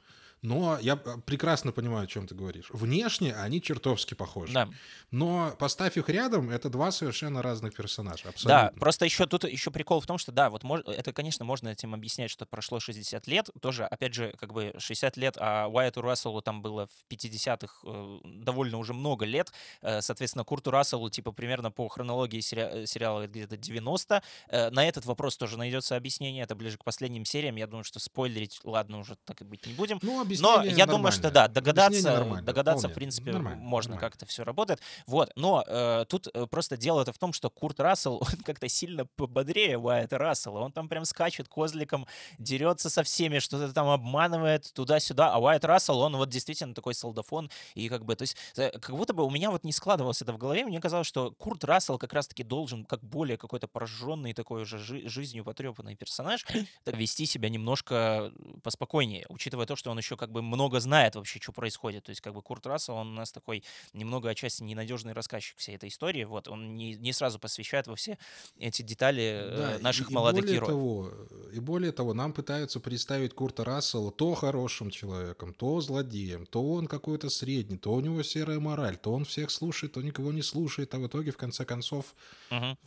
Но 0.41 0.79
я 0.81 0.99
э, 1.03 1.17
прекрасно 1.25 1.71
понимаю, 1.71 2.05
о 2.05 2.07
чем 2.07 2.25
ты 2.25 2.33
говоришь. 2.33 2.69
Внешне 2.71 3.35
они 3.35 3.61
чертовски 3.61 4.15
похожи. 4.15 4.53
Да. 4.53 4.69
Но 5.11 5.55
поставь 5.59 5.97
их 5.97 6.09
рядом, 6.09 6.49
это 6.49 6.69
два 6.69 6.91
совершенно 6.91 7.41
разных 7.43 7.75
персонажа. 7.75 8.29
Абсолютно. 8.29 8.71
Да, 8.73 8.79
просто 8.79 9.05
еще 9.05 9.27
тут 9.27 9.43
еще 9.43 9.69
прикол 9.69 10.01
в 10.01 10.07
том, 10.07 10.17
что 10.17 10.31
да, 10.31 10.49
вот 10.49 10.63
мож, 10.63 10.81
это, 10.87 11.13
конечно, 11.13 11.45
можно 11.45 11.69
этим 11.69 11.93
объяснять, 11.93 12.31
что 12.31 12.45
прошло 12.45 12.79
60 12.79 13.27
лет. 13.27 13.49
Тоже, 13.61 13.85
опять 13.85 14.15
же, 14.15 14.33
как 14.39 14.51
бы 14.51 14.73
60 14.77 15.15
лет, 15.17 15.37
а 15.37 15.67
Уайту 15.67 16.01
Расселу 16.01 16.41
там 16.41 16.63
было 16.63 16.87
в 16.87 17.13
50-х 17.13 17.75
э, 17.85 18.19
довольно 18.23 18.77
уже 18.77 18.93
много 18.93 19.25
лет. 19.25 19.51
Э, 19.81 20.01
соответственно, 20.01 20.43
Курту 20.43 20.71
Расселу, 20.71 21.11
типа, 21.11 21.31
примерно 21.33 21.69
по 21.69 21.87
хронологии 21.87 22.39
сери 22.39 22.61
э, 22.83 22.85
сериала 22.87 23.27
где-то 23.27 23.57
90. 23.57 24.23
Э, 24.49 24.69
на 24.71 24.87
этот 24.87 25.05
вопрос 25.05 25.37
тоже 25.37 25.59
найдется 25.59 25.95
объяснение. 25.95 26.43
Это 26.43 26.55
ближе 26.55 26.77
к 26.77 26.83
последним 26.83 27.25
сериям. 27.25 27.57
Я 27.57 27.67
думаю, 27.67 27.83
что 27.83 27.99
спойлерить, 27.99 28.59
ладно, 28.63 28.99
уже 28.99 29.17
так 29.25 29.41
и 29.41 29.45
быть 29.45 29.67
не 29.67 29.73
будем. 29.73 29.99
Ну, 30.01 30.19
но 30.39 30.63
я 30.63 30.85
думаю, 30.85 31.11
что 31.11 31.31
да, 31.31 31.47
догадаться, 31.47 32.41
догадаться 32.43 32.87
в 32.89 32.93
принципе, 32.93 33.31
нормально, 33.31 33.61
можно, 33.61 33.91
нормально. 33.91 34.09
как 34.09 34.15
это 34.17 34.25
все 34.25 34.43
работает. 34.43 34.79
Вот, 35.07 35.31
но 35.35 35.63
э, 35.67 36.05
тут 36.07 36.27
э, 36.33 36.45
просто 36.47 36.77
дело 36.77 37.01
это 37.01 37.13
в 37.13 37.17
том, 37.17 37.33
что 37.33 37.49
Курт 37.49 37.79
Рассел, 37.79 38.15
он 38.21 38.43
как-то 38.43 38.67
сильно 38.69 39.05
пободрее 39.15 39.77
Уайта 39.77 40.17
Рассела. 40.17 40.59
Он 40.59 40.71
там 40.71 40.89
прям 40.89 41.05
скачет 41.05 41.47
козликом, 41.47 42.07
дерется 42.37 42.89
со 42.89 43.03
всеми, 43.03 43.39
что-то 43.39 43.71
там 43.73 43.87
обманывает 43.87 44.71
туда-сюда. 44.73 45.33
А 45.33 45.39
Уайт 45.39 45.65
Рассел, 45.65 45.99
он 45.99 46.15
вот 46.15 46.29
действительно 46.29 46.73
такой 46.73 46.93
солдафон. 46.93 47.49
И 47.75 47.89
как 47.89 48.05
бы, 48.05 48.15
то 48.15 48.23
есть, 48.23 48.37
э, 48.57 48.71
как 48.79 48.95
будто 48.95 49.13
бы 49.13 49.23
у 49.23 49.29
меня 49.29 49.51
вот 49.51 49.63
не 49.63 49.71
складывалось 49.71 50.21
это 50.21 50.33
в 50.33 50.37
голове. 50.37 50.65
Мне 50.65 50.79
казалось, 50.79 51.07
что 51.07 51.31
Курт 51.31 51.63
Рассел 51.63 51.97
как 51.97 52.13
раз-таки 52.13 52.43
должен, 52.43 52.85
как 52.85 53.03
более 53.03 53.37
какой-то 53.37 53.67
прожженный 53.67 54.33
такой 54.33 54.63
уже 54.63 54.77
жи- 54.77 55.07
жизнью 55.07 55.43
потрепанный 55.43 55.95
персонаж, 55.95 56.45
вести 56.85 57.25
себя 57.25 57.49
немножко 57.49 58.31
поспокойнее, 58.63 59.25
учитывая 59.29 59.65
то, 59.65 59.75
что 59.75 59.91
он 59.91 59.97
еще 59.97 60.17
как 60.21 60.31
бы 60.31 60.43
много 60.43 60.79
знает 60.79 61.15
вообще, 61.15 61.39
что 61.39 61.51
происходит. 61.51 62.03
То 62.03 62.11
есть 62.11 62.21
как 62.21 62.35
бы 62.35 62.43
Курт 62.43 62.67
Рассел, 62.67 62.93
он 62.93 63.07
у 63.07 63.13
нас 63.13 63.31
такой 63.31 63.63
немного 63.91 64.29
отчасти 64.29 64.61
ненадежный 64.61 65.13
рассказчик 65.13 65.57
всей 65.57 65.75
этой 65.75 65.89
истории. 65.89 66.25
Вот, 66.25 66.47
он 66.47 66.75
не, 66.75 66.93
не 66.93 67.11
сразу 67.11 67.39
посвящает 67.39 67.87
во 67.87 67.95
все 67.95 68.19
эти 68.59 68.83
детали 68.83 69.23
э, 69.23 69.57
да, 69.57 69.79
наших 69.79 70.11
и, 70.11 70.13
молодых 70.13 70.45
и 70.45 70.53
героев. 70.53 70.67
Того, 70.67 71.11
и 71.51 71.59
более 71.59 71.91
того, 71.91 72.13
нам 72.13 72.33
пытаются 72.33 72.79
представить 72.79 73.33
Курта 73.33 73.63
Рассела 73.63 74.11
то 74.11 74.35
хорошим 74.35 74.91
человеком, 74.91 75.55
то 75.55 75.81
злодеем, 75.81 76.45
то 76.45 76.61
он 76.71 76.85
какой-то 76.85 77.31
средний, 77.31 77.77
то 77.77 77.91
у 77.93 77.99
него 77.99 78.21
серая 78.21 78.59
мораль, 78.59 78.97
то 78.97 79.11
он 79.11 79.25
всех 79.25 79.49
слушает, 79.49 79.93
то 79.93 80.03
никого 80.03 80.31
не 80.31 80.43
слушает, 80.43 80.93
а 80.93 80.99
в 80.99 81.07
итоге, 81.07 81.31
в 81.31 81.37
конце 81.37 81.65
концов, 81.65 82.13
угу 82.51 82.77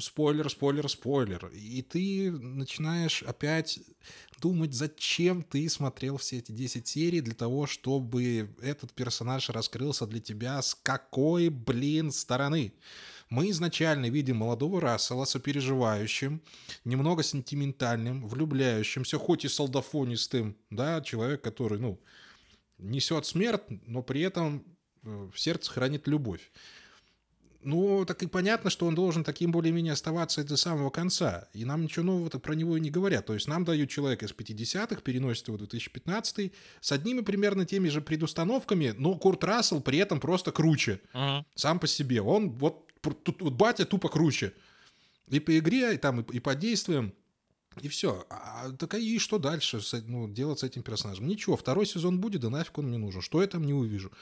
спойлер, 0.00 0.50
спойлер, 0.50 0.88
спойлер. 0.88 1.50
И 1.54 1.82
ты 1.82 2.30
начинаешь 2.30 3.22
опять 3.22 3.80
думать, 4.40 4.74
зачем 4.74 5.42
ты 5.42 5.68
смотрел 5.68 6.16
все 6.16 6.38
эти 6.38 6.52
10 6.52 6.86
серий 6.86 7.20
для 7.20 7.34
того, 7.34 7.66
чтобы 7.66 8.50
этот 8.60 8.92
персонаж 8.92 9.48
раскрылся 9.50 10.06
для 10.06 10.20
тебя 10.20 10.60
с 10.60 10.74
какой, 10.74 11.48
блин, 11.48 12.10
стороны. 12.10 12.72
Мы 13.30 13.48
изначально 13.50 14.10
видим 14.10 14.36
молодого 14.36 14.80
Рассела 14.80 15.24
сопереживающим, 15.24 16.42
немного 16.84 17.22
сентиментальным, 17.22 18.28
влюбляющимся, 18.28 19.18
хоть 19.18 19.46
и 19.46 19.48
солдафонистым, 19.48 20.54
да, 20.68 21.00
человек, 21.00 21.40
который, 21.40 21.78
ну, 21.78 21.98
несет 22.76 23.24
смерть, 23.24 23.62
но 23.86 24.02
при 24.02 24.20
этом 24.20 24.64
э, 25.02 25.30
в 25.32 25.38
сердце 25.38 25.70
хранит 25.70 26.06
любовь. 26.08 26.50
Ну, 27.64 28.04
так 28.04 28.22
и 28.22 28.26
понятно, 28.26 28.70
что 28.70 28.86
он 28.86 28.94
должен 28.94 29.24
таким 29.24 29.52
более-менее 29.52 29.92
оставаться 29.92 30.44
до 30.44 30.56
самого 30.56 30.90
конца. 30.90 31.48
И 31.52 31.64
нам 31.64 31.82
ничего 31.82 32.04
нового 32.04 32.28
про 32.28 32.54
него 32.54 32.76
и 32.76 32.80
не 32.80 32.90
говорят. 32.90 33.26
То 33.26 33.34
есть 33.34 33.48
нам 33.48 33.64
дают 33.64 33.90
человека 33.90 34.26
из 34.26 34.32
50-х, 34.32 35.00
переносят 35.02 35.48
его 35.48 35.56
в 35.56 35.60
2015 35.60 36.52
с 36.80 36.92
одними 36.92 37.20
примерно 37.20 37.64
теми 37.64 37.88
же 37.88 38.00
предустановками, 38.00 38.94
но 38.96 39.14
Курт 39.14 39.44
Рассел 39.44 39.80
при 39.80 39.98
этом 39.98 40.20
просто 40.20 40.52
круче. 40.52 41.00
Uh-huh. 41.14 41.44
Сам 41.54 41.78
по 41.78 41.86
себе. 41.86 42.20
Он 42.20 42.50
вот, 42.50 42.90
тут, 43.00 43.40
вот 43.40 43.54
батя 43.54 43.84
тупо 43.84 44.08
круче. 44.08 44.52
И 45.28 45.40
по 45.40 45.56
игре, 45.58 45.94
и, 45.94 45.98
там, 45.98 46.20
и, 46.20 46.36
и 46.36 46.40
по 46.40 46.54
действиям. 46.54 47.14
И 47.80 47.88
все. 47.88 48.24
А, 48.28 48.70
так 48.78 48.94
и 48.94 49.18
что 49.18 49.38
дальше 49.38 49.80
ну, 50.06 50.28
делать 50.28 50.60
с 50.60 50.62
этим 50.62 50.82
персонажем? 50.82 51.26
Ничего, 51.26 51.56
второй 51.56 51.86
сезон 51.86 52.20
будет, 52.20 52.42
да 52.42 52.50
нафиг 52.50 52.78
он 52.78 52.88
мне 52.88 52.98
нужен. 52.98 53.22
Что 53.22 53.40
я 53.40 53.48
там 53.48 53.64
не 53.64 53.72
увижу? 53.72 54.12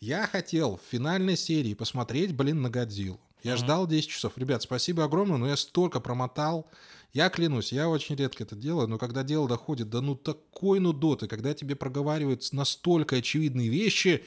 Я 0.00 0.26
хотел 0.26 0.76
в 0.76 0.90
финальной 0.90 1.36
серии 1.36 1.74
посмотреть, 1.74 2.34
блин, 2.34 2.62
на 2.62 2.70
Годзиллу. 2.70 3.20
Я 3.42 3.54
mm-hmm. 3.54 3.56
ждал 3.56 3.86
10 3.86 4.08
часов. 4.08 4.32
Ребят, 4.36 4.62
спасибо 4.62 5.04
огромное, 5.04 5.38
но 5.38 5.48
я 5.48 5.56
столько 5.56 6.00
промотал. 6.00 6.70
Я 7.12 7.28
клянусь, 7.28 7.72
я 7.72 7.88
очень 7.88 8.14
редко 8.14 8.44
это 8.44 8.54
делаю, 8.54 8.86
но 8.86 8.96
когда 8.96 9.24
дело 9.24 9.48
доходит 9.48 9.90
до 9.90 10.00
ну 10.00 10.14
такой 10.14 10.78
нудоты, 10.78 11.26
когда 11.26 11.54
тебе 11.54 11.74
проговаривают 11.74 12.46
настолько 12.52 13.16
очевидные 13.16 13.68
вещи, 13.68 14.24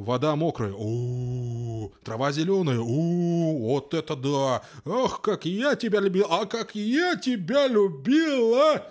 Вода 0.00 0.34
мокрая. 0.34 0.72
О, 0.74 1.90
трава 2.02 2.32
зеленая. 2.32 2.80
О, 2.80 3.58
вот 3.58 3.92
это 3.92 4.16
да. 4.16 4.62
Ах, 4.86 5.20
как 5.20 5.44
я 5.44 5.76
тебя 5.76 6.00
любил. 6.00 6.26
А 6.30 6.46
как 6.46 6.74
я 6.74 7.16
тебя 7.16 7.66
любила. 7.66 8.90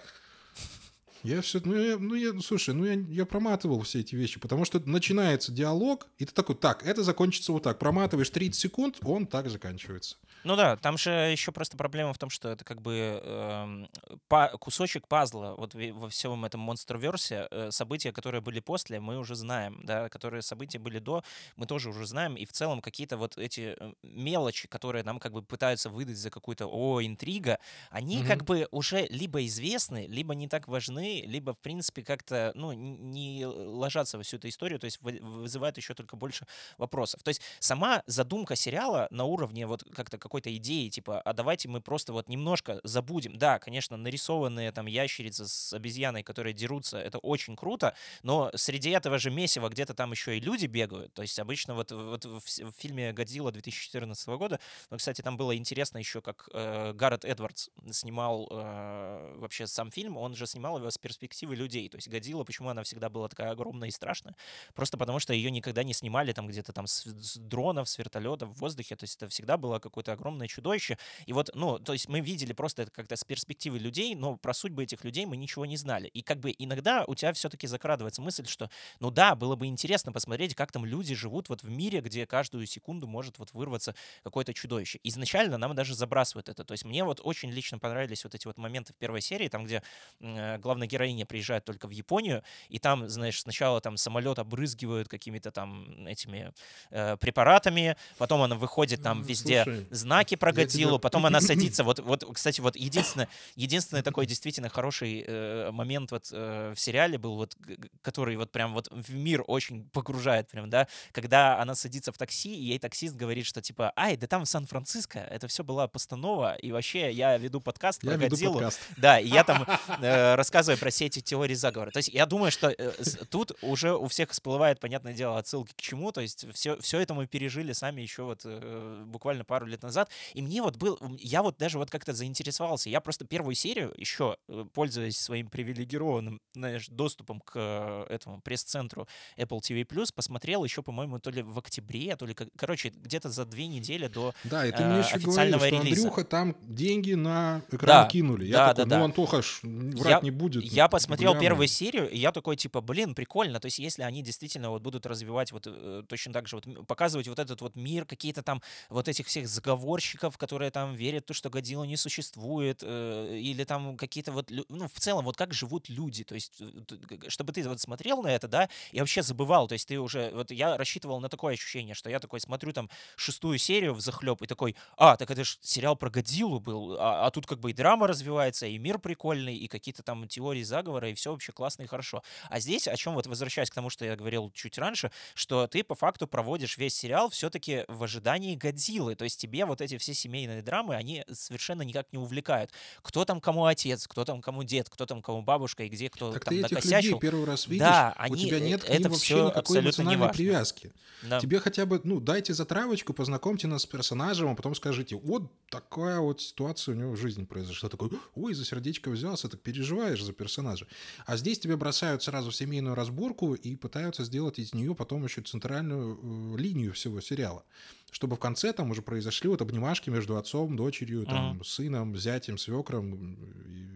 Я 1.24 1.41
все, 1.41 1.62
ну, 1.65 1.76
я, 1.76 1.98
ну, 1.98 2.13
я, 2.13 2.39
слушай, 2.41 2.76
ну, 2.76 2.86
я, 2.86 2.93
я 2.93 3.26
проматывал 3.26 3.82
все 3.82 4.02
эти 4.02 4.15
вещи, 4.15 4.39
потому 4.39 4.65
что 4.65 4.80
начинается 4.86 5.52
диалог, 5.52 6.06
и 6.19 6.26
ты 6.26 6.32
такой, 6.32 6.56
так, 6.56 6.86
это 6.86 7.02
закончится 7.02 7.54
вот 7.54 7.63
так. 7.63 7.80
Проматываешь 7.80 8.30
30 8.30 8.60
секунд, 8.60 8.98
он 9.02 9.26
так 9.26 9.50
заканчивается. 9.50 10.15
Ну 10.43 10.56
да, 10.56 10.78
там 10.78 10.97
же 10.97 11.10
еще 11.10 11.52
просто 11.52 11.75
проблема 11.75 12.13
в 12.13 12.17
том, 12.17 12.30
что 12.30 12.49
это 12.49 12.63
как 12.63 12.82
бы 12.82 13.21
э, 13.21 13.86
па 14.28 14.49
кусочек 14.58 15.08
пазла 15.08 15.56
вот 15.58 15.73
во 15.73 16.10
всем 16.10 16.45
этом 16.45 16.62
монстрверсе, 16.62 17.47
э, 17.52 17.71
события, 17.71 18.12
которые 18.12 18.41
были 18.41 18.62
после, 18.62 18.99
мы 18.99 19.17
уже 19.17 19.36
знаем, 19.36 19.82
да, 19.84 20.08
которые 20.08 20.42
события 20.42 20.79
были 20.79 21.00
до, 21.00 21.23
мы 21.58 21.65
тоже 21.65 21.90
уже 21.90 22.06
знаем, 22.06 22.35
и 22.35 22.46
в 22.46 22.54
целом 22.54 22.81
какие-то 22.81 23.17
вот 23.17 23.37
эти 23.37 23.75
э, 23.77 23.94
мелочи, 24.04 24.67
которые 24.67 25.04
нам 25.04 25.19
как 25.19 25.33
бы 25.33 25.42
пытаются 25.42 25.90
выдать 25.90 26.17
за 26.17 26.29
какую-то, 26.29 26.67
о, 26.67 27.02
интрига, 27.04 27.60
они 27.90 28.21
mm-hmm. 28.21 28.27
как 28.27 28.46
бы 28.46 28.67
уже 28.71 29.08
либо 29.08 29.46
известны, 29.46 30.08
либо 30.08 30.35
не 30.35 30.48
так 30.48 30.67
важны, 30.67 31.23
либо, 31.25 31.54
в 31.54 31.60
принципе, 31.60 32.02
как-то, 32.04 32.52
ну, 32.56 32.71
не 32.71 33.46
ложатся 33.46 34.17
во 34.17 34.23
всю 34.23 34.37
эту 34.37 34.48
историю, 34.48 34.79
то 34.79 34.85
есть 34.85 35.00
вызывают 35.02 35.75
еще 35.77 35.94
только 35.94 36.15
больше 36.15 36.46
вопросов. 36.77 37.23
То 37.23 37.29
есть 37.29 37.42
сама 37.60 38.04
задумка 38.06 38.56
сериала 38.56 39.08
на 39.12 39.25
уровне 39.25 39.67
вот 39.67 39.83
как-то 39.94 40.17
какой-то 40.30 40.56
идеи, 40.56 40.90
типа, 40.90 41.19
а 41.21 41.34
давайте 41.34 41.67
мы 41.67 41.82
просто 41.82 42.13
вот 42.13 42.30
немножко 42.30 42.80
забудем. 42.84 43.36
Да, 43.38 43.58
конечно, 43.58 43.98
нарисованные 43.98 44.71
там 44.71 44.86
ящерицы 44.86 45.48
с 45.48 45.73
обезьяной, 45.73 46.21
которые 46.21 46.54
дерутся, 46.54 47.00
это 47.00 47.17
очень 47.17 47.56
круто, 47.56 47.96
но 48.21 48.52
среди 48.54 48.92
этого 48.92 49.17
же 49.17 49.32
месива 49.32 49.69
где-то 49.69 49.96
там 49.96 50.12
еще 50.12 50.38
и 50.38 50.40
люди 50.40 50.67
бегают. 50.67 51.13
То 51.15 51.23
есть 51.23 51.40
обычно 51.40 51.73
вот, 51.73 51.92
вот 51.92 52.25
в, 52.25 52.40
в 52.40 52.71
фильме 52.77 53.12
«Годзилла» 53.12 53.52
2014 53.52 54.27
года, 54.27 54.60
ну, 54.92 54.98
кстати, 54.98 55.21
там 55.23 55.36
было 55.36 55.58
интересно 55.58 55.98
еще, 55.98 56.21
как 56.21 56.48
э, 56.54 56.94
Гаррет 56.94 57.25
Эдвардс 57.25 57.69
снимал 57.92 58.48
э, 58.52 59.36
вообще 59.38 59.65
сам 59.65 59.90
фильм, 59.90 60.15
он 60.15 60.36
же 60.36 60.46
снимал 60.46 60.77
его 60.77 60.92
с 60.92 61.00
перспективы 61.00 61.56
людей. 61.56 61.90
То 61.90 61.98
есть 61.98 62.08
«Годзилла», 62.08 62.44
почему 62.44 62.69
она 62.69 62.84
всегда 62.84 63.10
была 63.10 63.27
такая 63.27 63.50
огромная 63.50 63.90
и 63.90 63.92
страшная? 63.92 64.36
Просто 64.75 64.98
потому 64.98 65.19
что 65.19 65.34
ее 65.34 65.50
никогда 65.50 65.84
не 65.84 65.94
снимали 65.94 66.34
там 66.34 66.48
где-то 66.48 66.71
там 66.71 66.86
с, 66.86 67.06
с 67.06 67.38
дронов, 67.38 67.90
с 67.90 67.98
вертолетов 67.98 68.50
в 68.50 68.60
воздухе. 68.60 68.96
То 68.96 69.06
есть 69.06 69.15
это 69.15 69.27
всегда 69.27 69.58
было 69.58 69.80
какое-то 69.80 70.13
огромное 70.20 70.48
чудовище. 70.48 70.98
И 71.26 71.34
вот, 71.34 71.50
ну, 71.56 71.80
то 71.80 71.94
есть 71.94 72.10
мы 72.10 72.20
видели 72.20 72.54
просто 72.54 72.84
это 72.84 72.92
как-то 72.92 73.15
с 73.15 73.24
перспективы 73.24 73.80
людей, 73.80 74.13
но 74.15 74.38
про 74.38 74.54
судьбы 74.54 74.84
этих 74.84 75.04
людей 75.04 75.26
мы 75.26 75.38
ничего 75.38 75.65
не 75.65 75.78
знали. 75.78 76.08
И 76.08 76.22
как 76.22 76.40
бы 76.40 76.54
иногда 76.58 77.06
у 77.08 77.15
тебя 77.15 77.34
все-таки 77.34 77.67
закрадывается 77.67 78.22
мысль, 78.22 78.46
что, 78.46 78.70
ну 79.00 79.12
да, 79.12 79.36
было 79.36 79.56
бы 79.56 79.65
интересно 79.67 80.12
посмотреть, 80.12 80.56
как 80.56 80.72
там 80.72 80.86
люди 80.86 81.15
живут 81.15 81.50
вот 81.50 81.63
в 81.63 81.70
мире, 81.70 82.02
где 82.02 82.26
каждую 82.26 82.65
секунду 82.65 83.08
может 83.08 83.40
вот 83.40 83.54
вырваться 83.54 83.96
какое-то 84.24 84.54
чудовище. 84.54 85.00
Изначально 85.04 85.58
нам 85.58 85.76
даже 85.76 85.96
забрасывают 85.96 86.50
это. 86.50 86.63
То 86.63 86.74
есть 86.74 86.86
мне 86.86 87.04
вот 87.04 87.22
очень 87.24 87.52
лично 87.52 87.80
понравились 87.80 88.24
вот 88.24 88.36
эти 88.36 88.46
вот 88.48 88.58
моменты 88.58 88.94
в 88.94 88.98
первой 88.98 89.22
серии, 89.22 89.48
там, 89.48 89.65
где 89.65 89.82
э, 90.20 90.58
главная 90.58 90.88
героиня 90.88 91.26
приезжает 91.26 91.65
только 91.65 91.88
в 91.88 91.92
Японию, 91.92 92.44
и 92.67 92.80
там, 92.80 93.08
знаешь, 93.08 93.40
сначала 93.40 93.82
там 93.82 93.98
самолет 93.98 94.40
обрызгивают 94.40 95.08
какими-то 95.08 95.52
там 95.52 96.06
этими 96.06 96.54
э, 96.92 97.17
препаратами, 97.17 97.96
потом 98.17 98.42
она 98.42 98.56
выходит 98.56 99.02
там 99.02 99.22
везде 99.22 99.63
Слушай, 99.63 99.88
знаки 100.10 100.35
про 100.35 100.51
Годзиллу, 100.51 100.93
тебя... 100.93 100.99
потом 100.99 101.25
она 101.27 101.39
садится. 101.49 101.83
Вот, 101.83 101.99
вот, 101.99 102.25
кстати, 102.33 102.62
вот 102.62 102.75
единственное, 102.75 103.29
единственный 103.55 104.01
такой 104.01 104.25
действительно 104.25 104.67
хороший 104.69 105.23
э, 105.25 105.71
момент 105.71 106.12
вот 106.12 106.29
э, 106.31 106.73
в 106.75 106.79
сериале 106.79 107.19
был, 107.19 107.35
вот, 107.35 107.55
который 108.01 108.35
вот 108.35 108.51
прям 108.51 108.73
вот 108.73 108.87
в 108.91 109.13
мир 109.13 109.43
очень 109.45 109.87
погружает 109.89 110.49
прям, 110.49 110.69
да, 110.69 110.87
когда 111.12 111.60
она 111.60 111.75
садится 111.75 112.12
в 112.12 112.17
такси, 112.17 112.55
и 112.55 112.63
ей 112.63 112.79
таксист 112.79 113.15
говорит, 113.15 113.45
что 113.45 113.62
типа, 113.62 113.93
ай, 113.95 114.17
да 114.17 114.25
там 114.25 114.45
в 114.45 114.49
Сан-Франциско, 114.49 115.19
это 115.19 115.47
все 115.47 115.63
была 115.63 115.87
постанова, 115.87 116.55
и 116.55 116.71
вообще 116.71 117.12
я 117.12 117.37
веду 117.37 117.62
подкаст 117.62 118.03
я 118.03 118.12
про 118.12 118.17
веду 118.17 118.31
Годзиллу. 118.31 118.53
Подкаст. 118.53 118.79
Да, 118.97 119.19
и 119.19 119.27
я 119.27 119.43
там 119.43 119.67
э, 120.01 120.33
рассказываю 120.35 120.79
про 120.79 120.89
все 120.89 121.05
эти 121.05 121.19
теории 121.19 121.53
заговора. 121.53 121.91
То 121.91 121.97
есть 121.97 122.10
я 122.10 122.25
думаю, 122.25 122.51
что 122.51 122.69
э, 122.69 122.91
тут 123.29 123.51
уже 123.62 123.95
у 123.95 124.07
всех 124.07 124.31
всплывает, 124.31 124.79
понятное 124.79 125.13
дело, 125.13 125.37
отсылки 125.37 125.73
к 125.73 125.81
чему, 125.81 126.12
то 126.12 126.21
есть 126.21 126.51
все, 126.53 126.79
все 126.79 126.99
это 126.99 127.13
мы 127.13 127.27
пережили 127.27 127.73
сами 127.73 128.01
еще 128.01 128.23
вот 128.23 128.41
э, 128.43 129.03
буквально 129.05 129.45
пару 129.45 129.67
лет 129.67 129.83
назад, 129.83 129.98
и 130.33 130.41
мне 130.41 130.62
вот 130.62 130.77
был, 130.77 131.00
я 131.17 131.41
вот 131.41 131.58
даже 131.58 131.77
вот 131.77 131.89
как-то 131.89 132.13
заинтересовался. 132.13 132.89
Я 132.89 133.02
просто 133.02 133.25
первую 133.25 133.56
серию 133.56 133.93
еще, 133.97 134.37
э, 134.47 134.65
пользуясь 134.73 135.17
своим 135.17 135.47
привилегированным, 135.47 136.41
знаешь, 136.54 136.87
доступом 136.87 137.39
к 137.41 137.54
э, 137.56 138.06
этому 138.10 138.41
пресс-центру 138.41 139.08
Apple 139.37 139.60
TV+, 139.60 139.85
посмотрел 140.13 140.63
еще, 140.63 140.81
по-моему, 140.83 141.19
то 141.19 141.29
ли 141.31 141.41
в 141.41 141.58
октябре, 141.58 142.15
то 142.15 142.25
ли, 142.25 142.35
короче, 142.58 142.89
где-то 142.89 143.29
за 143.29 143.45
две 143.45 143.67
недели 143.67 144.08
до 144.08 144.33
Да, 144.43 144.65
и 144.65 144.71
ты 144.71 144.83
мне 144.83 145.00
еще 145.00 145.19
говорил, 145.19 145.58
что 145.58 145.67
релиза. 145.67 146.08
Андрюха 146.08 146.23
там 146.23 146.56
деньги 146.62 147.13
на 147.13 147.62
экран 147.71 148.04
да, 148.04 148.10
кинули. 148.10 148.45
Я 148.45 148.58
да, 148.58 148.73
такой, 148.73 148.89
да, 148.89 148.95
ну, 148.97 149.02
да. 149.02 149.06
Антоха 149.06 149.41
ж 149.41 149.60
врать 149.63 150.12
я, 150.12 150.19
не 150.21 150.31
будет. 150.31 150.63
Я 150.63 150.87
посмотрел 150.87 151.31
гулямый. 151.31 151.45
первую 151.45 151.67
серию, 151.67 152.10
и 152.10 152.17
я 152.17 152.31
такой, 152.31 152.56
типа, 152.56 152.81
блин, 152.81 153.15
прикольно. 153.15 153.60
То 153.60 153.65
есть 153.65 153.79
если 153.79 154.04
они 154.04 154.21
действительно 154.21 154.69
вот 154.69 154.81
будут 154.81 155.06
развивать 155.06 155.52
вот 155.52 155.67
э, 155.67 156.04
точно 156.08 156.33
так 156.33 156.47
же, 156.47 156.58
вот 156.58 156.87
показывать 156.87 157.27
вот 157.27 157.39
этот 157.39 157.62
вот 157.62 157.75
мир, 157.75 158.06
какие-то 158.06 158.43
там 158.43 158.62
вот 158.89 159.08
этих 159.08 159.27
всех 159.27 159.47
заговорщиков, 159.90 160.37
которые 160.37 160.71
там 160.71 160.94
верят 160.94 161.23
в 161.23 161.27
то, 161.27 161.33
что 161.33 161.50
Годзилла 161.50 161.83
не 161.83 161.98
существует, 161.98 162.83
э, 162.83 163.37
или 163.42 163.63
там 163.63 163.98
какие-то 163.98 164.31
вот, 164.31 164.52
ну, 164.69 164.87
в 164.87 165.00
целом, 165.00 165.25
вот 165.25 165.37
как 165.37 165.54
живут 165.54 165.90
люди, 165.90 166.23
то 166.23 166.35
есть, 166.35 166.62
э, 166.62 167.29
чтобы 167.29 167.54
ты 167.54 167.67
вот 167.67 167.79
смотрел 167.79 168.21
на 168.21 168.27
это, 168.27 168.48
да, 168.48 168.69
и 168.92 169.00
вообще 169.00 169.21
забывал, 169.21 169.67
то 169.67 169.73
есть 169.73 169.87
ты 169.87 170.00
уже, 170.00 170.31
вот 170.33 170.52
я 170.52 170.77
рассчитывал 170.77 171.19
на 171.19 171.29
такое 171.29 171.54
ощущение, 171.54 171.96
что 171.96 172.10
я 172.10 172.19
такой 172.19 172.40
смотрю 172.40 172.71
там 172.71 172.90
шестую 173.15 173.58
серию 173.58 173.94
в 173.94 174.02
захлеб 174.02 174.42
и 174.42 174.48
такой, 174.48 174.75
а, 174.98 175.17
так 175.17 175.31
это 175.31 175.44
же 175.44 175.58
сериал 175.62 175.96
про 175.96 176.10
Годзиллу 176.10 176.60
был, 176.60 176.98
а, 177.00 177.25
а 177.25 177.31
тут 177.31 177.46
как 177.48 177.60
бы 177.60 177.71
и 177.71 177.73
драма 177.73 178.08
развивается, 178.08 178.67
и 178.67 178.77
мир 178.77 179.00
прикольный, 179.00 179.56
и 179.56 179.67
какие-то 179.67 180.04
там 180.04 180.27
теории 180.27 180.63
заговора, 180.63 181.10
и 181.10 181.13
все 181.13 181.31
вообще 181.31 181.52
классно 181.52 181.83
и 181.83 181.87
хорошо. 181.87 182.23
А 182.50 182.60
здесь, 182.60 182.87
о 182.87 182.96
чем 182.96 183.13
вот 183.15 183.27
возвращаясь 183.27 183.69
к 183.69 183.73
тому, 183.73 183.90
что 183.90 184.06
я 184.06 184.15
говорил 184.15 184.52
чуть 184.54 184.77
раньше, 184.77 185.12
что 185.33 185.67
ты 185.67 185.83
по 185.83 185.96
факту 185.96 186.27
проводишь 186.27 186.77
весь 186.77 186.96
сериал 186.96 187.29
все-таки 187.29 187.85
в 187.87 188.04
ожидании 188.04 188.56
Годзиллы, 188.56 189.15
то 189.15 189.23
есть 189.23 189.40
тебе 189.40 189.65
вот 189.65 189.79
эти 189.82 189.98
все 189.98 190.13
семейные 190.13 190.62
драмы, 190.62 190.96
они 190.96 191.23
совершенно 191.32 191.82
никак 191.82 192.12
не 192.12 192.19
увлекают. 192.19 192.71
Кто 193.02 193.25
там 193.25 193.42
кому 193.42 193.65
отец, 193.65 194.08
кто 194.08 194.25
там 194.25 194.42
кому 194.42 194.63
дед, 194.63 194.90
кто 194.90 195.06
там 195.06 195.21
кому 195.21 195.42
бабушка, 195.42 195.84
и 195.84 195.90
где 195.90 196.10
кто 196.10 196.32
так 196.32 196.46
там 196.46 196.56
ты 196.56 196.62
накосячил. 196.62 196.98
этих 196.98 197.06
людей 197.06 197.19
первый 197.19 197.46
раз 197.46 197.67
видишь, 197.67 197.80
да, 197.80 198.13
они, 198.17 198.34
у 198.34 198.38
тебя 198.38 198.60
нет 198.60 198.84
к 198.84 198.90
ним 198.90 199.04
вообще 199.04 199.46
никакой 199.46 199.80
эмоциональной 199.80 200.30
привязки. 200.30 200.92
Да. 201.23 201.40
Тебе 201.40 201.60
хотя 201.60 201.86
бы, 201.86 202.00
ну, 202.04 202.19
дайте 202.19 202.54
затравочку, 202.54 203.13
познакомьте 203.13 203.67
нас 203.67 203.84
с 203.84 203.86
персонажем, 203.86 204.50
а 204.50 204.56
потом 204.56 204.75
скажите, 204.75 205.15
вот 205.15 205.52
такая 205.69 206.19
вот 206.19 206.42
ситуация 206.42 206.96
у 206.96 206.98
него 206.98 207.12
в 207.12 207.17
жизни 207.17 207.44
произошла. 207.44 207.90
Такой, 207.90 208.10
ой, 208.36 208.54
за 208.54 208.65
сердечко 208.65 209.10
взялся, 209.10 209.50
так 209.50 209.62
переживаешь 209.62 210.23
за 210.23 210.34
персонажа. 210.34 210.88
А 211.25 211.38
здесь 211.38 211.60
тебе 211.60 211.75
бросают 211.75 212.23
сразу 212.23 212.52
в 212.52 212.56
семейную 212.56 212.96
разборку 212.96 213.54
и 213.54 213.75
пытаются 213.75 214.23
сделать 214.23 214.60
из 214.60 214.73
нее 214.73 214.96
потом 214.96 215.23
еще 215.23 215.42
центральную 215.42 216.19
э, 216.21 216.58
линию 216.58 216.94
всего 216.94 217.21
сериала 217.21 217.63
чтобы 218.12 218.35
в 218.35 218.39
конце 218.39 218.73
там 218.73 218.91
уже 218.91 219.01
произошли 219.01 219.49
вот 219.49 219.62
обнимашки 219.62 220.10
между 220.10 220.37
отцом, 220.37 220.75
дочерью, 220.75 221.25
там, 221.25 221.60
uh-huh. 221.60 221.63
сыном, 221.63 222.15
зятем, 222.17 222.57
свекром, 222.57 223.37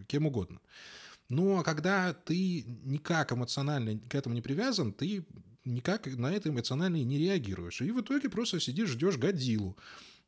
кем 0.07 0.25
угодно. 0.25 0.59
Но 1.29 1.63
когда 1.63 2.13
ты 2.13 2.63
никак 2.83 3.31
эмоционально 3.31 3.97
к 3.97 4.15
этому 4.15 4.35
не 4.35 4.41
привязан, 4.41 4.93
ты 4.93 5.25
никак 5.65 6.05
на 6.07 6.31
это 6.31 6.49
эмоционально 6.49 6.97
не 7.03 7.17
реагируешь. 7.17 7.81
И 7.81 7.91
в 7.91 8.01
итоге 8.01 8.29
просто 8.29 8.59
сидишь, 8.59 8.89
ждешь 8.89 9.17
Годзиллу. 9.17 9.77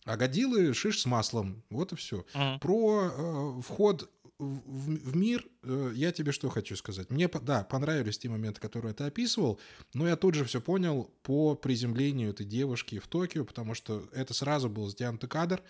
А 0.05 0.17
Годзиллы 0.17 0.73
шиш 0.73 1.01
с 1.01 1.05
маслом. 1.05 1.63
Вот 1.69 1.91
и 1.91 1.95
все. 1.95 2.25
Uh-huh. 2.33 2.59
Про 2.59 3.11
э, 3.11 3.61
вход 3.61 4.09
в, 4.37 5.11
в 5.11 5.15
мир, 5.15 5.45
э, 5.63 5.91
я 5.95 6.11
тебе 6.11 6.31
что 6.31 6.49
хочу 6.49 6.75
сказать. 6.75 7.09
Мне, 7.09 7.27
да, 7.27 7.63
понравились 7.63 8.17
те 8.17 8.29
моменты, 8.29 8.59
которые 8.59 8.93
ты 8.93 9.05
описывал, 9.05 9.59
но 9.93 10.07
я 10.07 10.15
тут 10.15 10.35
же 10.35 10.45
все 10.45 10.59
понял 10.61 11.11
по 11.23 11.55
приземлению 11.55 12.31
этой 12.31 12.45
девушки 12.45 12.99
в 12.99 13.07
Токио, 13.07 13.45
потому 13.45 13.73
что 13.73 14.07
это 14.11 14.33
сразу 14.33 14.69
был 14.69 14.89
сделан 14.89 15.17
кадр. 15.17 15.61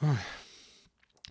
Ой. 0.00 0.16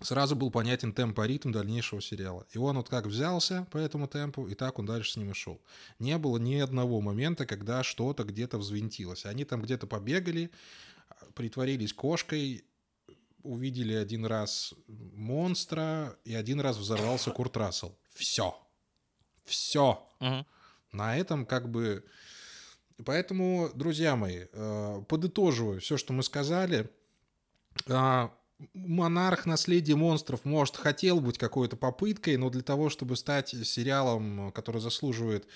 Сразу 0.01 0.33
был 0.35 0.49
понятен 0.49 0.93
темп 0.93 1.19
и 1.19 1.27
ритм 1.27 1.51
дальнейшего 1.51 2.01
сериала. 2.01 2.47
И 2.51 2.57
он 2.57 2.77
вот 2.77 2.87
как 2.87 3.05
взялся 3.05 3.67
по 3.69 3.77
этому 3.77 4.07
темпу, 4.07 4.47
и 4.47 4.55
так 4.55 4.79
он 4.79 4.85
дальше 4.85 5.11
с 5.11 5.17
ним 5.17 5.31
и 5.31 5.33
шел. 5.33 5.61
Не 5.99 6.17
было 6.17 6.37
ни 6.37 6.55
одного 6.55 7.01
момента, 7.01 7.45
когда 7.45 7.83
что-то 7.83 8.23
где-то 8.23 8.57
взвинтилось. 8.57 9.25
Они 9.25 9.43
там 9.43 9.61
где-то 9.61 9.87
побегали, 9.87 10.51
притворились 11.33 11.91
кошкой, 11.91 12.63
увидели 13.43 13.93
один 13.93 14.25
раз 14.25 14.73
монстра, 14.87 16.17
и 16.25 16.33
один 16.35 16.59
раз 16.59 16.77
взорвался 16.77 17.31
Курт 17.31 17.57
Рассел. 17.57 17.97
Все. 18.13 18.55
Все. 19.45 20.07
Угу. 20.19 20.45
На 20.91 21.17
этом 21.17 21.45
как 21.45 21.69
бы... 21.69 22.05
Поэтому, 23.05 23.69
друзья 23.73 24.15
мои, 24.15 24.45
э, 24.51 25.01
подытоживаю 25.07 25.79
все, 25.79 25.97
что 25.97 26.11
мы 26.11 26.21
сказали. 26.23 26.89
Монарх 28.73 29.45
наследие 29.45 29.95
монстров, 29.95 30.43
может, 30.43 30.75
хотел 30.75 31.21
быть 31.21 31.37
какой-то 31.37 31.77
попыткой, 31.77 32.35
но 32.35 32.49
для 32.49 32.61
того, 32.61 32.89
чтобы 32.89 33.15
стать 33.15 33.49
сериалом, 33.49 34.51
который 34.51 34.81
заслуживает 34.81 35.47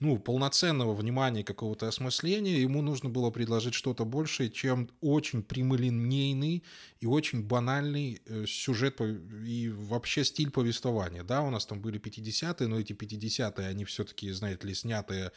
ну, 0.00 0.18
полноценного 0.18 0.94
внимания, 0.94 1.44
какого-то 1.44 1.86
осмысления, 1.86 2.58
ему 2.58 2.82
нужно 2.82 3.10
было 3.10 3.30
предложить 3.30 3.74
что-то 3.74 4.04
большее, 4.04 4.50
чем 4.50 4.90
очень 5.00 5.42
прямолинейный 5.42 6.64
и 7.00 7.06
очень 7.06 7.42
банальный 7.44 8.22
э, 8.26 8.44
сюжет 8.46 9.00
и 9.00 9.68
вообще 9.68 10.24
стиль 10.24 10.50
повествования. 10.50 11.22
Да, 11.22 11.42
у 11.42 11.50
нас 11.50 11.64
там 11.64 11.80
были 11.80 12.00
50-е, 12.00 12.66
но 12.66 12.80
эти 12.80 12.92
50-е, 12.92 13.66
они 13.68 13.84
все-таки, 13.84 14.30
знаете 14.30 14.66
ли, 14.66 14.74
снятые 14.74 15.32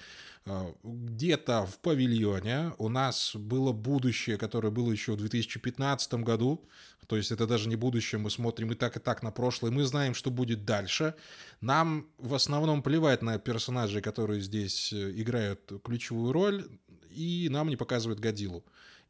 где-то 0.83 1.65
в 1.65 1.77
павильоне. 1.79 2.73
У 2.77 2.89
нас 2.89 3.35
было 3.35 3.71
будущее, 3.71 4.37
которое 4.37 4.71
было 4.71 4.91
еще 4.91 5.13
в 5.13 5.17
2015 5.17 6.13
году, 6.15 6.67
то 7.07 7.17
есть 7.17 7.31
это 7.31 7.45
даже 7.45 7.67
не 7.67 7.75
будущее, 7.75 8.19
мы 8.19 8.29
смотрим 8.29 8.71
и 8.71 8.75
так, 8.75 8.95
и 8.95 8.99
так 8.99 9.21
на 9.21 9.31
прошлое, 9.31 9.69
мы 9.69 9.83
знаем, 9.83 10.13
что 10.13 10.31
будет 10.31 10.63
дальше. 10.63 11.13
Нам 11.59 12.07
в 12.17 12.33
основном 12.33 12.81
плевать 12.81 13.21
на 13.21 13.37
персонажей, 13.37 14.01
которые 14.01 14.39
здесь 14.39 14.93
э, 14.93 15.11
играют 15.19 15.71
ключевую 15.83 16.31
роль, 16.31 16.65
и 17.09 17.49
нам 17.51 17.67
не 17.67 17.75
показывают 17.75 18.21
Годилу. 18.21 18.63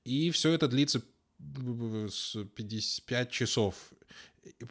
И 0.03 0.31
все 0.31 0.51
это 0.51 0.67
длится 0.67 1.03
с 2.09 2.43
55 2.55 3.29
часов. 3.29 3.75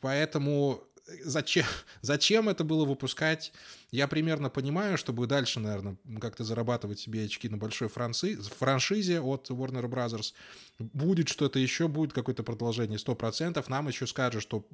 Поэтому 0.00 0.82
зачем, 1.22 1.66
зачем 2.02 2.48
это 2.48 2.64
было 2.64 2.84
выпускать? 2.84 3.52
Я 3.92 4.06
примерно 4.06 4.50
понимаю, 4.50 4.96
чтобы 4.96 5.26
дальше, 5.26 5.58
наверное, 5.58 5.96
как-то 6.20 6.44
зарабатывать 6.44 7.00
себе 7.00 7.24
очки 7.24 7.48
на 7.48 7.56
большой 7.56 7.88
франши, 7.88 8.36
франшизе 8.36 9.20
от 9.20 9.50
Warner 9.50 9.86
Brothers. 9.88 10.32
Будет 10.78 11.28
что-то 11.28 11.58
еще, 11.58 11.88
будет 11.88 12.12
какое-то 12.12 12.42
продолжение 12.42 12.98
100%. 12.98 13.62
Нам 13.68 13.88
еще 13.88 14.06
скажут, 14.06 14.42
что 14.42 14.64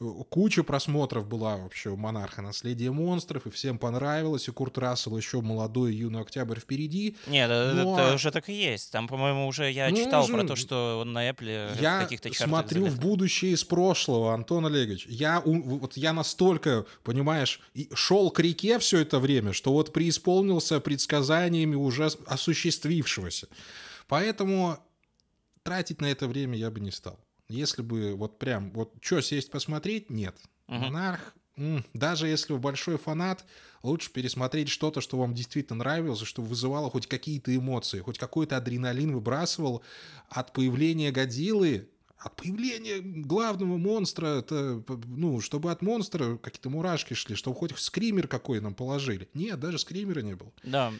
э, 0.00 0.04
куча 0.28 0.64
просмотров 0.64 1.28
была 1.28 1.56
вообще 1.56 1.90
у 1.90 1.96
«Монарха. 1.96 2.40
Наследие 2.42 2.90
монстров», 2.90 3.46
и 3.46 3.50
всем 3.50 3.78
понравилось, 3.78 4.48
и 4.48 4.50
Курт 4.50 4.78
Рассел 4.78 5.16
еще 5.16 5.40
молодой, 5.40 5.94
юный 5.94 6.22
октябрь 6.22 6.58
впереди. 6.58 7.16
Нет, 7.26 7.48
но... 7.48 7.98
это 7.98 8.14
уже 8.14 8.30
так 8.30 8.48
и 8.48 8.54
есть. 8.54 8.90
Там, 8.90 9.06
по-моему, 9.06 9.46
уже 9.46 9.70
я 9.70 9.90
ну, 9.90 9.96
читал 9.96 10.26
же... 10.26 10.32
про 10.32 10.44
то, 10.44 10.56
что 10.56 10.98
он 11.00 11.12
на 11.12 11.28
Apple 11.28 11.80
я 11.80 12.00
каких-то 12.00 12.32
смотрю 12.32 12.82
залетает. 12.82 12.98
в 12.98 13.00
будущее 13.00 13.52
из 13.52 13.64
прошлого, 13.64 14.34
Антон 14.34 14.66
Олегович. 14.66 15.06
Я, 15.08 15.42
вот 15.44 15.96
я 15.96 16.12
настолько, 16.12 16.86
понимаешь, 17.04 17.60
шел 17.94 18.30
к 18.30 18.40
реке 18.40 18.61
все 18.78 18.98
это 18.98 19.18
время, 19.18 19.52
что 19.52 19.72
вот 19.72 19.92
преисполнился 19.92 20.80
предсказаниями 20.80 21.74
уже 21.74 22.06
осуществившегося. 22.26 23.48
Поэтому 24.08 24.78
тратить 25.62 26.00
на 26.00 26.06
это 26.06 26.26
время 26.28 26.56
я 26.56 26.70
бы 26.70 26.80
не 26.80 26.90
стал. 26.90 27.18
Если 27.48 27.82
бы 27.82 28.14
вот 28.14 28.38
прям, 28.38 28.72
вот 28.72 28.94
что 29.00 29.20
сесть 29.20 29.50
посмотреть, 29.50 30.10
нет. 30.10 30.36
Угу. 30.68 30.78
Монарх, 30.78 31.34
даже 31.92 32.28
если 32.28 32.54
вы 32.54 32.58
большой 32.58 32.96
фанат, 32.96 33.44
лучше 33.82 34.10
пересмотреть 34.10 34.68
что-то, 34.68 35.00
что 35.00 35.18
вам 35.18 35.34
действительно 35.34 35.78
нравилось, 35.80 36.20
что 36.22 36.42
вызывало 36.42 36.90
хоть 36.90 37.06
какие-то 37.06 37.54
эмоции, 37.54 38.00
хоть 38.00 38.18
какой-то 38.18 38.56
адреналин 38.56 39.12
выбрасывал 39.14 39.82
от 40.28 40.52
появления 40.52 41.10
Годзиллы, 41.10 41.88
от 42.24 42.36
появления 42.36 43.00
главного 43.00 43.76
монстра, 43.76 44.38
это, 44.38 44.82
ну, 45.06 45.40
чтобы 45.40 45.72
от 45.72 45.82
монстра 45.82 46.36
какие-то 46.36 46.70
мурашки 46.70 47.14
шли, 47.14 47.34
чтобы 47.34 47.56
хоть 47.56 47.76
скример 47.78 48.28
какой 48.28 48.60
нам 48.60 48.74
положили. 48.74 49.28
Нет, 49.34 49.58
даже 49.58 49.78
скримера 49.78 50.20
не 50.20 50.34
было. 50.34 50.52
Да. 50.62 50.92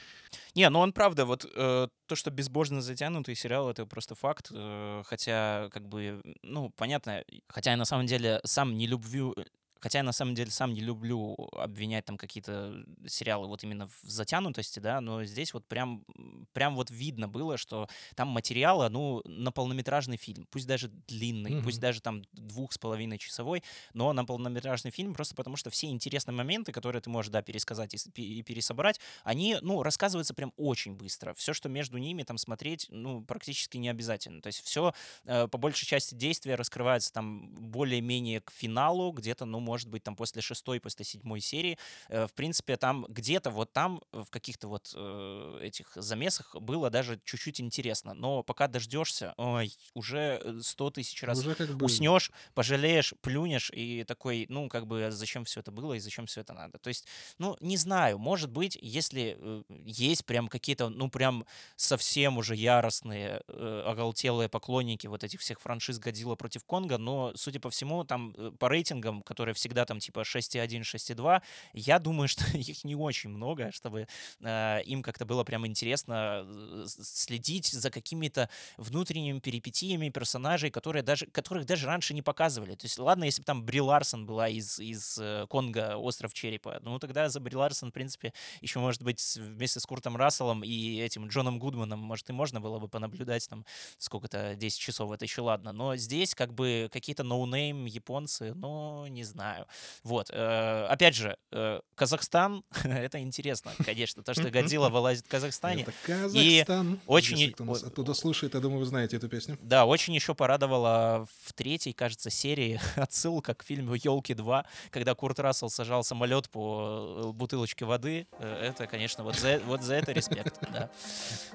Не, 0.54 0.68
ну 0.68 0.80
он 0.80 0.92
правда, 0.92 1.24
вот 1.24 1.44
э, 1.44 1.88
то, 2.06 2.16
что 2.16 2.30
безбожно 2.30 2.82
затянутый 2.82 3.34
сериал, 3.34 3.70
это 3.70 3.86
просто 3.86 4.14
факт. 4.14 4.48
Э, 4.52 5.02
хотя, 5.06 5.68
как 5.72 5.88
бы, 5.88 6.20
ну, 6.42 6.70
понятно, 6.76 7.24
хотя 7.48 7.72
я 7.72 7.76
на 7.76 7.84
самом 7.84 8.06
деле 8.06 8.40
сам 8.44 8.76
не 8.76 8.86
люблю 8.86 9.34
Хотя 9.82 9.98
я 9.98 10.04
на 10.04 10.12
самом 10.12 10.36
деле 10.36 10.50
сам 10.52 10.72
не 10.72 10.80
люблю 10.80 11.34
обвинять 11.52 12.04
там 12.04 12.16
какие-то 12.16 12.84
сериалы 13.06 13.48
вот 13.48 13.64
именно 13.64 13.88
в 13.88 14.08
затянутости, 14.08 14.78
да, 14.78 15.00
но 15.00 15.24
здесь 15.24 15.52
вот 15.52 15.66
прям, 15.66 16.04
прям 16.52 16.76
вот 16.76 16.90
видно 16.90 17.26
было, 17.26 17.56
что 17.56 17.88
там 18.14 18.28
материала, 18.28 18.88
ну, 18.88 19.22
на 19.24 19.50
полнометражный 19.50 20.16
фильм, 20.16 20.46
пусть 20.50 20.68
даже 20.68 20.88
длинный, 21.08 21.50
mm-hmm. 21.50 21.64
пусть 21.64 21.80
даже 21.80 22.00
там 22.00 22.22
двух 22.32 22.72
с 22.72 22.78
половиной 22.78 23.18
часовой, 23.18 23.64
но 23.92 24.12
на 24.12 24.24
полнометражный 24.24 24.92
фильм 24.92 25.14
просто 25.14 25.34
потому, 25.34 25.56
что 25.56 25.70
все 25.70 25.88
интересные 25.88 26.34
моменты, 26.34 26.70
которые 26.70 27.02
ты 27.02 27.10
можешь, 27.10 27.32
да, 27.32 27.42
пересказать 27.42 27.94
и, 27.94 28.38
и 28.38 28.42
пересобрать, 28.42 29.00
они, 29.24 29.56
ну, 29.62 29.82
рассказываются 29.82 30.32
прям 30.32 30.52
очень 30.56 30.94
быстро. 30.94 31.34
Все, 31.34 31.52
что 31.52 31.68
между 31.68 31.98
ними 31.98 32.22
там 32.22 32.38
смотреть, 32.38 32.86
ну, 32.88 33.24
практически 33.24 33.78
не 33.78 33.88
обязательно. 33.88 34.40
То 34.42 34.46
есть 34.46 34.64
все, 34.64 34.94
э, 35.24 35.48
по 35.48 35.58
большей 35.58 35.86
части 35.86 36.14
действия 36.14 36.54
раскрывается 36.54 37.12
там 37.12 37.48
более-менее 37.52 38.42
к 38.42 38.52
финалу, 38.52 39.10
где-то, 39.10 39.44
ну, 39.44 39.58
может 39.72 39.88
быть, 39.88 40.02
там 40.02 40.16
после 40.16 40.42
шестой, 40.42 40.80
после 40.80 41.02
седьмой 41.02 41.40
серии, 41.40 41.78
э, 42.10 42.26
в 42.26 42.34
принципе, 42.34 42.76
там 42.76 43.06
где-то 43.08 43.48
вот 43.48 43.72
там 43.72 44.02
в 44.12 44.26
каких-то 44.26 44.68
вот 44.68 44.92
э, 44.94 45.60
этих 45.62 45.92
замесах 45.94 46.54
было 46.60 46.90
даже 46.90 47.18
чуть-чуть 47.24 47.58
интересно. 47.58 48.12
Но 48.12 48.42
пока 48.42 48.68
дождешься, 48.68 49.32
ой, 49.38 49.72
уже 49.94 50.42
э, 50.44 50.60
сто 50.62 50.90
тысяч 50.90 51.22
раз 51.22 51.38
уже 51.38 51.54
как 51.54 51.70
бы... 51.74 51.86
уснешь, 51.86 52.30
пожалеешь, 52.52 53.14
плюнешь 53.22 53.70
и 53.72 54.04
такой, 54.04 54.44
ну, 54.50 54.68
как 54.68 54.86
бы, 54.86 55.10
зачем 55.10 55.46
все 55.46 55.60
это 55.60 55.72
было 55.72 55.94
и 55.94 56.00
зачем 56.00 56.26
все 56.26 56.42
это 56.42 56.52
надо. 56.52 56.76
То 56.78 56.88
есть, 56.88 57.06
ну, 57.38 57.56
не 57.60 57.78
знаю, 57.78 58.18
может 58.18 58.50
быть, 58.50 58.78
если 58.82 59.38
есть 59.86 60.26
прям 60.26 60.48
какие-то, 60.48 60.90
ну, 60.90 61.08
прям 61.08 61.46
совсем 61.76 62.36
уже 62.36 62.54
яростные, 62.56 63.40
э, 63.48 63.84
оголтелые 63.86 64.50
поклонники 64.50 65.06
вот 65.06 65.24
этих 65.24 65.40
всех 65.40 65.62
франшиз 65.62 65.98
Годзилла 65.98 66.34
против 66.34 66.62
Конга, 66.64 66.98
но, 66.98 67.32
судя 67.36 67.58
по 67.58 67.70
всему, 67.70 68.04
там 68.04 68.34
по 68.58 68.68
рейтингам, 68.68 69.22
которые 69.22 69.54
всегда 69.62 69.84
там 69.84 70.00
типа 70.00 70.20
6.1, 70.20 70.80
6.2, 70.80 71.42
я 71.72 71.98
думаю, 71.98 72.28
что 72.32 72.44
их 72.56 72.84
не 72.84 72.96
очень 72.96 73.30
много, 73.30 73.70
чтобы 73.72 74.08
э, 74.40 74.82
им 74.84 75.02
как-то 75.02 75.24
было 75.24 75.44
прям 75.44 75.66
интересно 75.66 76.44
э, 76.44 76.84
следить 76.86 77.68
за 77.68 77.90
какими-то 77.90 78.48
внутренними 78.76 79.38
перипетиями 79.38 80.08
персонажей, 80.08 80.70
которые 80.70 81.02
даже, 81.02 81.26
которых 81.26 81.64
даже 81.66 81.86
раньше 81.86 82.14
не 82.14 82.22
показывали. 82.22 82.74
То 82.74 82.86
есть, 82.86 82.98
ладно, 82.98 83.24
если 83.24 83.42
бы 83.42 83.46
там 83.46 83.64
Бри 83.64 83.80
Ларсон 83.80 84.26
была 84.26 84.48
из, 84.48 84.80
из 84.80 85.18
э, 85.18 85.46
Конга 85.48 85.96
«Остров 85.96 86.34
черепа», 86.34 86.80
ну 86.82 86.98
тогда 86.98 87.28
за 87.28 87.38
Бри 87.40 87.56
Ларсон, 87.56 87.90
в 87.90 87.92
принципе, 87.92 88.32
еще, 88.60 88.80
может 88.80 89.02
быть, 89.02 89.36
вместе 89.36 89.78
с 89.78 89.86
Куртом 89.86 90.16
Расселом 90.16 90.64
и 90.64 90.98
этим 90.98 91.28
Джоном 91.28 91.58
Гудманом, 91.60 92.00
может, 92.00 92.28
и 92.30 92.32
можно 92.32 92.60
было 92.60 92.80
бы 92.80 92.88
понаблюдать 92.88 93.48
там 93.48 93.64
сколько-то, 93.98 94.56
10 94.56 94.78
часов, 94.78 95.12
это 95.12 95.24
еще 95.24 95.42
ладно. 95.42 95.72
Но 95.72 95.94
здесь 95.96 96.34
как 96.34 96.52
бы 96.52 96.88
какие-то 96.92 97.22
no-name 97.22 97.84
японцы, 97.84 98.54
но 98.54 99.06
не 99.08 99.22
знаю 99.22 99.51
знаю. 99.52 99.66
Вот. 100.02 100.30
Э, 100.32 100.86
опять 100.88 101.14
же, 101.14 101.36
э, 101.50 101.80
Казахстан, 101.94 102.64
это 102.84 103.20
интересно, 103.20 103.72
конечно, 103.84 104.22
то, 104.22 104.34
что 104.34 104.50
Годзилла 104.50 104.88
вылазит 104.88 105.26
в 105.26 105.28
Казахстане. 105.28 105.82
Это 105.82 105.92
Казахстан. 106.04 106.94
И 106.94 106.98
очень... 107.06 107.38
Если 107.38 107.52
кто 107.52 107.64
нас 107.64 107.82
оттуда 107.82 108.14
слушает, 108.14 108.54
я 108.54 108.60
думаю, 108.60 108.80
вы 108.80 108.86
знаете 108.86 109.16
эту 109.16 109.28
песню. 109.28 109.58
Да, 109.62 109.84
очень 109.86 110.14
еще 110.14 110.34
порадовала 110.34 111.26
в 111.44 111.52
третьей, 111.52 111.92
кажется, 111.92 112.30
серии 112.30 112.80
отсылка 112.96 113.54
к 113.54 113.62
фильму 113.62 113.94
«Елки 113.94 114.32
2», 114.32 114.64
когда 114.90 115.14
Курт 115.14 115.38
Рассел 115.38 115.70
сажал 115.70 116.04
самолет 116.04 116.50
по 116.50 117.30
э, 117.30 117.32
бутылочке 117.32 117.84
воды. 117.84 118.26
Это, 118.38 118.86
конечно, 118.86 119.24
вот 119.24 119.36
за, 119.36 119.60
вот 119.66 119.82
за 119.82 119.94
это 119.94 120.12
респект, 120.12 120.58
да. 120.72 120.90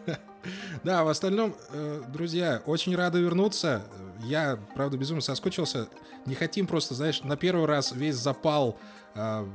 Да, 0.83 1.03
в 1.03 1.09
остальном, 1.09 1.55
друзья, 2.09 2.61
очень 2.65 2.95
рады 2.95 3.19
вернуться. 3.19 3.83
Я, 4.23 4.59
правда, 4.75 4.97
безумно 4.97 5.21
соскучился. 5.21 5.87
Не 6.27 6.35
хотим 6.35 6.67
просто, 6.67 6.93
знаешь, 6.93 7.23
на 7.23 7.37
первый 7.37 7.65
раз 7.65 7.93
весь 7.93 8.15
запал 8.15 8.77
э, 9.15 9.45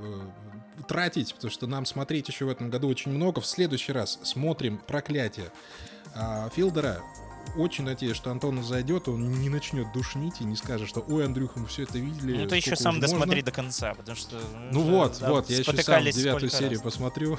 тратить, 0.88 1.34
потому 1.34 1.50
что 1.50 1.66
нам 1.66 1.84
смотреть 1.84 2.28
еще 2.28 2.46
в 2.46 2.48
этом 2.48 2.70
году 2.70 2.88
очень 2.88 3.12
много. 3.12 3.40
В 3.40 3.46
следующий 3.46 3.92
раз 3.92 4.18
смотрим 4.22 4.78
«Проклятие» 4.86 5.52
э, 6.14 6.48
Филдера 6.54 7.02
очень 7.56 7.84
надеюсь, 7.84 8.16
что 8.16 8.30
Антон 8.30 8.62
зайдет, 8.62 9.08
он 9.08 9.40
не 9.40 9.48
начнет 9.48 9.92
душнить 9.92 10.40
и 10.40 10.44
не 10.44 10.56
скажет, 10.56 10.88
что 10.88 11.00
ой, 11.08 11.24
Андрюха, 11.24 11.58
мы 11.58 11.66
все 11.66 11.82
это 11.82 11.98
видели. 11.98 12.42
Ну, 12.42 12.48
ты 12.48 12.56
еще 12.56 12.76
сам 12.76 13.00
досмотри 13.00 13.36
можно. 13.36 13.42
до 13.44 13.52
конца, 13.52 13.94
потому 13.94 14.16
что... 14.16 14.40
Ну 14.70 14.80
уже, 14.80 14.90
вот, 14.90 15.18
да, 15.20 15.30
вот, 15.30 15.50
я 15.50 15.58
еще 15.58 15.82
сам 15.82 16.04
девятую 16.04 16.50
серию 16.50 16.78
раз. 16.78 16.82
посмотрю. 16.82 17.38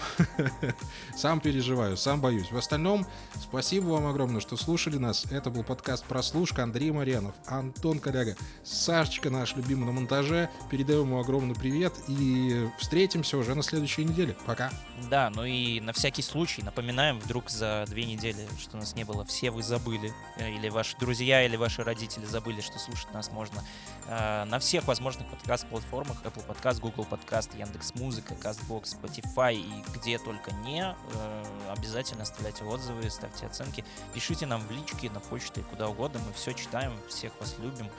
сам 1.18 1.40
переживаю, 1.40 1.98
сам 1.98 2.22
боюсь. 2.22 2.52
В 2.52 2.58
остальном, 2.58 3.08
спасибо 3.42 3.86
вам 3.90 4.08
огромное, 4.08 4.42
что 4.42 4.58
слушали 4.58 4.98
нас. 4.98 5.26
Это 5.32 5.50
был 5.50 5.64
подкаст 5.64 6.06
«Прослушка». 6.06 6.64
Андрей 6.64 6.92
Марьянов, 6.92 7.36
Антон 7.48 8.00
Коляга, 8.00 8.36
Сашечка 8.64 9.30
наш 9.30 9.56
любимый 9.56 9.86
на 9.86 9.92
монтаже. 9.92 10.50
Передаем 10.70 11.08
ему 11.08 11.20
огромный 11.20 11.56
привет 11.56 11.94
и 12.08 12.68
встретимся 12.80 13.38
уже 13.38 13.56
на 13.56 13.64
следующей 13.64 14.06
неделе. 14.06 14.36
Пока. 14.46 14.72
Да, 15.10 15.30
ну 15.30 15.44
и 15.44 15.80
на 15.80 15.94
всякий 15.94 16.22
случай 16.22 16.62
напоминаем 16.62 17.20
вдруг 17.20 17.50
за 17.50 17.86
две 17.88 18.06
недели, 18.06 18.48
что 18.60 18.78
нас 18.78 18.96
не 18.96 19.04
было, 19.04 19.26
все 19.26 19.52
вы 19.52 19.64
забыли 19.64 20.14
э, 20.38 20.50
или 20.52 20.70
ваши 20.70 20.98
друзья, 20.98 21.44
или 21.44 21.56
ваши 21.56 21.84
родители 21.84 22.26
забыли, 22.26 22.62
что 22.62 22.80
слушать 22.80 23.12
нас 23.14 23.32
можно 23.32 23.64
э, 24.08 24.44
на 24.46 24.60
всех 24.60 24.86
возможных 24.86 25.28
подкаст-платформах, 25.30 26.22
Apple 26.24 26.46
Podcast, 26.48 26.80
Google 26.80 27.08
Podcast, 27.10 27.58
Яндекс 27.58 27.96
Музыка, 27.96 28.34
Castbox, 28.36 28.98
Spotify 29.02 29.56
и 29.56 29.84
где 29.98 30.18
только 30.18 30.52
не. 30.66 30.84
Э, 31.14 31.44
обязательно 31.70 32.24
оставляйте 32.24 32.64
отзывы, 32.64 33.10
ставьте 33.10 33.46
оценки, 33.46 33.84
пишите 34.14 34.46
нам 34.46 34.62
в 34.62 34.72
личке, 34.72 35.10
на 35.10 35.20
почту 35.20 35.60
и 35.60 35.64
куда 35.64 35.90
угодно, 35.90 36.22
мы 36.26 36.34
все 36.34 36.54
читаем, 36.54 36.94
всех 37.10 37.34
вас 37.40 37.56
любим. 37.60 37.90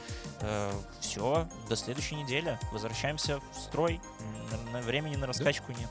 Все, 1.00 1.48
до 1.68 1.76
следующей 1.76 2.16
недели, 2.16 2.58
возвращаемся 2.72 3.40
в 3.52 3.58
строй, 3.58 4.00
времени 4.84 5.16
на 5.16 5.26
раскачку 5.26 5.72
нет. 5.72 5.90